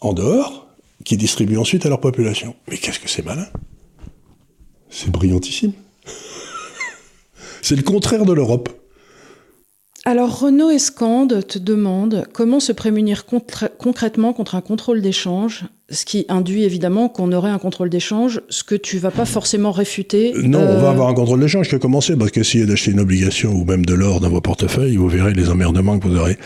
en 0.00 0.12
dehors, 0.12 0.68
qui 1.04 1.16
distribuent 1.16 1.58
ensuite 1.58 1.86
à 1.86 1.88
leur 1.88 2.00
population. 2.00 2.54
Mais 2.68 2.76
qu'est-ce 2.76 3.00
que 3.00 3.08
c'est 3.08 3.24
malin? 3.24 3.46
C'est 4.90 5.10
brillantissime. 5.10 5.72
c'est 7.62 7.76
le 7.76 7.82
contraire 7.82 8.24
de 8.24 8.32
l'Europe. 8.32 8.68
Alors 10.04 10.40
Renaud 10.40 10.70
Escande 10.70 11.46
te 11.46 11.58
demande 11.58 12.26
comment 12.32 12.60
se 12.60 12.72
prémunir 12.72 13.26
concrètement 13.26 14.32
contre 14.32 14.54
un 14.54 14.60
contrôle 14.60 15.02
d'échange, 15.02 15.64
ce 15.90 16.04
qui 16.04 16.26
induit 16.28 16.64
évidemment 16.64 17.08
qu'on 17.08 17.32
aurait 17.32 17.50
un 17.50 17.58
contrôle 17.58 17.88
d'échange, 17.88 18.40
ce 18.48 18.62
que 18.62 18.74
tu 18.74 18.98
vas 18.98 19.10
pas 19.10 19.24
forcément 19.24 19.72
réfuter. 19.72 20.34
Euh, 20.34 20.42
non, 20.42 20.60
on 20.60 20.80
va 20.80 20.88
euh, 20.88 20.90
avoir 20.90 21.08
un 21.08 21.14
contrôle 21.14 21.40
d'échange 21.40 21.68
qui 21.68 21.74
a 21.74 21.78
commencé 21.78 22.16
parce 22.16 22.30
qu'essayer 22.30 22.66
d'acheter 22.66 22.90
une 22.90 23.00
obligation 23.00 23.52
ou 23.52 23.64
même 23.64 23.86
de 23.86 23.94
l'or 23.94 24.20
dans 24.20 24.28
vos 24.28 24.40
portefeuilles, 24.40 24.96
vous 24.96 25.08
verrez 25.08 25.32
les 25.32 25.48
emmerdements 25.48 25.98
que 25.98 26.06
vous 26.06 26.16
aurez. 26.16 26.36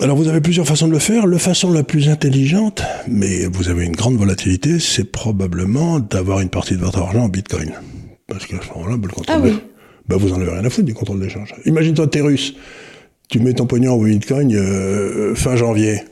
Alors 0.00 0.16
vous 0.16 0.28
avez 0.28 0.40
plusieurs 0.40 0.66
façons 0.66 0.88
de 0.88 0.92
le 0.92 0.98
faire. 0.98 1.26
La 1.26 1.38
façon 1.38 1.72
la 1.72 1.82
plus 1.82 2.08
intelligente, 2.08 2.82
mais 3.08 3.46
vous 3.46 3.68
avez 3.68 3.84
une 3.84 3.96
grande 3.96 4.16
volatilité, 4.16 4.80
c'est 4.80 5.04
probablement 5.04 6.00
d'avoir 6.00 6.40
une 6.40 6.48
partie 6.48 6.74
de 6.74 6.80
votre 6.80 6.98
argent 6.98 7.24
en 7.24 7.28
bitcoin. 7.28 7.72
Parce 8.26 8.46
qu'à 8.46 8.56
ce 8.60 8.72
moment-là, 8.74 8.96
le 9.00 9.08
contrôle 9.08 9.36
ah 9.36 9.40
oui 9.42 9.52
bah 10.08 10.16
vous 10.18 10.32
en 10.32 10.40
avez 10.40 10.50
rien 10.50 10.64
à 10.64 10.70
foutre 10.70 10.86
du 10.86 10.94
contrôle 10.94 11.20
d'échange. 11.20 11.54
Imagine-toi, 11.64 12.06
t'es 12.08 12.20
russe, 12.20 12.54
tu 13.28 13.38
mets 13.38 13.54
ton 13.54 13.66
pognon 13.66 13.94
en 13.94 13.98
Bitcoin 13.98 14.54
euh, 14.54 15.34
fin 15.34 15.56
janvier. 15.56 16.02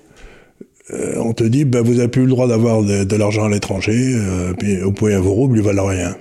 Euh, 0.92 1.16
on 1.18 1.32
te 1.32 1.44
dit, 1.44 1.64
bah, 1.64 1.82
vous 1.82 1.94
n'avez 1.94 2.08
plus 2.08 2.22
le 2.22 2.28
droit 2.28 2.48
d'avoir 2.48 2.82
de, 2.82 3.16
l'argent 3.16 3.44
à 3.44 3.48
l'étranger, 3.48 4.14
euh, 4.16 4.52
puis 4.52 4.82
au 4.82 4.92
point 4.92 5.14
à 5.14 5.20
vos 5.20 5.32
roubles, 5.32 5.58
ils 5.58 5.62
valent 5.62 5.86
rien. 5.86 6.16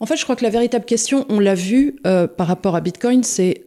En 0.00 0.06
fait, 0.06 0.16
je 0.16 0.24
crois 0.24 0.36
que 0.36 0.44
la 0.44 0.50
véritable 0.50 0.84
question, 0.84 1.24
on 1.28 1.40
l'a 1.40 1.54
vu 1.54 1.96
par 2.02 2.46
rapport 2.46 2.76
à 2.76 2.82
Bitcoin, 2.82 3.22
c'est 3.22 3.66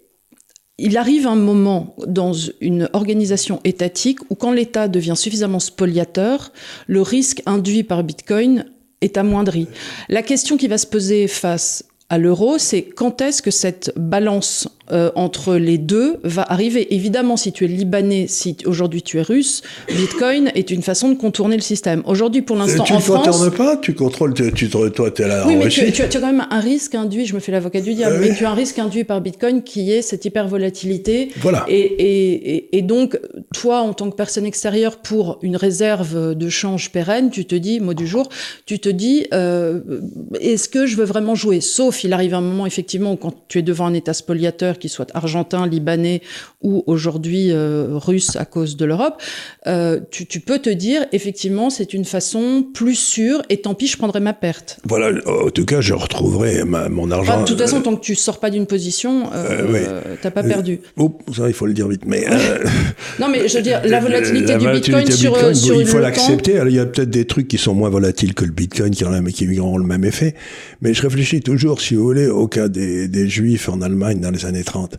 il 0.79 0.97
arrive 0.97 1.27
un 1.27 1.35
moment 1.35 1.95
dans 2.07 2.31
une 2.61 2.89
organisation 2.93 3.59
étatique 3.63 4.19
où 4.29 4.35
quand 4.35 4.51
l'État 4.51 4.87
devient 4.87 5.15
suffisamment 5.15 5.59
spoliateur, 5.59 6.51
le 6.87 7.01
risque 7.01 7.41
induit 7.45 7.83
par 7.83 8.03
Bitcoin 8.03 8.65
est 9.01 9.17
amoindri. 9.17 9.67
La 10.07 10.23
question 10.23 10.57
qui 10.57 10.67
va 10.67 10.77
se 10.77 10.87
poser 10.87 11.27
face 11.27 11.83
à 12.09 12.17
l'euro, 12.17 12.57
c'est 12.57 12.83
quand 12.83 13.21
est-ce 13.21 13.41
que 13.41 13.51
cette 13.51 13.91
balance 13.95 14.67
euh, 14.91 15.11
entre 15.15 15.55
les 15.55 15.77
deux 15.77 16.17
va 16.23 16.43
arriver. 16.43 16.93
Évidemment, 16.93 17.37
si 17.37 17.51
tu 17.51 17.65
es 17.65 17.67
libanais, 17.67 18.25
si 18.27 18.57
aujourd'hui 18.65 19.01
tu 19.01 19.17
es 19.17 19.21
russe, 19.21 19.61
Bitcoin 19.87 20.51
est 20.55 20.71
une 20.71 20.81
façon 20.81 21.09
de 21.09 21.15
contourner 21.15 21.55
le 21.55 21.61
système. 21.61 22.01
Aujourd'hui, 22.05 22.41
pour 22.41 22.55
l'instant, 22.55 22.83
en 22.83 22.99
France... 22.99 23.05
Tu 23.05 23.11
ne 23.11 23.17
contournes 23.17 23.51
pas, 23.51 23.77
tu 23.77 23.93
contrôles, 23.93 24.33
tu, 24.33 24.51
tu 24.53 24.69
toi, 24.69 25.11
tu 25.11 25.21
es 25.21 25.27
là 25.27 25.45
Oui, 25.45 25.55
mais 25.55 25.67
tu, 25.67 25.91
tu, 25.91 26.01
as 26.01 26.07
quand 26.07 26.25
même 26.25 26.47
un 26.49 26.59
risque 26.59 26.95
induit, 26.95 27.25
je 27.25 27.35
me 27.35 27.39
fais 27.39 27.51
l'avocat 27.51 27.81
du 27.81 27.93
diable, 27.93 28.15
euh, 28.15 28.19
mais 28.21 28.35
tu 28.35 28.45
as 28.45 28.51
un 28.51 28.55
risque 28.55 28.79
induit 28.79 29.03
par 29.03 29.21
Bitcoin 29.21 29.61
qui 29.63 29.91
est 29.91 30.01
cette 30.01 30.25
hyper 30.25 30.47
volatilité. 30.47 31.29
Voilà. 31.37 31.65
Et, 31.67 31.79
et, 31.79 32.77
et, 32.77 32.81
donc, 32.81 33.19
toi, 33.53 33.81
en 33.81 33.93
tant 33.93 34.09
que 34.09 34.15
personne 34.15 34.45
extérieure, 34.45 34.97
pour 34.97 35.39
une 35.43 35.55
réserve 35.55 36.35
de 36.35 36.49
change 36.49 36.91
pérenne, 36.91 37.29
tu 37.29 37.45
te 37.45 37.55
dis, 37.55 37.79
mot 37.79 37.93
du 37.93 38.07
jour, 38.07 38.29
tu 38.65 38.79
te 38.79 38.89
dis, 38.89 39.27
euh, 39.33 39.81
est-ce 40.39 40.67
que 40.67 40.85
je 40.85 40.95
veux 40.95 41.05
vraiment 41.05 41.35
jouer? 41.35 41.61
Sauf, 41.61 42.03
il 42.03 42.13
arrive 42.13 42.33
un 42.33 42.41
moment, 42.41 42.65
effectivement, 42.65 43.13
où 43.13 43.17
quand 43.17 43.33
tu 43.47 43.59
es 43.59 43.61
devant 43.61 43.85
un 43.85 43.93
État 43.93 44.13
spoliateur 44.13 44.78
qu'il 44.79 44.89
soit 44.89 45.15
argentin, 45.15 45.67
libanais 45.67 46.21
ou 46.61 46.83
aujourd'hui 46.87 47.51
euh, 47.51 47.87
russe 47.91 48.35
à 48.35 48.45
cause 48.45 48.77
de 48.77 48.85
l'Europe, 48.85 49.21
euh, 49.67 49.99
tu, 50.11 50.25
peux 50.39 50.59
te 50.59 50.69
dire 50.69 51.05
effectivement 51.11 51.69
c'est 51.69 51.93
une 51.93 52.05
façon 52.05 52.65
plus 52.73 52.95
sûre 52.95 53.41
et 53.49 53.57
tant 53.57 53.75
pis 53.75 53.87
je 53.87 53.97
prendrai 53.97 54.19
ma 54.19 54.33
perte. 54.33 54.79
Voilà, 54.85 55.11
en 55.27 55.49
tout 55.49 55.65
cas 55.65 55.81
je 55.81 55.93
retrouverai 55.93 56.63
mon 56.63 57.11
argent. 57.11 57.41
de 57.41 57.45
toute 57.45 57.59
façon 57.59 57.81
tant 57.81 57.95
que 57.95 58.01
tu 58.01 58.15
sors 58.15 58.39
pas 58.39 58.49
d'une 58.49 58.65
position, 58.65 59.29
euh, 59.33 60.15
t'as 60.21 60.31
pas 60.31 60.43
perdu. 60.43 60.79
Oh, 60.97 61.17
ça 61.35 61.47
il 61.47 61.53
faut 61.53 61.65
le 61.65 61.73
dire 61.73 61.87
vite, 61.87 62.03
mais 62.05 62.25
non 63.19 63.27
mais 63.29 63.47
je 63.47 63.57
veux 63.57 63.63
dire 63.63 63.81
la 63.85 63.99
volatilité 64.01 64.57
du 64.57 64.67
Bitcoin, 64.67 65.11
sur, 65.11 65.55
sur 65.55 65.79
il 65.79 65.87
faut 65.87 65.99
l'accepter. 65.99 66.61
Il 66.65 66.75
y 66.75 66.79
a 66.79 66.85
peut-être 66.85 67.09
des 67.09 67.25
trucs 67.25 67.47
qui 67.47 67.57
sont 67.57 67.73
moins 67.73 67.89
volatiles 67.89 68.33
que 68.33 68.45
le 68.45 68.51
Bitcoin 68.51 68.91
qui, 68.91 69.05
ont, 69.05 69.23
qui 69.25 69.59
auront 69.59 69.77
le 69.77 69.85
même 69.85 70.05
effet, 70.05 70.35
mais 70.81 70.93
je 70.93 71.01
réfléchis 71.01 71.41
toujours, 71.41 71.81
si 71.81 71.95
vous 71.95 72.03
voulez, 72.03 72.27
au 72.27 72.47
cas 72.47 72.67
des, 72.67 73.07
des 73.07 73.27
Juifs 73.27 73.69
en 73.69 73.81
Allemagne 73.81 74.19
dans 74.19 74.31
les 74.31 74.45
années 74.45 74.63
30. 74.69 74.97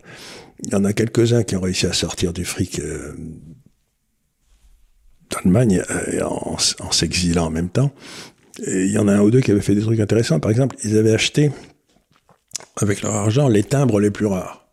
Il 0.65 0.73
y 0.73 0.75
en 0.75 0.85
a 0.85 0.93
quelques-uns 0.93 1.43
qui 1.43 1.57
ont 1.57 1.61
réussi 1.61 1.87
à 1.87 1.93
sortir 1.93 2.33
du 2.33 2.45
fric 2.45 2.81
euh, 2.81 3.15
d'Allemagne 5.31 5.83
euh, 5.91 6.23
en, 6.25 6.59
s'exilant 6.59 7.47
en 7.47 7.51
même 7.51 7.71
temps. 7.71 7.93
Et 8.67 8.85
il 8.85 8.91
y 8.91 8.99
en 8.99 9.09
a 9.09 9.15
un 9.15 9.21
ou 9.21 9.31
deux 9.31 9.41
qui 9.41 9.53
avaient 9.53 9.61
fait 9.61 9.75
des 9.75 9.81
trucs 9.81 10.01
intéressants. 10.01 10.41
Par 10.41 10.51
exemple, 10.51 10.77
ils 10.85 10.99
avaient 10.99 11.15
acheté 11.15 11.51
avec 12.77 13.03
leur 13.03 13.15
argent 13.15 13.49
les 13.49 13.65
timbres 13.65 14.01
les 14.01 14.11
plus 14.11 14.27
rares 14.27 14.69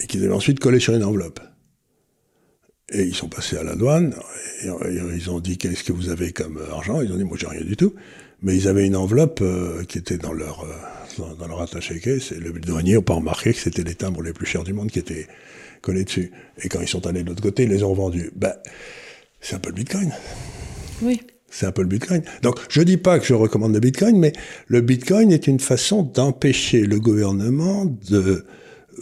et 0.00 0.06
qu'ils 0.06 0.24
avaient 0.24 0.34
ensuite 0.34 0.58
collé 0.58 0.80
sur 0.80 0.94
une 0.94 1.04
enveloppe. 1.04 1.40
Et 2.92 3.04
ils 3.04 3.14
sont 3.14 3.28
passés 3.28 3.56
à 3.56 3.62
la 3.62 3.74
douane, 3.74 4.14
et 4.62 4.68
ils 5.14 5.30
ont 5.30 5.40
dit 5.40 5.56
qu'est-ce 5.56 5.84
que 5.84 5.92
vous 5.92 6.10
avez 6.10 6.32
comme 6.32 6.60
argent? 6.70 7.00
Ils 7.00 7.12
ont 7.12 7.16
dit 7.16 7.24
moi 7.24 7.36
j'ai 7.38 7.46
rien 7.46 7.64
du 7.64 7.76
tout. 7.76 7.94
Mais 8.42 8.56
ils 8.56 8.66
avaient 8.66 8.86
une 8.86 8.96
enveloppe 8.96 9.40
euh, 9.40 9.84
qui 9.84 9.98
était 9.98 10.18
dans 10.18 10.32
leur 10.32 10.66
dans, 11.18 11.46
leur 11.46 11.60
attaché 11.60 12.00
caisse, 12.00 12.32
et 12.32 12.36
le 12.36 12.52
douanier 12.52 12.94
n'a 12.94 13.02
pas 13.02 13.14
remarqué 13.14 13.52
que 13.52 13.58
c'était 13.58 13.82
les 13.82 13.94
timbres 13.94 14.22
les 14.22 14.32
plus 14.32 14.46
chers 14.46 14.64
du 14.64 14.72
monde 14.72 14.90
qui 14.90 14.98
étaient 14.98 15.26
collés 15.80 16.04
dessus. 16.04 16.32
Et 16.62 16.68
quand 16.68 16.80
ils 16.80 16.88
sont 16.88 17.06
allés 17.06 17.22
de 17.22 17.28
l'autre 17.28 17.42
côté, 17.42 17.64
ils 17.64 17.68
les 17.68 17.82
ont 17.82 17.94
vendus. 17.94 18.30
Ben, 18.36 18.54
c'est 19.40 19.56
un 19.56 19.58
peu 19.58 19.70
le 19.70 19.74
Bitcoin. 19.74 20.12
Oui. 21.02 21.20
C'est 21.50 21.66
un 21.66 21.72
peu 21.72 21.82
le 21.82 21.88
Bitcoin. 21.88 22.22
Donc, 22.42 22.56
je 22.70 22.80
dis 22.80 22.96
pas 22.96 23.18
que 23.18 23.26
je 23.26 23.34
recommande 23.34 23.74
le 23.74 23.80
Bitcoin, 23.80 24.18
mais 24.18 24.32
le 24.68 24.80
Bitcoin 24.80 25.30
est 25.32 25.46
une 25.46 25.60
façon 25.60 26.02
d'empêcher 26.02 26.82
le 26.82 26.98
gouvernement 26.98 27.84
de 28.08 28.46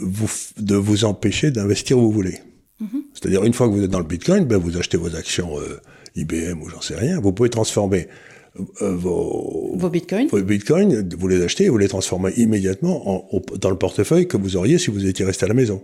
vous, 0.00 0.30
de 0.58 0.74
vous 0.74 1.04
empêcher 1.04 1.50
d'investir 1.50 1.98
où 1.98 2.02
vous 2.02 2.12
voulez. 2.12 2.38
Mm-hmm. 2.82 3.02
C'est-à-dire, 3.14 3.44
une 3.44 3.52
fois 3.52 3.68
que 3.68 3.74
vous 3.74 3.84
êtes 3.84 3.90
dans 3.90 4.00
le 4.00 4.04
Bitcoin, 4.04 4.46
ben, 4.46 4.56
vous 4.56 4.76
achetez 4.78 4.96
vos 4.96 5.14
actions 5.14 5.60
euh, 5.60 5.80
IBM 6.16 6.60
ou 6.60 6.68
j'en 6.68 6.80
sais 6.80 6.96
rien, 6.96 7.20
vous 7.20 7.32
pouvez 7.32 7.50
transformer 7.50 8.08
vos, 8.54 9.72
vos 9.76 9.90
bitcoins. 9.90 10.28
Vos 10.28 10.42
bitcoins, 10.42 11.08
vous 11.16 11.28
les 11.28 11.42
achetez 11.42 11.64
et 11.64 11.68
vous 11.68 11.78
les 11.78 11.88
transformez 11.88 12.32
immédiatement 12.36 13.30
en, 13.32 13.42
dans 13.56 13.70
le 13.70 13.76
portefeuille 13.76 14.26
que 14.26 14.36
vous 14.36 14.56
auriez 14.56 14.78
si 14.78 14.90
vous 14.90 15.06
étiez 15.06 15.24
resté 15.24 15.44
à 15.44 15.48
la 15.48 15.54
maison. 15.54 15.82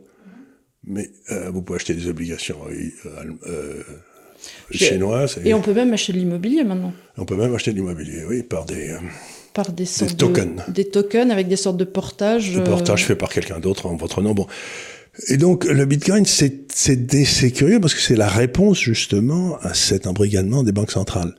Mais 0.84 1.10
euh, 1.32 1.50
vous 1.50 1.62
pouvez 1.62 1.76
acheter 1.76 1.94
des 1.94 2.08
obligations 2.08 2.58
euh, 3.46 3.82
chinoises. 4.70 5.38
Et, 5.44 5.54
on 5.54 5.60
peut 5.60 5.74
même 5.74 5.92
acheter 5.92 6.12
de 6.12 6.18
l'immobilier 6.18 6.64
maintenant. 6.64 6.92
On 7.16 7.24
peut 7.24 7.36
même 7.36 7.54
acheter 7.54 7.72
de 7.72 7.76
l'immobilier, 7.76 8.22
oui, 8.28 8.42
par 8.42 8.64
des, 8.64 8.96
par 9.52 9.72
des, 9.72 9.86
sortes 9.86 10.10
des 10.10 10.16
tokens. 10.16 10.62
des 10.68 10.84
tokens 10.84 11.30
avec 11.30 11.48
des 11.48 11.56
sortes 11.56 11.76
de 11.76 11.84
portages. 11.84 12.52
De 12.52 12.60
portage 12.60 13.04
fait 13.04 13.16
par 13.16 13.30
quelqu'un 13.30 13.58
d'autre 13.58 13.86
en 13.86 13.96
votre 13.96 14.22
nom. 14.22 14.34
Bon. 14.34 14.46
Et 15.28 15.38
donc 15.38 15.64
le 15.64 15.86
Bitcoin, 15.86 16.26
c'est 16.26 17.50
curieux 17.52 17.80
parce 17.80 17.94
que 17.94 18.00
c'est 18.00 18.16
la 18.16 18.28
réponse 18.28 18.80
justement 18.80 19.56
à 19.62 19.74
cet 19.74 20.06
embrigadement 20.06 20.62
des 20.62 20.72
banques 20.72 20.90
centrales. 20.90 21.34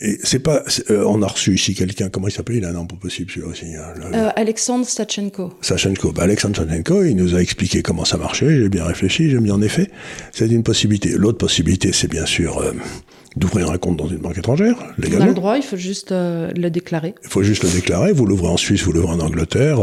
Et 0.00 0.18
c'est 0.22 0.38
pas, 0.38 0.62
euh, 0.90 1.04
on 1.06 1.20
a 1.20 1.26
reçu 1.26 1.54
ici 1.54 1.74
quelqu'un, 1.74 2.08
comment 2.08 2.28
il 2.28 2.30
s'appelle 2.30 2.56
Il 2.56 2.64
a 2.64 2.70
un 2.70 2.72
nom 2.72 2.86
pas 2.86 2.96
possible 2.96 3.30
celui-là 3.30 3.48
aussi. 3.48 3.66
Hein, 3.76 4.12
euh, 4.14 4.30
Alexandre 4.34 4.86
Stachenko. 4.86 5.52
Stachenko. 5.60 6.12
Bah, 6.12 6.22
Alexandre 6.22 6.56
Stachenko, 6.56 7.04
il 7.04 7.16
nous 7.16 7.34
a 7.34 7.42
expliqué 7.42 7.82
comment 7.82 8.06
ça 8.06 8.16
marchait. 8.16 8.56
J'ai 8.56 8.68
bien 8.70 8.84
réfléchi, 8.84 9.30
j'ai 9.30 9.40
mis 9.40 9.50
en 9.50 9.60
effet, 9.60 9.90
c'est 10.32 10.48
une 10.48 10.62
possibilité. 10.62 11.10
L'autre 11.10 11.38
possibilité, 11.38 11.92
c'est 11.92 12.08
bien 12.08 12.24
sûr 12.24 12.58
euh, 12.58 12.72
d'ouvrir 13.36 13.70
un 13.70 13.76
compte 13.76 13.98
dans 13.98 14.08
une 14.08 14.18
banque 14.18 14.38
étrangère, 14.38 14.76
légalement. 14.96 15.24
On 15.24 15.28
a 15.28 15.28
le 15.28 15.34
droit, 15.34 15.56
il 15.58 15.62
faut 15.62 15.76
juste 15.76 16.12
le 16.12 16.68
déclarer. 16.70 17.14
Il 17.22 17.28
faut 17.28 17.42
juste 17.42 17.62
le 17.62 17.70
déclarer. 17.70 18.12
Vous 18.12 18.24
l'ouvrez 18.24 18.48
en 18.48 18.56
Suisse, 18.56 18.82
vous 18.84 18.92
l'ouvrez 18.92 19.12
en 19.12 19.20
Angleterre 19.20 19.80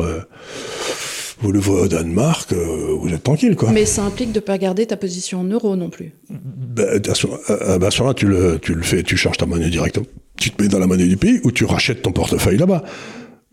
vous 1.41 1.51
le 1.51 1.59
voyez 1.59 1.83
au 1.83 1.87
Danemark, 1.87 2.53
euh, 2.53 2.95
vous 2.99 3.11
êtes 3.13 3.23
tranquille, 3.23 3.55
quoi. 3.55 3.71
Mais 3.71 3.85
ça 3.85 4.03
implique 4.03 4.31
de 4.31 4.39
pas 4.39 4.57
garder 4.57 4.85
ta 4.85 4.97
position 4.97 5.39
en 5.41 5.43
euros 5.43 5.75
non 5.75 5.89
plus. 5.89 6.13
Ben, 6.29 7.01
à 7.07 7.15
ce 7.15 7.27
moment-là, 7.27 8.13
tu 8.13 8.27
le, 8.27 8.59
tu 8.59 8.75
le 8.75 8.83
fais, 8.83 9.03
tu 9.03 9.17
charges 9.17 9.37
ta 9.37 9.45
monnaie 9.45 9.69
directement. 9.69 10.05
Tu 10.37 10.51
te 10.51 10.61
mets 10.61 10.69
dans 10.69 10.79
la 10.79 10.87
monnaie 10.87 11.07
du 11.07 11.17
pays 11.17 11.39
ou 11.43 11.51
tu 11.51 11.65
rachètes 11.65 12.03
ton 12.03 12.11
portefeuille 12.11 12.57
là-bas. 12.57 12.83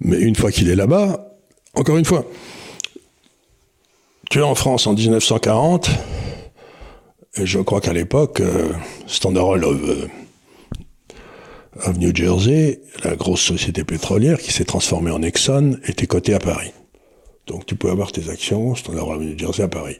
Mais 0.00 0.18
une 0.20 0.36
fois 0.36 0.52
qu'il 0.52 0.68
est 0.68 0.76
là-bas, 0.76 1.34
encore 1.74 1.96
une 1.96 2.04
fois, 2.04 2.24
tu 4.30 4.38
es 4.38 4.42
en 4.42 4.54
France 4.54 4.86
en 4.86 4.94
1940, 4.94 5.90
et 7.36 7.46
je 7.46 7.58
crois 7.58 7.80
qu'à 7.80 7.92
l'époque, 7.92 8.40
euh, 8.40 8.72
Standard 9.06 9.48
Oil 9.48 9.64
of, 9.64 9.76
euh, 9.88 10.08
of 11.86 11.98
New 11.98 12.14
Jersey, 12.14 12.80
la 13.04 13.16
grosse 13.16 13.40
société 13.40 13.84
pétrolière 13.84 14.38
qui 14.38 14.52
s'est 14.52 14.64
transformée 14.64 15.10
en 15.10 15.22
Exxon, 15.22 15.78
était 15.86 16.06
cotée 16.06 16.34
à 16.34 16.38
Paris. 16.38 16.72
Donc 17.48 17.66
tu 17.66 17.74
peux 17.74 17.90
avoir 17.90 18.12
tes 18.12 18.28
actions, 18.28 18.74
Standard 18.74 19.08
Oil 19.08 19.20
New 19.20 19.38
Jersey 19.38 19.62
à 19.62 19.68
Paris. 19.68 19.96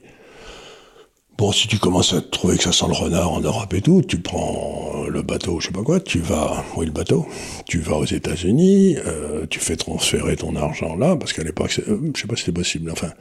Bon, 1.38 1.53
si 1.53 1.68
tu 1.68 1.78
commences 1.78 2.12
à 2.14 2.20
trouver 2.20 2.57
que 2.57 2.64
ça 2.64 2.72
sent 2.72 2.86
le 2.88 2.94
renard 2.94 3.32
en 3.32 3.40
Europe 3.40 3.72
et 3.72 3.80
tout, 3.80 4.03
tu 4.03 4.20
prends 4.20 5.05
le 5.09 5.22
bateau, 5.22 5.61
je 5.61 5.68
sais 5.68 5.72
pas 5.72 5.84
quoi, 5.84 6.01
tu 6.01 6.18
vas, 6.18 6.64
oui 6.76 6.86
le 6.86 6.92
bateau, 6.92 7.26
tu 7.64 7.78
vas 7.78 7.96
aux 7.96 8.05
États-Unis, 8.05 8.96
euh, 9.07 9.46
tu 9.49 9.61
fais 9.61 9.76
transférer 9.76 10.34
ton 10.34 10.57
argent 10.57 10.96
là, 10.96 11.16
parce 11.16 11.32
qu'à 11.32 11.44
l'époque, 11.44 11.80
euh, 11.86 12.11
je 12.14 12.20
sais 12.20 12.26
pas 12.26 12.34
si 12.34 12.42
c'était 12.42 12.53
possible, 12.53 12.90
enfin, 12.90 13.12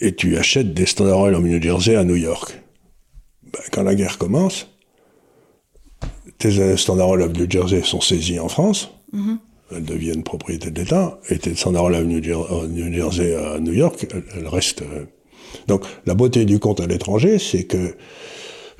et 0.00 0.16
tu 0.16 0.36
achètes 0.36 0.74
des 0.74 0.86
Standard 0.86 1.20
Oil 1.20 1.36
en 1.36 1.40
New 1.40 1.62
Jersey 1.62 1.94
à 1.94 2.02
New 2.02 2.16
York. 2.16 2.60
Ben, 3.44 3.62
quand 3.70 3.84
la 3.84 3.94
guerre 3.94 4.18
commence, 4.18 4.66
tes 6.38 6.76
Standard 6.76 7.10
Oil 7.10 7.22
of 7.22 7.32
New 7.32 7.48
Jersey 7.48 7.82
sont 7.84 8.00
saisis 8.00 8.40
en 8.40 8.48
France. 8.48 8.90
Mm-hmm 9.14 9.38
elles 9.74 9.84
deviennent 9.84 10.22
propriété 10.22 10.70
de 10.70 10.80
l'État, 10.80 11.18
et 11.28 11.38
Standard 11.54 11.84
Oil 11.84 12.04
New 12.04 12.92
Jersey 12.92 13.34
à 13.34 13.58
New 13.58 13.72
York, 13.72 14.06
elle 14.36 14.48
reste. 14.48 14.82
Euh. 14.82 15.04
Donc 15.66 15.84
la 16.06 16.14
beauté 16.14 16.44
du 16.44 16.58
compte 16.58 16.80
à 16.80 16.86
l'étranger, 16.86 17.38
c'est 17.38 17.64
que 17.64 17.94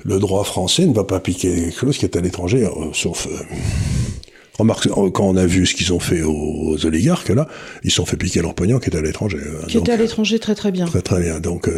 le 0.03 0.19
droit 0.19 0.43
français 0.43 0.85
ne 0.85 0.93
va 0.93 1.03
pas 1.03 1.19
piquer 1.19 1.53
quelque 1.53 1.79
chose 1.79 1.97
qui 1.97 2.05
est 2.05 2.15
à 2.15 2.21
l'étranger, 2.21 2.65
euh, 2.65 2.93
sauf. 2.93 3.27
Euh, 3.27 3.37
remarque, 4.57 4.87
quand 4.87 5.25
on 5.25 5.35
a 5.35 5.45
vu 5.45 5.65
ce 5.65 5.75
qu'ils 5.75 5.93
ont 5.93 5.99
fait 5.99 6.23
aux, 6.23 6.85
oligarques, 6.85 7.29
là, 7.29 7.47
ils 7.83 7.91
se 7.91 7.97
sont 7.97 8.05
fait 8.05 8.17
piquer 8.17 8.41
leur 8.41 8.55
pognon 8.55 8.79
qui 8.79 8.89
est 8.89 8.95
à 8.95 9.01
l'étranger. 9.01 9.39
Qui 9.67 9.77
était 9.77 9.91
à 9.91 9.97
l'étranger 9.97 10.39
très 10.39 10.55
très 10.55 10.71
bien. 10.71 10.85
Très 10.85 11.01
très 11.01 11.19
bien. 11.19 11.39
Donc. 11.39 11.69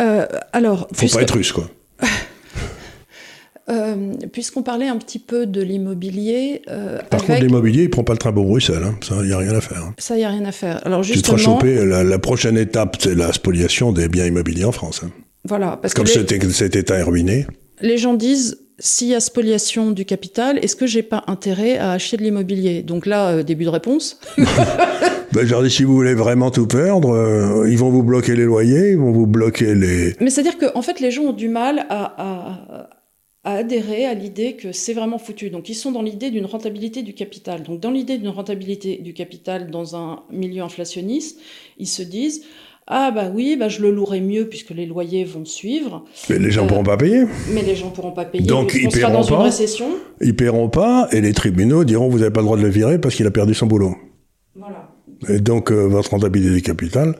Euh, 0.00 0.26
alors. 0.52 0.88
Faut 0.92 1.08
pas 1.08 1.22
être 1.22 1.34
russe, 1.34 1.52
quoi. 1.52 1.68
Euh, 3.70 4.12
puisqu'on 4.30 4.62
parlait 4.62 4.88
un 4.88 4.98
petit 4.98 5.18
peu 5.18 5.46
de 5.46 5.62
l'immobilier. 5.62 6.62
Euh, 6.68 6.98
Par 7.08 7.24
contre, 7.24 7.40
l'immobilier, 7.40 7.84
il 7.84 7.90
prend 7.90 8.04
pas 8.04 8.12
le 8.12 8.18
train 8.18 8.32
pour 8.32 8.44
Bruxelles. 8.44 8.82
Hein. 8.84 8.96
Ça, 9.02 9.16
il 9.20 9.28
n'y 9.28 9.32
a 9.32 9.38
rien 9.38 9.54
à 9.54 9.60
faire. 9.60 9.78
Hein. 9.78 9.94
Ça, 9.98 10.16
il 10.16 10.18
n'y 10.18 10.24
a 10.24 10.28
rien 10.28 10.44
à 10.44 10.52
faire. 10.52 10.86
Alors, 10.86 11.02
justement, 11.02 11.38
tu 11.38 11.44
te 11.44 11.50
choper. 11.50 11.86
La, 11.86 12.18
prochaine 12.18 12.58
étape, 12.58 12.96
c'est 13.00 13.14
la 13.14 13.32
spoliation 13.32 13.92
des 13.92 14.08
biens 14.08 14.26
immobiliers 14.26 14.64
en 14.64 14.72
France. 14.72 15.02
Hein. 15.04 15.10
Voilà. 15.44 15.78
Parce 15.80 15.94
Comme 15.94 16.04
que 16.04 16.50
cet, 16.50 16.76
État 16.76 16.96
est 16.96 17.02
ruiné. 17.02 17.46
Les 17.80 17.96
gens 17.96 18.14
disent 18.14 18.58
s'il 18.78 19.08
y 19.08 19.14
a 19.14 19.20
spoliation 19.20 19.92
du 19.92 20.04
capital, 20.04 20.58
est-ce 20.62 20.76
que 20.76 20.86
j'ai 20.86 21.02
pas 21.02 21.24
intérêt 21.26 21.78
à 21.78 21.92
acheter 21.92 22.18
de 22.18 22.22
l'immobilier? 22.22 22.82
Donc 22.82 23.06
là, 23.06 23.28
euh, 23.28 23.42
début 23.42 23.64
de 23.64 23.70
réponse. 23.70 24.20
ben, 24.36 25.46
je 25.46 25.68
si 25.68 25.84
vous 25.84 25.94
voulez 25.94 26.14
vraiment 26.14 26.50
tout 26.50 26.66
perdre, 26.66 27.64
ils 27.66 27.78
vont 27.78 27.90
vous 27.90 28.02
bloquer 28.02 28.36
les 28.36 28.44
loyers, 28.44 28.90
ils 28.90 28.98
vont 28.98 29.12
vous 29.12 29.26
bloquer 29.26 29.74
les. 29.74 30.14
Mais 30.20 30.28
c'est-à-dire 30.28 30.58
qu'en 30.58 30.78
en 30.78 30.82
fait, 30.82 31.00
les 31.00 31.10
gens 31.10 31.22
ont 31.22 31.32
du 31.32 31.48
mal 31.48 31.86
à, 31.88 32.14
à 32.18 32.90
adhérer 33.44 34.06
à 34.06 34.14
l'idée 34.14 34.54
que 34.54 34.72
c'est 34.72 34.94
vraiment 34.94 35.18
foutu. 35.18 35.50
Donc 35.50 35.68
ils 35.68 35.74
sont 35.74 35.92
dans 35.92 36.02
l'idée 36.02 36.30
d'une 36.30 36.46
rentabilité 36.46 37.02
du 37.02 37.14
capital. 37.14 37.62
Donc 37.62 37.80
dans 37.80 37.90
l'idée 37.90 38.18
d'une 38.18 38.28
rentabilité 38.28 38.96
du 38.96 39.12
capital 39.12 39.70
dans 39.70 39.96
un 39.96 40.22
milieu 40.30 40.62
inflationniste, 40.62 41.38
ils 41.78 41.86
se 41.86 42.02
disent 42.02 42.44
ah 42.86 43.10
bah 43.10 43.30
oui, 43.34 43.56
bah 43.58 43.68
je 43.68 43.80
le 43.80 43.90
louerai 43.90 44.20
mieux 44.20 44.46
puisque 44.46 44.70
les 44.70 44.84
loyers 44.84 45.24
vont 45.24 45.44
suivre. 45.46 46.04
Mais 46.28 46.38
les 46.38 46.50
gens 46.50 46.64
ne 46.64 46.68
pourront 46.68 46.82
pas 46.82 46.98
payer. 46.98 47.24
Mais 47.52 47.62
les 47.62 47.76
gens 47.76 47.90
pourront 47.90 48.12
pas 48.12 48.26
payer. 48.26 48.44
Donc 48.44 48.74
ils 48.74 48.88
paieront 48.88 49.20
dans 49.20 49.26
pas. 49.26 49.34
Une 49.36 49.42
récession. 49.42 49.88
Ils 50.20 50.36
paieront 50.36 50.68
pas 50.68 51.08
et 51.12 51.20
les 51.20 51.32
tribunaux 51.32 51.84
diront 51.84 52.08
vous 52.08 52.18
n'avez 52.18 52.30
pas 52.30 52.40
le 52.40 52.46
droit 52.46 52.58
de 52.58 52.62
le 52.62 52.68
virer 52.68 52.98
parce 52.98 53.14
qu'il 53.14 53.26
a 53.26 53.30
perdu 53.30 53.54
son 53.54 53.66
boulot. 53.66 53.94
Voilà. 54.54 54.90
Et 55.28 55.38
donc 55.38 55.70
euh, 55.70 55.86
votre 55.86 56.10
rentabilité 56.10 56.54
du 56.54 56.62
capital, 56.62 57.14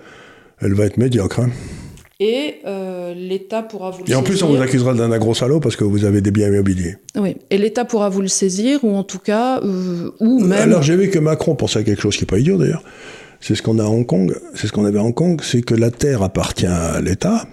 elle 0.61 0.75
va 0.75 0.85
être 0.85 0.99
médiocre. 0.99 1.41
Hein. 1.41 1.51
Et 2.21 2.57
euh, 2.65 3.13
l'État 3.15 3.63
pourra 3.63 3.91
vous 3.91 4.05
le 4.05 4.11
Et 4.11 4.15
en 4.15 4.21
saisir. 4.21 4.25
plus, 4.25 4.43
on 4.45 4.49
vous 4.55 4.63
accusera 4.63 4.95
d'un 4.95 5.19
gros 5.19 5.35
salaud 5.35 5.59
parce 5.59 5.75
que 5.75 5.83
vous 5.85 6.05
avez 6.05 6.21
des 6.21 6.31
biens 6.31 6.49
immobiliers. 6.49 6.97
Oui, 7.17 7.37
et 7.51 7.59
l'État 7.59 7.85
pourra 7.85 8.09
vous 8.09 8.21
le 8.21 8.29
saisir, 8.29 8.85
ou 8.85 8.95
en 8.95 9.03
tout 9.03 9.19
cas, 9.19 9.61
euh, 9.63 10.11
ou 10.21 10.41
même... 10.41 10.61
Alors 10.61 10.83
j'ai 10.83 10.97
vu 10.97 11.11
que 11.11 11.19
Macron 11.19 11.57
pensait 11.57 11.81
à 11.81 11.83
quelque 11.83 12.01
chose 12.03 12.17
qui 12.17 12.23
n'est 12.23 12.27
pas 12.27 12.39
idiot 12.39 12.57
d'ailleurs. 12.57 12.85
C'est 13.41 13.57
ce 13.57 13.63
qu'on 13.63 13.79
a 13.79 13.83
à 13.83 13.89
Hong 13.89 14.07
Kong. 14.07 14.35
C'est 14.55 14.69
ce 14.69 14.73
qu'on 14.73 14.85
avait 14.85 14.99
à 14.99 15.03
Hong 15.03 15.15
Kong, 15.15 15.41
c'est 15.43 15.63
que 15.63 15.75
la 15.75 15.91
terre 15.91 16.23
appartient 16.23 16.67
à 16.67 17.01
l'État. 17.01 17.47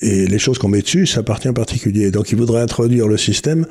Et 0.00 0.26
les 0.26 0.38
choses 0.38 0.58
qu'on 0.58 0.68
met 0.68 0.82
dessus, 0.82 1.06
ça 1.06 1.20
appartient 1.20 1.48
en 1.48 1.54
particulier. 1.54 2.10
Donc 2.12 2.30
il 2.30 2.38
voudrait 2.38 2.60
introduire 2.60 3.08
le 3.08 3.16
système 3.16 3.66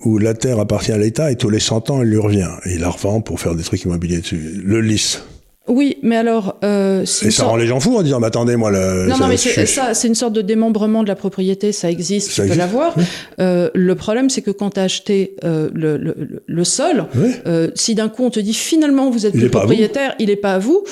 où 0.00 0.18
la 0.18 0.34
terre 0.34 0.58
appartient 0.58 0.92
à 0.92 0.98
l'État 0.98 1.30
et 1.30 1.36
tous 1.36 1.48
les 1.48 1.60
100 1.60 1.90
ans, 1.90 2.02
elle 2.02 2.08
lui 2.08 2.18
revient. 2.18 2.50
Et 2.66 2.74
il 2.74 2.80
la 2.80 2.90
revend 2.90 3.20
pour 3.22 3.40
faire 3.40 3.54
des 3.54 3.62
trucs 3.62 3.82
immobiliers 3.84 4.18
dessus. 4.18 4.60
Le 4.62 4.80
lisse. 4.80 5.22
Oui, 5.66 5.96
mais 6.02 6.16
alors... 6.16 6.58
Euh, 6.62 7.02
et 7.02 7.30
ça 7.30 7.44
rend 7.44 7.56
les 7.56 7.66
gens 7.66 7.80
fous 7.80 7.96
en 7.96 8.02
disant, 8.02 8.20
mais 8.20 8.26
attendez, 8.26 8.54
moi... 8.56 8.70
Le, 8.70 9.06
non, 9.06 9.14
ça, 9.14 9.22
non, 9.22 9.28
mais 9.28 9.36
ça, 9.38 9.94
c'est 9.94 10.08
une 10.08 10.14
sorte 10.14 10.34
de 10.34 10.42
démembrement 10.42 11.02
de 11.02 11.08
la 11.08 11.14
propriété, 11.14 11.72
ça 11.72 11.90
existe, 11.90 12.28
ça 12.32 12.34
tu 12.34 12.40
existe. 12.42 12.54
peux 12.54 12.58
l'avoir. 12.58 12.92
Oui. 12.98 13.04
Euh, 13.40 13.70
le 13.72 13.94
problème, 13.94 14.28
c'est 14.28 14.42
que 14.42 14.50
quand 14.50 14.70
tu 14.70 14.80
as 14.80 14.82
acheté 14.82 15.36
euh, 15.42 15.70
le, 15.72 15.96
le, 15.96 16.42
le, 16.44 16.64
sol, 16.64 17.06
oui. 17.14 17.30
Euh, 17.46 17.70
si 17.74 17.94
d'un 17.94 18.10
coup 18.10 18.24
on 18.24 18.30
te 18.30 18.40
dit, 18.40 18.52
finalement, 18.52 19.08
vous 19.10 19.24
êtes 19.24 19.32
plus 19.32 19.48
propriétaire, 19.48 20.14
il 20.18 20.26
n'est 20.26 20.36
pas 20.36 20.54
à 20.54 20.58
vous, 20.58 20.84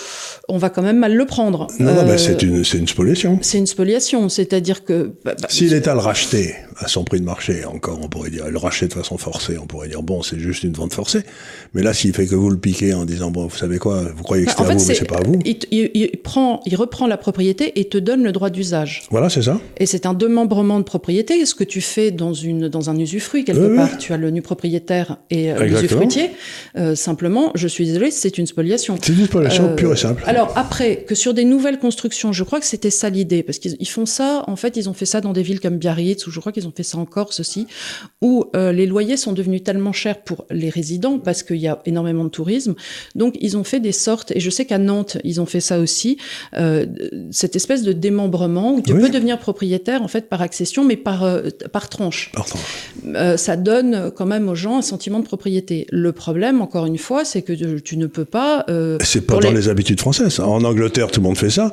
on 0.49 0.59
va 0.59 0.71
quand 0.71 0.83
même 0.83 0.99
mal 0.99 1.15
le 1.15 1.25
prendre. 1.25 1.69
Non, 1.79 1.95
non, 1.95 2.05
mais 2.05 2.19
c'est 2.19 2.43
une, 2.43 2.65
une 2.75 2.89
spoliation. 2.89 3.39
C'est 3.43 3.59
une 3.59 3.67
spoliation, 3.67 4.29
c'est-à-dire 4.29 4.85
que... 4.85 5.13
Bah, 5.25 5.35
bah, 5.41 5.49
si 5.49 5.69
l'État 5.69 5.95
le 5.95 6.01
rachetait 6.01 6.57
à 6.79 6.89
son 6.89 7.05
prix 7.05 7.21
de 7.21 7.25
marché, 7.25 7.65
encore, 7.65 8.01
on 8.03 8.09
pourrait 8.09 8.31
dire, 8.31 8.49
le 8.49 8.59
racheter 8.59 8.89
de 8.89 8.93
façon 8.93 9.19
forcée, 9.19 9.57
on 9.59 9.67
pourrait 9.67 9.89
dire, 9.89 10.03
bon, 10.03 10.23
c'est 10.23 10.39
juste 10.39 10.65
une 10.65 10.73
vente 10.73 10.93
forcée. 10.93 11.23
Mais 11.75 11.83
là, 11.83 11.95
s'il 11.95 12.13
fait 12.13 12.27
que 12.27 12.35
vous 12.35 12.51
le 12.51 12.57
piquez 12.57 12.93
en 12.93 13.05
disant, 13.05 13.31
bon, 13.31 13.47
vous 13.47 13.57
savez 13.57 13.79
quoi, 13.79 14.03
vous 14.17 14.23
croyez 14.23 14.45
que 14.45 14.51
c'était 14.51 14.63
à 14.63 14.65
vous, 14.65 14.73
mais 14.73 14.95
c'est 14.95 15.05
pas 15.05 15.19
à 15.19 15.25
vous. 15.25 15.39
Il, 15.45 15.59
il, 15.71 15.91
il, 15.95 16.17
prend, 16.19 16.61
il 16.67 16.75
reprend 16.77 17.07
la 17.07 17.17
propriété 17.17 17.79
et 17.79 17.89
te 17.89 17.99
donne 17.99 18.25
le 18.25 18.33
droit 18.33 18.51
d'usage. 18.51 19.03
Voilà, 19.11 19.31
c'est 19.31 19.43
ça. 19.43 19.61
Et 19.77 19.87
c'est 19.87 20.07
un 20.07 20.15
démembrement 20.15 20.79
de 20.79 20.85
propriété, 20.85 21.45
ce 21.47 21.55
que 21.55 21.65
tu 21.65 21.81
fais 21.81 22.11
dans, 22.11 22.33
une, 22.33 22.69
dans 22.69 22.91
un 22.91 22.99
usufruit, 22.99 23.45
quelque 23.45 23.61
oui, 23.61 23.77
part. 23.77 23.89
Oui. 23.93 23.99
Tu 23.99 24.13
as 24.13 24.17
le 24.17 24.31
nu 24.31 24.43
propriétaire 24.43 25.19
et 25.31 25.53
euh, 25.53 25.65
l'usufruitier. 25.65 26.31
Euh, 26.77 26.95
simplement, 26.95 27.53
je 27.55 27.69
suis 27.69 27.87
désolé, 27.87 28.11
c'est 28.11 28.39
une 28.39 28.47
spoliation. 28.47 28.97
C'est 29.01 29.13
une 29.13 29.27
spoliation 29.27 29.67
euh, 29.67 29.75
pure 29.77 29.93
et 29.93 29.97
simple. 29.97 30.23
Alors, 30.27 30.42
après, 30.55 31.05
que 31.07 31.15
sur 31.15 31.35
des 31.35 31.45
nouvelles 31.45 31.79
constructions, 31.79 32.33
je 32.33 32.45
crois 32.45 32.61
que 32.61 32.67
c'était 32.67 32.91
ça 32.91 33.11
l'idée, 33.11 33.43
parce 33.43 33.59
qu'ils 33.59 33.89
font 33.89 34.07
ça, 34.07 34.45
en 34.47 34.57
fait, 34.57 34.77
ils 34.77 34.89
ont 34.89 34.93
fait 34.95 35.07
ça 35.07 35.21
dans 35.21 35.33
des 35.33 35.43
villes 35.43 35.61
comme 35.61 35.79
Biarritz, 35.79 36.27
ou 36.27 36.31
je 36.31 36.41
crois 36.41 36.53
qu'ils 36.53 36.67
ont 36.67 36.73
fait 36.75 36.83
ça 36.83 36.99
en 36.99 37.05
Corse 37.05 37.41
aussi, 37.41 37.67
où 38.21 38.45
euh, 38.57 38.73
les 38.73 38.87
loyers 38.87 39.17
sont 39.17 39.33
devenus 39.33 39.63
tellement 39.63 39.93
chers 39.93 40.23
pour 40.23 40.47
les 40.51 40.71
résidents, 40.71 41.19
parce 41.19 41.43
qu'il 41.43 41.57
y 41.57 41.69
a 41.69 41.81
énormément 41.87 42.25
de 42.25 42.29
tourisme. 42.31 42.75
Donc, 43.15 43.37
ils 43.41 43.57
ont 43.57 43.65
fait 43.65 43.81
des 43.81 43.93
sortes, 43.93 44.33
et 44.35 44.41
je 44.41 44.51
sais 44.51 44.65
qu'à 44.65 44.79
Nantes, 44.79 45.19
ils 45.25 45.41
ont 45.41 45.47
fait 45.47 45.61
ça 45.61 45.79
aussi, 45.79 46.19
euh, 46.57 46.87
cette 47.31 47.57
espèce 47.57 47.83
de 47.83 47.93
démembrement 47.93 48.75
où 48.75 48.81
tu 48.81 48.93
Oui. 48.93 49.03
peux 49.03 49.11
devenir 49.11 49.39
propriétaire, 49.39 50.03
en 50.03 50.09
fait, 50.09 50.29
par 50.29 50.43
accession, 50.43 50.85
mais 50.85 50.97
par, 50.97 51.25
euh, 51.25 51.43
par 51.73 51.89
tranche. 51.89 52.31
Par 52.33 52.47
tranche. 52.47 52.63
Ça 53.37 53.57
donne 53.57 54.11
quand 54.15 54.27
même 54.27 54.49
aux 54.49 54.55
gens 54.55 54.79
un 54.79 54.83
sentiment 54.83 55.19
de 55.19 55.25
propriété. 55.25 55.87
Le 55.91 56.13
problème, 56.13 56.61
encore 56.63 56.87
une 56.87 56.99
fois, 56.99 57.25
c'est 57.25 57.43
que 57.43 57.53
tu- 57.53 57.97
ne 57.97 58.07
peux 58.07 58.25
pas... 58.25 58.65
C'est 59.03 59.23
pas 59.27 59.39
dans 59.39 59.51
les- 59.51 59.57
les... 59.57 59.69
habitudes 59.69 60.01
françaises. 60.01 60.22
En 60.41 60.65
Angleterre, 60.65 61.11
tout 61.11 61.21
le 61.21 61.27
monde 61.27 61.39
fait 61.39 61.51
ça. 61.51 61.73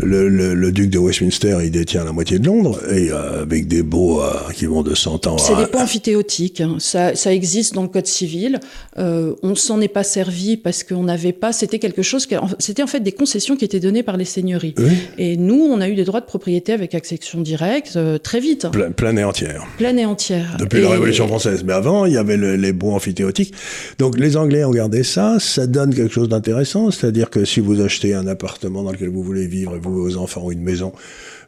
Le, 0.00 0.28
le- 0.28 0.54
le 0.54 0.70
duc 0.72 0.90
de 0.90 0.98
Westminster, 0.98 1.58
il 1.64 1.70
détient 1.72 2.04
la 2.04 2.12
moitié 2.12 2.38
de 2.38 2.46
Londres, 2.46 2.80
et 2.92 3.10
euh, 3.10 3.42
avec 3.42 3.66
des 3.66 3.82
baux 3.82 4.22
euh, 4.22 4.28
qui 4.54 4.66
vont 4.66 4.82
de 4.82 4.94
100 4.94 5.26
ans 5.26 5.38
C'est 5.38 5.54
à... 5.54 5.60
des 5.64 5.66
ponts 5.66 5.80
amphithéotiques. 5.80 6.60
hein. 6.60 6.76
Ça, 6.78 7.16
ça 7.16 7.32
existe 7.34 7.74
dans 7.74 7.82
le 7.82 7.88
code 7.88 8.06
civil. 8.06 8.60
Euh, 8.98 9.34
on 9.42 9.54
s'en 9.56 9.80
est 9.80 9.88
pas 9.88 10.04
servi 10.04 10.56
parce 10.56 10.84
qu'on 10.84 11.02
n'avait 11.02 11.32
pas. 11.32 11.52
C'était 11.52 11.78
quelque 11.80 12.02
chose. 12.02 12.26
qui- 12.26 12.36
C'était 12.60 12.82
en 12.82 12.86
fait 12.86 13.00
des 13.00 13.10
concessions 13.12 13.56
qui 13.56 13.64
étaient 13.64 13.80
données 13.80 14.02
par 14.04 14.16
les 14.16 14.24
seigneuries. 14.24 14.74
Oui. 14.78 14.92
Et 15.18 15.36
nous, 15.36 15.60
on 15.60 15.80
a 15.80 15.88
eu 15.88 15.94
des 15.96 16.04
droits 16.04 16.20
de 16.20 16.26
propriété 16.26 16.72
avec 16.72 16.94
accession 16.94 17.40
directe 17.40 17.94
euh, 17.96 18.18
très 18.18 18.38
vite, 18.40 18.68
Plein, 18.70 18.92
plein 18.92 19.16
et 19.16 19.24
entière. 19.24 19.66
pleine 19.78 19.98
et 19.98 20.04
entière. 20.06 20.56
Depuis 20.60 20.78
Et- 20.78 20.82
la 20.82 20.90
Révolution 20.90 21.26
française. 21.26 21.64
Mais 21.64 21.72
avant, 21.72 22.04
il 22.06 22.12
y 22.12 22.16
avait 22.18 22.36
le- 22.36 22.54
les 22.56 22.72
baux 22.72 22.92
amphithéotiques. 22.92 23.52
Donc 23.98 24.16
les 24.18 24.36
Anglais 24.36 24.62
ont 24.64 24.70
gardé 24.70 25.02
ça. 25.02 25.38
Ça 25.40 25.66
donne 25.66 25.92
quelque 25.94 26.12
chose 26.14 26.28
d'intéressant. 26.28 26.90
C'est-à-dire 26.92 27.30
que 27.30 27.44
si 27.44 27.58
vous 27.60 27.80
achetez 27.80 28.14
un 28.14 28.26
appartement 28.28 28.82
dans 28.84 28.92
lequel 28.92 29.08
vous 29.08 29.22
voulez 29.22 29.46
vivre 29.46 29.77
vos 29.78 30.16
enfants, 30.16 30.44
ou 30.44 30.52
une 30.52 30.62
maison 30.62 30.92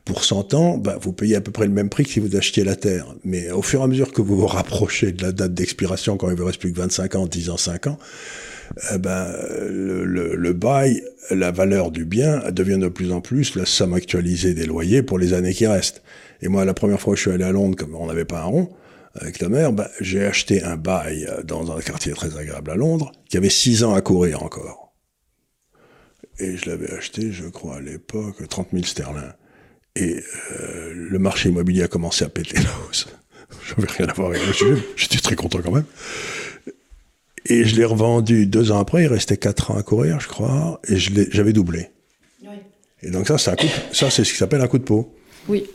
pour 0.05 0.24
100 0.24 0.55
ans, 0.55 0.78
bah, 0.78 0.97
vous 1.01 1.12
payez 1.12 1.37
à 1.37 1.41
peu 1.41 1.51
près 1.53 1.66
le 1.66 1.72
même 1.72 1.89
prix 1.91 2.05
que 2.05 2.11
si 2.11 2.20
vous 2.20 2.35
achetiez 2.37 2.64
la 2.64 2.76
terre. 2.76 3.07
Mais 3.24 3.51
au 3.51 3.62
fur 3.62 3.81
et 3.81 3.85
à 3.85 3.87
mesure 3.87 4.12
que 4.12 4.22
vous 4.22 4.37
vous 4.39 4.47
rapprochez 4.47 5.12
de 5.12 5.22
la 5.22 5.33
date 5.33 5.53
d'expiration, 5.55 6.16
quand 6.16 6.31
il 6.31 6.37
vous 6.37 6.45
reste 6.47 6.59
plus 6.61 6.72
que 6.72 6.78
25 6.78 7.14
ans, 7.16 7.26
10 7.26 7.51
ans, 7.51 7.57
5 7.59 7.87
ans, 7.89 7.99
ben, 8.99 9.26
le, 9.68 10.05
le- 10.05 10.37
le 10.37 10.53
bail, 10.53 11.03
la 11.31 11.51
valeur 11.51 11.91
du 11.91 12.05
bien 12.05 12.51
devient 12.51 12.78
de 12.78 12.89
plus 12.89 13.12
en 13.12 13.20
plus 13.20 13.57
la 13.57 13.66
somme 13.66 13.95
actualisée 13.95 14.55
des 14.55 14.64
loyers 14.66 15.03
pour 15.03 15.18
les 15.18 15.33
années 15.35 15.53
qui 15.55 15.66
restent. 15.66 16.03
Et 16.41 16.49
moi, 16.49 16.64
la 16.64 16.72
première 16.74 17.01
fois 17.01 17.12
que 17.14 17.16
je 17.18 17.22
suis 17.22 17.33
allé 17.33 17.45
à 17.45 17.53
Londres, 17.53 17.76
comme 17.76 17.95
on 17.95 18.07
n'avait 18.07 18.24
pas 18.24 18.41
un 18.41 18.45
rond, 18.45 18.70
avec 19.20 19.39
ta 19.39 19.49
mère, 19.49 19.72
ben, 19.72 19.89
j'ai 20.01 20.24
acheté 20.24 20.62
un 20.62 20.76
bail 20.76 21.26
euh, 21.28 21.43
dans 21.43 21.72
un 21.76 21.81
quartier 21.81 22.12
très 22.12 22.37
agréable 22.39 22.70
à 22.70 22.76
Londres, 22.76 23.11
qui 23.28 23.37
avait 23.37 23.51
6 23.51 23.83
ans 23.85 23.93
à 23.95 24.01
courir 24.01 24.43
encore. 24.45 24.89
Et 26.41 26.57
je 26.57 26.70
l'avais 26.70 26.91
acheté, 26.93 27.32
je 27.32 27.47
crois, 27.47 27.76
à 27.76 27.80
l'époque, 27.80 28.47
30 28.49 28.68
000 28.72 28.84
sterling. 28.84 29.22
Et 29.97 30.22
euh, 30.53 30.93
le 30.95 31.18
marché 31.18 31.51
immobilier 31.51 31.82
a 31.82 31.88
commencé 31.88 32.24
à 32.24 32.28
péter 32.28 32.57
la 32.57 32.70
hausse. 32.88 33.07
Je 33.64 33.74
n'avais 33.74 33.93
rien 33.93 34.07
à 34.07 34.12
voir 34.12 34.28
avec 34.30 34.47
le 34.47 34.53
sujet, 34.53 34.74
mais 34.74 34.82
j'étais 34.95 35.18
très 35.18 35.34
content 35.34 35.59
quand 35.61 35.72
même. 35.72 35.84
Et 37.47 37.64
je 37.64 37.74
l'ai 37.74 37.84
revendu 37.84 38.47
deux 38.47 38.70
ans 38.70 38.78
après, 38.78 39.03
il 39.03 39.07
restait 39.09 39.36
quatre 39.36 39.72
ans 39.72 39.76
à 39.76 39.82
courir, 39.82 40.20
je 40.20 40.28
crois, 40.28 40.80
et 40.88 40.99
j'avais 40.99 41.53
doublé. 41.53 41.88
Et 43.03 43.11
donc 43.11 43.26
ça, 43.26 43.38
c'est 43.38 43.57
ça, 43.93 44.11
c'est 44.11 44.24
ce 44.24 44.32
qui 44.32 44.38
s'appelle 44.38 44.61
un 44.61 44.68
coup 44.68 44.78
de 44.78 44.84
peau. 44.84 45.16
Oui. 45.49 45.66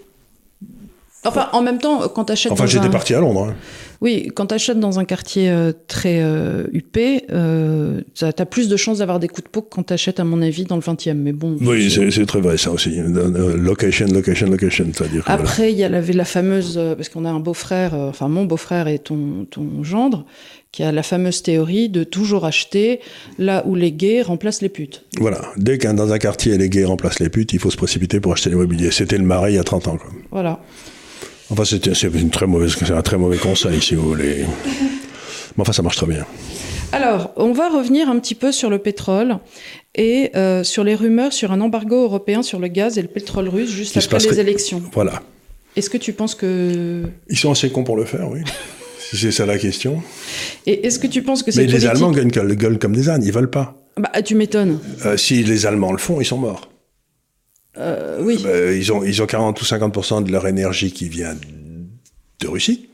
Enfin, 1.26 1.50
en 1.54 1.62
même 1.62 1.80
temps, 1.80 2.08
quand 2.08 2.26
tu 2.26 2.32
achètes 2.34 2.52
Enfin, 2.52 2.64
dans 2.66 2.70
j'étais 2.70 2.86
un... 2.86 2.90
parti 2.90 3.14
à 3.14 3.20
Londres. 3.20 3.48
hein. 3.50 3.56
Oui, 4.02 4.30
quand 4.36 4.48
tu 4.48 4.56
achètes 4.56 4.80
dans 4.80 5.00
un 5.00 5.06
quartier 5.06 5.50
euh, 5.50 5.72
très 5.88 6.20
euh, 6.22 6.66
huppé, 6.74 7.24
euh, 7.32 8.02
tu 8.14 8.26
as 8.26 8.34
plus 8.46 8.68
de 8.68 8.76
chances 8.78 8.98
d'avoir 9.00 9.20
des 9.20 9.28
coups 9.30 9.46
de 9.46 9.50
peau 9.50 9.62
que 9.62 9.70
quand 9.70 9.84
tu 9.84 9.94
achètes, 9.94 10.20
à 10.20 10.24
mon 10.26 10.42
avis, 10.42 10.66
dans 10.66 10.76
le 10.76 10.82
20e. 10.82 11.14
Mais 11.14 11.32
bon. 11.32 11.58
Oui, 11.62 11.90
c'est 12.12 12.26
très 12.26 12.42
vrai 12.42 12.58
ça 12.58 12.72
aussi. 12.72 13.00
Euh, 13.00 13.56
Location, 13.58 14.08
location, 14.08 14.48
location, 14.48 14.86
c'est-à-dire. 14.94 15.24
Après, 15.28 15.72
il 15.72 15.78
y 15.78 15.84
a 15.84 15.90
la, 15.90 16.02
la 16.02 16.26
fameuse, 16.26 16.76
euh, 16.78 16.94
parce 16.96 17.10
qu'on 17.10 17.24
a 17.26 17.30
un 17.30 17.40
beau-frère, 17.40 17.94
euh, 17.96 18.10
enfin 18.10 18.28
mon 18.28 18.44
beau-frère 18.46 18.88
et 18.90 19.00
ton, 19.00 19.46
ton 19.50 19.84
gendre, 19.84 20.26
qui 20.74 20.84
a 20.84 20.92
la 20.92 21.04
fameuse 21.04 21.42
théorie 21.42 21.88
de 21.88 22.04
toujours 22.04 22.44
acheter 22.46 23.00
là 23.40 23.64
où 23.66 23.76
les 23.76 23.94
gays 23.94 24.22
remplacent 24.24 24.62
les 24.62 24.70
putes. 24.70 25.06
Voilà. 25.20 25.40
Dès 25.56 25.78
qu'un 25.78 25.94
dans 25.94 26.12
un 26.12 26.18
quartier 26.20 26.58
les 26.58 26.70
gays 26.70 26.84
remplacent 26.84 27.20
les 27.22 27.30
putes, 27.30 27.54
il 27.54 27.60
faut 27.60 27.72
se 27.72 27.78
précipiter 27.78 28.20
pour 28.20 28.34
acheter 28.34 28.50
l'immobilier. 28.50 28.92
C'était 28.92 29.18
le 29.18 29.24
marais 29.24 29.54
il 29.54 29.56
y 29.56 29.60
a 29.60 29.64
30 29.64 29.88
ans. 29.88 29.96
Quoi. 29.98 30.10
Voilà. 30.32 30.60
Enfin, 31.52 31.66
c'était 31.66 31.94
c'est 31.94 32.08
une 32.08 32.30
très 32.32 32.48
mauvaise, 32.48 32.76
c'est 32.78 32.92
un 32.92 33.02
très 33.02 33.18
mauvais 33.18 33.38
conseil 33.38 33.82
si 33.82 33.96
vous 33.96 34.08
voulez. 34.08 34.46
Mais 35.56 35.62
enfin, 35.62 35.74
ça 35.74 35.82
marche 35.84 35.98
très 35.98 36.08
bien. 36.08 36.26
Alors, 36.92 37.32
on 37.38 37.52
va 37.52 37.70
revenir 37.70 38.10
un 38.10 38.20
petit 38.20 38.36
peu 38.36 38.52
sur 38.52 38.70
le 38.70 38.80
pétrole 38.80 39.38
et 39.96 40.32
euh, 40.36 40.64
sur 40.64 40.84
les 40.84 40.96
rumeurs 40.96 41.34
sur 41.34 41.52
un 41.52 41.62
embargo 41.62 42.04
européen 42.04 42.42
sur 42.42 42.60
le 42.60 42.68
gaz 42.68 42.98
et 42.98 43.02
le 43.02 43.08
pétrole 43.08 43.48
russe 43.50 43.70
juste 43.70 43.94
Qui 43.94 44.00
après 44.00 44.20
les 44.20 44.40
élections. 44.40 44.82
Voilà. 44.94 45.22
Est-ce 45.76 45.90
que 45.90 45.98
tu 45.98 46.14
penses 46.14 46.36
que 46.36 47.04
Ils 47.30 47.38
sont 47.38 47.52
assez 47.52 47.70
cons 47.70 47.84
pour 47.84 47.98
le 47.98 48.06
faire, 48.06 48.30
oui. 48.32 48.40
si 49.12 49.18
c'est 49.18 49.32
ça 49.32 49.46
la 49.46 49.58
question. 49.58 50.02
et 50.66 50.88
est-ce 50.88 51.00
que 51.00 51.08
tu 51.08 51.22
penses 51.22 51.44
que 51.44 51.48
Mais 51.52 51.54
cette 51.54 51.66
les 51.66 51.72
politique 51.72 51.90
Allemands 51.90 52.12
gueulent, 52.12 52.56
gueulent 52.56 52.80
comme 52.80 52.96
des 52.96 53.10
ânes, 53.10 53.24
ils 53.24 53.34
veulent 53.34 53.50
pas. 53.50 53.76
Bah, 53.98 54.22
tu 54.22 54.36
m'étonnes. 54.36 54.80
Euh, 55.06 55.16
si 55.18 55.44
les 55.44 55.66
Allemands 55.66 55.92
le 55.92 55.98
font, 55.98 56.20
ils 56.20 56.26
sont 56.26 56.38
morts. 56.38 56.70
Euh, 57.78 58.20
oui. 58.22 58.38
Ils, 58.78 58.92
ont, 58.92 59.04
ils 59.04 59.22
ont 59.22 59.26
40 59.26 59.62
ou 59.62 59.66
50% 59.66 60.24
de 60.24 60.32
leur 60.32 60.48
énergie 60.48 60.92
qui 60.92 61.10
vient 61.10 61.36
de 62.40 62.48
Russie. 62.48 62.90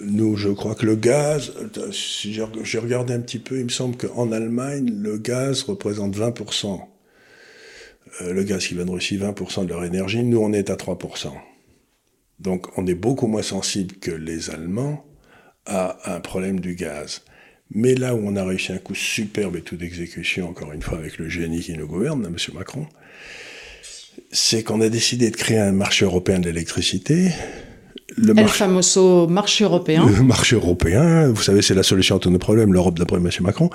Nous, 0.00 0.36
je 0.36 0.50
crois 0.50 0.74
que 0.74 0.86
le 0.86 0.94
gaz, 0.94 1.52
j'ai 1.92 2.42
reg- 2.42 2.62
j'ai 2.62 2.78
regardé 2.78 3.14
un 3.14 3.20
petit 3.20 3.38
peu, 3.40 3.58
il 3.58 3.64
me 3.64 3.68
semble 3.70 3.96
qu'en 3.96 4.30
Allemagne, 4.30 4.92
le 4.94 5.18
gaz 5.18 5.62
représente 5.64 6.16
20%. 6.16 6.80
Euh, 8.22 8.32
le 8.32 8.42
gaz 8.44 8.66
qui 8.66 8.74
vient 8.74 8.84
de 8.84 8.90
Russie, 8.90 9.16
20% 9.18 9.64
de 9.64 9.68
leur 9.70 9.84
énergie. 9.84 10.22
Nous, 10.22 10.38
on 10.38 10.52
est 10.52 10.70
à 10.70 10.76
3%. 10.76 11.32
Donc, 12.38 12.66
on 12.78 12.86
est 12.86 12.94
beaucoup 12.94 13.26
moins 13.26 13.42
sensible 13.42 13.96
que 13.96 14.12
les 14.12 14.50
Allemands 14.50 15.04
à 15.66 16.14
un 16.14 16.20
problème 16.20 16.60
du 16.60 16.74
gaz. 16.76 17.22
Mais 17.70 17.94
là 17.94 18.14
où 18.14 18.20
on 18.24 18.36
a 18.36 18.44
réussi 18.44 18.72
un 18.72 18.78
coup 18.78 18.94
superbe 18.94 19.56
et 19.56 19.62
tout 19.62 19.76
d'exécution, 19.76 20.48
encore 20.48 20.72
une 20.72 20.80
fois, 20.80 20.98
avec 20.98 21.18
le 21.18 21.28
génie 21.28 21.60
qui 21.60 21.72
nous 21.76 21.86
gouverne, 21.86 22.24
M. 22.24 22.36
Macron, 22.54 22.86
c'est 24.38 24.62
qu'on 24.62 24.80
a 24.80 24.88
décidé 24.88 25.30
de 25.30 25.36
créer 25.36 25.58
un 25.58 25.72
marché 25.72 26.04
européen 26.04 26.38
de 26.38 26.46
l'électricité. 26.46 27.30
le 28.16 28.34
famoso 28.46 29.26
marché 29.26 29.64
européen. 29.64 30.06
Le 30.06 30.22
marché 30.22 30.54
européen, 30.54 31.28
vous 31.28 31.42
savez, 31.42 31.60
c'est 31.60 31.74
la 31.74 31.82
solution 31.82 32.16
à 32.16 32.18
tous 32.20 32.30
nos 32.30 32.38
problèmes, 32.38 32.72
l'Europe 32.72 32.98
d'après 32.98 33.16
M. 33.16 33.28
Macron. 33.40 33.68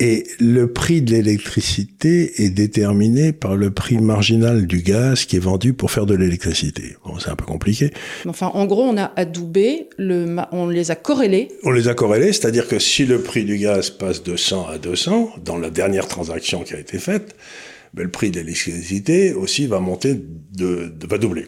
Et 0.00 0.24
le 0.38 0.72
prix 0.72 1.02
de 1.02 1.10
l'électricité 1.10 2.44
est 2.44 2.50
déterminé 2.50 3.32
par 3.32 3.56
le 3.56 3.72
prix 3.72 3.98
marginal 3.98 4.66
du 4.66 4.82
gaz 4.82 5.24
qui 5.24 5.34
est 5.34 5.40
vendu 5.40 5.72
pour 5.72 5.90
faire 5.90 6.06
de 6.06 6.14
l'électricité. 6.14 6.94
Bon, 7.04 7.18
c'est 7.18 7.30
un 7.30 7.34
peu 7.34 7.46
compliqué. 7.46 7.90
Enfin, 8.26 8.52
en 8.54 8.66
gros, 8.66 8.84
on 8.84 8.96
a 8.96 9.10
adoubé, 9.16 9.88
le, 9.96 10.36
on 10.52 10.68
les 10.68 10.92
a 10.92 10.94
corrélés. 10.94 11.48
On 11.64 11.70
les 11.70 11.88
a 11.88 11.94
corrélés, 11.94 12.32
c'est-à-dire 12.32 12.68
que 12.68 12.78
si 12.78 13.06
le 13.06 13.22
prix 13.22 13.44
du 13.44 13.56
gaz 13.56 13.90
passe 13.90 14.22
de 14.22 14.36
100 14.36 14.68
à 14.68 14.78
200, 14.78 15.30
dans 15.44 15.58
la 15.58 15.70
dernière 15.70 16.06
transaction 16.06 16.62
qui 16.62 16.74
a 16.74 16.78
été 16.78 16.98
faite, 16.98 17.34
ben, 17.94 18.04
le 18.04 18.10
prix 18.10 18.30
de 18.30 18.40
l'électricité 18.40 19.32
aussi 19.32 19.66
va 19.66 19.80
monter, 19.80 20.14
de, 20.14 20.92
de, 20.94 21.06
va 21.06 21.18
doubler. 21.18 21.46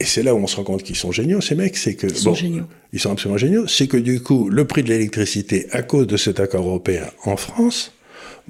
Et 0.00 0.04
c'est 0.04 0.22
là 0.22 0.34
où 0.34 0.38
on 0.38 0.46
se 0.46 0.56
rend 0.56 0.64
compte 0.64 0.84
qu'ils 0.84 0.96
sont 0.96 1.10
géniaux, 1.10 1.40
ces 1.40 1.56
mecs, 1.56 1.76
c'est 1.76 1.94
que... 1.94 2.06
Ils 2.06 2.16
sont 2.16 2.34
géniaux. 2.34 2.64
Ils 2.92 3.00
sont 3.00 3.10
absolument 3.10 3.38
géniaux. 3.38 3.66
C'est 3.66 3.88
que 3.88 3.96
du 3.96 4.22
coup, 4.22 4.48
le 4.48 4.64
prix 4.64 4.84
de 4.84 4.88
l'électricité, 4.88 5.66
à 5.72 5.82
cause 5.82 6.06
de 6.06 6.16
cet 6.16 6.38
accord 6.38 6.66
européen 6.66 7.06
en 7.24 7.36
France, 7.36 7.92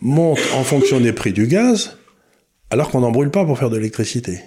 monte 0.01 0.39
en 0.55 0.63
fonction 0.63 1.01
des 1.01 1.13
prix 1.13 1.33
du 1.33 1.47
gaz, 1.47 1.97
alors 2.71 2.91
qu'on 2.91 3.01
n'en 3.01 3.11
brûle 3.11 3.31
pas 3.31 3.47
pour 3.47 3.59
faire 3.59 3.71
de 3.71 3.77
l'électricité. 3.77 4.41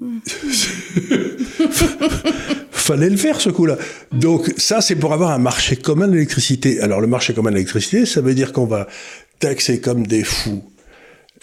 Fallait 2.90 3.08
le 3.08 3.16
faire 3.16 3.40
ce 3.40 3.50
coup-là. 3.50 3.78
Donc 4.10 4.52
ça, 4.56 4.80
c'est 4.80 4.96
pour 4.96 5.12
avoir 5.12 5.30
un 5.30 5.38
marché 5.38 5.76
commun 5.76 6.08
de 6.08 6.14
l'électricité. 6.14 6.80
Alors 6.80 7.00
le 7.00 7.06
marché 7.06 7.34
commun 7.34 7.50
de 7.50 7.54
l'électricité, 7.54 8.04
ça 8.04 8.20
veut 8.20 8.34
dire 8.34 8.52
qu'on 8.52 8.66
va 8.66 8.88
taxer 9.38 9.80
comme 9.80 10.08
des 10.08 10.24
fous 10.24 10.64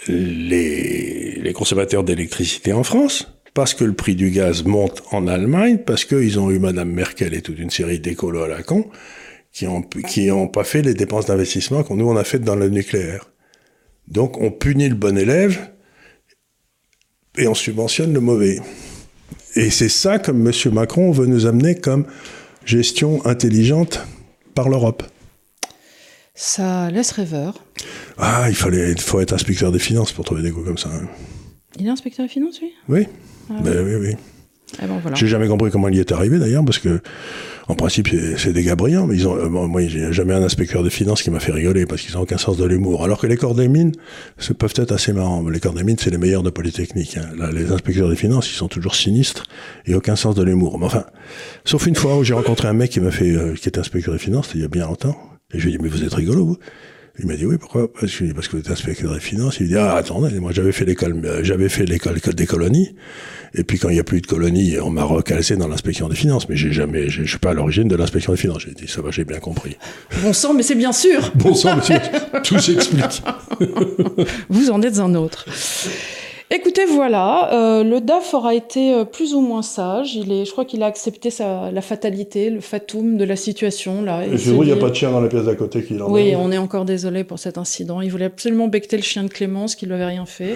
les, 0.09 1.53
consommateurs 1.55 2.03
d'électricité 2.03 2.73
en 2.73 2.83
France, 2.83 3.31
parce 3.53 3.73
que 3.73 3.85
le 3.85 3.93
prix 3.93 4.15
du 4.15 4.29
gaz 4.29 4.65
monte 4.65 5.03
en 5.11 5.25
Allemagne, 5.25 5.77
parce 5.77 6.03
qu'ils 6.03 6.37
ont 6.37 6.51
eu 6.51 6.59
Madame 6.59 6.91
Merkel 6.91 7.33
et 7.33 7.41
toute 7.41 7.59
une 7.59 7.69
série 7.69 8.01
d'écolos 8.01 8.43
à 8.43 8.49
la 8.49 8.61
con, 8.61 8.89
qui 9.53 9.67
ont, 9.67 9.83
qui 9.83 10.29
ont 10.31 10.49
pas 10.49 10.65
fait 10.65 10.81
les 10.81 10.95
dépenses 10.95 11.27
d'investissement 11.27 11.81
qu'on 11.81 11.95
nous 11.95 12.09
on 12.09 12.17
a 12.17 12.25
faites 12.25 12.43
dans 12.43 12.57
le 12.57 12.67
nucléaire. 12.67 13.31
Donc 14.09 14.37
on 14.41 14.51
punit 14.51 14.89
le 14.89 14.95
bon 14.95 15.17
élève 15.17 15.69
et 17.37 17.47
on 17.47 17.55
subventionne 17.55 18.13
le 18.13 18.19
mauvais. 18.19 18.59
Et 19.55 19.69
c'est 19.69 19.89
ça 19.89 20.19
comme 20.19 20.45
M. 20.45 20.53
Macron 20.73 21.11
veut 21.11 21.25
nous 21.25 21.45
amener 21.45 21.75
comme 21.75 22.05
gestion 22.65 23.25
intelligente 23.25 24.01
par 24.53 24.69
l'Europe. 24.69 25.03
Ça 26.35 26.91
laisse 26.91 27.11
rêveur. 27.11 27.63
Ah, 28.17 28.45
il, 28.49 28.55
fallait, 28.55 28.91
il 28.91 28.99
faut 28.99 29.19
être 29.19 29.33
inspecteur 29.33 29.71
des 29.71 29.79
finances 29.79 30.11
pour 30.11 30.25
trouver 30.25 30.43
des 30.43 30.51
coups 30.51 30.65
comme 30.65 30.77
ça. 30.77 30.89
Hein. 30.89 31.07
Il 31.79 31.87
est 31.87 31.89
inspecteur 31.89 32.25
des 32.25 32.31
finances, 32.31 32.59
lui? 32.61 32.71
Oui. 32.89 33.07
Ah, 33.49 33.53
ben, 33.63 33.85
oui, 33.85 33.95
oui. 33.95 34.15
Ah 34.79 34.87
bon, 34.87 34.99
voilà. 34.99 35.15
J'ai 35.15 35.27
jamais 35.27 35.47
compris 35.47 35.71
comment 35.71 35.87
il 35.87 35.95
y 35.95 35.99
est 35.99 36.11
arrivé 36.11 36.37
d'ailleurs, 36.39 36.63
parce 36.65 36.79
que 36.79 37.01
en 37.67 37.75
principe 37.75 38.09
c'est 38.37 38.53
des 38.53 38.63
gars 38.63 38.75
brillants, 38.75 39.07
mais 39.07 39.15
ils 39.15 39.27
ont, 39.27 39.35
euh, 39.35 39.49
moi 39.49 39.81
j'ai 39.87 40.11
jamais 40.13 40.33
un 40.33 40.41
inspecteur 40.41 40.83
des 40.83 40.89
finances 40.89 41.21
qui 41.21 41.29
m'a 41.29 41.39
fait 41.39 41.51
rigoler 41.51 41.85
parce 41.85 42.01
qu'ils 42.01 42.17
ont 42.17 42.21
aucun 42.21 42.37
sens 42.37 42.57
de 42.57 42.65
l'humour. 42.65 43.03
Alors 43.03 43.19
que 43.19 43.27
les 43.27 43.37
corps 43.37 43.55
des 43.55 43.67
mines, 43.67 43.91
ça 44.37 44.53
peuvent 44.53 44.73
être 44.75 44.91
assez 44.91 45.13
marrants. 45.13 45.47
Les 45.49 45.59
corps 45.59 45.73
des 45.73 45.83
mines, 45.83 45.97
c'est 45.99 46.09
les 46.09 46.17
meilleurs 46.17 46.43
de 46.43 46.49
Polytechnique. 46.49 47.17
Hein. 47.17 47.29
Là, 47.37 47.51
les 47.51 47.71
inspecteurs 47.71 48.09
des 48.09 48.15
finances, 48.15 48.49
ils 48.49 48.55
sont 48.55 48.67
toujours 48.67 48.95
sinistres 48.95 49.43
et 49.85 49.95
aucun 49.95 50.15
sens 50.15 50.35
de 50.35 50.43
l'humour. 50.43 50.79
Mais 50.79 50.85
enfin, 50.85 51.05
sauf 51.65 51.85
une 51.87 51.95
fois 51.95 52.17
où 52.17 52.23
j'ai 52.23 52.33
rencontré 52.33 52.67
un 52.67 52.73
mec 52.73 52.91
qui 52.91 52.99
m'a 52.99 53.11
fait, 53.11 53.31
euh, 53.31 53.53
qui 53.53 53.67
était 53.67 53.79
inspecteur 53.79 54.13
des 54.13 54.19
finances, 54.19 54.51
il 54.55 54.61
y 54.61 54.63
a 54.63 54.69
bien 54.69 54.85
longtemps, 54.85 55.17
et 55.53 55.59
je 55.59 55.65
lui 55.65 55.73
ai 55.73 55.77
dit, 55.77 55.83
mais 55.83 55.89
vous 55.89 56.03
êtes 56.03 56.13
rigolo, 56.13 56.45
vous? 56.45 56.57
Il 57.19 57.25
m'a 57.25 57.35
dit 57.35 57.45
oui, 57.45 57.57
pourquoi? 57.57 57.91
Parce 57.91 58.15
que, 58.15 58.31
parce 58.31 58.47
que 58.47 58.57
vous 58.57 58.59
êtes 58.59 58.69
inspecteur 58.69 59.13
des 59.13 59.19
finances. 59.19 59.59
Il 59.59 59.67
dit 59.67 59.75
ah 59.75 59.95
attendez, 59.95 60.39
moi 60.39 60.51
j'avais 60.51 60.71
fait 60.71 60.85
l'école, 60.85 61.19
euh, 61.25 61.43
j'avais 61.43 61.69
fait 61.69 61.85
l'école 61.85 62.19
des 62.19 62.45
colonies. 62.45 62.95
Et 63.55 63.63
puis 63.63 63.79
quand 63.79 63.89
il 63.89 63.93
n'y 63.93 63.99
a 63.99 64.03
plus 64.03 64.21
de 64.21 64.27
colonies, 64.27 64.77
on 64.79 64.91
m'a 64.91 65.03
recalcé 65.03 65.55
dans 65.55 65.67
l'inspection 65.67 66.09
des 66.09 66.15
finances. 66.15 66.47
Mais 66.47 66.55
j'ai 66.55 66.71
jamais, 66.71 67.09
je 67.09 67.23
suis 67.23 67.39
pas 67.39 67.51
à 67.51 67.53
l'origine 67.53 67.87
de 67.87 67.95
l'inspection 67.95 68.33
des 68.33 68.37
finances. 68.37 68.63
J'ai 68.67 68.73
dit 68.73 68.87
ça 68.87 69.01
va, 69.01 69.09
j'ai 69.09 69.25
bien 69.25 69.39
compris. 69.39 69.77
Bon 70.21 70.31
sang, 70.31 70.53
mais 70.53 70.63
c'est 70.63 70.75
bien 70.75 70.91
sûr. 70.91 71.31
bon 71.35 71.55
sang, 71.55 71.77
mais 71.89 72.41
tout 72.41 72.59
s'explique. 72.59 73.23
vous 74.49 74.69
en 74.69 74.81
êtes 74.83 74.99
un 74.99 75.15
autre. 75.15 75.45
Écoutez, 76.49 76.85
voilà, 76.85 77.53
euh, 77.53 77.83
le 77.83 77.99
DAF 77.99 78.33
aura 78.33 78.55
été 78.55 78.93
euh, 78.93 79.03
plus 79.03 79.33
ou 79.33 79.41
moins 79.41 79.61
sage. 79.61 80.15
Il 80.15 80.31
est, 80.31 80.45
je 80.45 80.51
crois 80.51 80.63
qu'il 80.63 80.81
a 80.81 80.85
accepté 80.85 81.29
sa, 81.29 81.71
la 81.71 81.81
fatalité, 81.81 82.49
le 82.49 82.61
fatum 82.61 83.17
de 83.17 83.25
la 83.25 83.35
situation. 83.35 84.01
Là, 84.01 84.25
et 84.25 84.37
c'est 84.37 84.51
vrai, 84.51 84.65
il 84.65 84.71
n'y 84.71 84.71
a 84.71 84.77
pas 84.77 84.89
de 84.89 84.95
chien 84.95 85.11
dans 85.11 85.19
la 85.19 85.27
pièce 85.27 85.43
d'à 85.43 85.55
côté 85.55 85.83
qui 85.83 85.95
Oui, 85.95 86.35
on 86.37 86.49
est 86.49 86.57
encore 86.57 86.85
désolé 86.85 87.25
pour 87.25 87.37
cet 87.37 87.57
incident. 87.57 87.99
Il 87.99 88.09
voulait 88.09 88.25
absolument 88.25 88.69
becter 88.69 88.95
le 88.95 89.03
chien 89.03 89.25
de 89.25 89.29
Clémence 89.29 89.75
qui 89.75 89.85
ne 89.85 89.89
lui 89.89 89.95
avait 89.95 90.13
rien 90.13 90.25
fait 90.25 90.55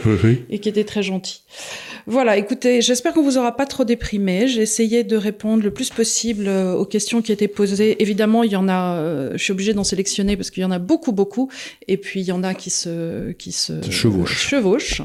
et 0.50 0.60
qui 0.60 0.70
était 0.70 0.86
très 0.86 1.04
gentil. 1.04 1.42
Voilà, 2.08 2.38
écoutez, 2.38 2.82
j'espère 2.82 3.14
qu'on 3.14 3.24
vous 3.24 3.38
aura 3.38 3.58
pas 3.58 3.66
trop 3.66 3.84
déprimé. 3.84 4.48
J'ai 4.48 4.62
essayé 4.62 5.04
de 5.04 5.18
répondre 5.18 5.62
le 5.62 5.72
plus 5.72 5.89
possible 5.89 6.48
euh, 6.48 6.74
aux 6.74 6.86
questions 6.86 7.22
qui 7.22 7.34
étaient 7.34 7.50
posées. 7.50 8.02
Évidemment, 8.02 8.44
il 8.44 8.52
y 8.52 8.56
en 8.56 8.70
a, 8.70 9.32
je 9.34 9.44
suis 9.44 9.52
obligée 9.52 9.74
d'en 9.74 9.84
sélectionner 9.84 10.38
parce 10.38 10.52
qu'il 10.52 10.64
y 10.64 10.66
en 10.66 10.72
a 10.72 10.80
beaucoup, 10.80 11.12
beaucoup. 11.12 11.50
Et 11.89 11.98
puis, 11.98 12.22
il 12.22 12.28
y 12.28 12.32
en 12.32 12.44
a 12.44 12.54
qui 12.54 12.70
se, 12.70 13.34
qui 13.34 13.52
se, 13.52 13.74
chevauchent. 13.92 15.02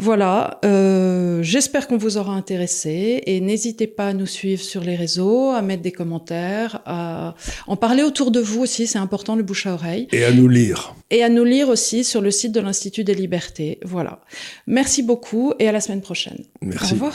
Voilà, 0.00 0.58
euh, 0.64 1.42
j'espère 1.42 1.86
qu'on 1.86 1.98
vous 1.98 2.16
aura 2.16 2.32
intéressé 2.32 3.22
et 3.26 3.38
n'hésitez 3.42 3.86
pas 3.86 4.08
à 4.08 4.12
nous 4.14 4.24
suivre 4.24 4.62
sur 4.62 4.82
les 4.82 4.96
réseaux, 4.96 5.50
à 5.50 5.60
mettre 5.60 5.82
des 5.82 5.92
commentaires, 5.92 6.80
à 6.86 7.34
en 7.66 7.76
parler 7.76 8.02
autour 8.02 8.30
de 8.30 8.40
vous 8.40 8.62
aussi, 8.62 8.86
c'est 8.86 8.98
important 8.98 9.36
le 9.36 9.42
bouche 9.42 9.66
à 9.66 9.74
oreille. 9.74 10.08
Et 10.12 10.24
à 10.24 10.32
nous 10.32 10.48
lire. 10.48 10.94
Et 11.10 11.22
à 11.22 11.28
nous 11.28 11.44
lire 11.44 11.68
aussi 11.68 12.02
sur 12.02 12.22
le 12.22 12.30
site 12.30 12.52
de 12.52 12.60
l'Institut 12.60 13.04
des 13.04 13.14
libertés. 13.14 13.78
Voilà. 13.84 14.20
Merci 14.66 15.02
beaucoup 15.02 15.52
et 15.58 15.68
à 15.68 15.72
la 15.72 15.82
semaine 15.82 16.00
prochaine. 16.00 16.44
Merci. 16.62 16.92
Au 16.92 16.94
revoir. 16.94 17.14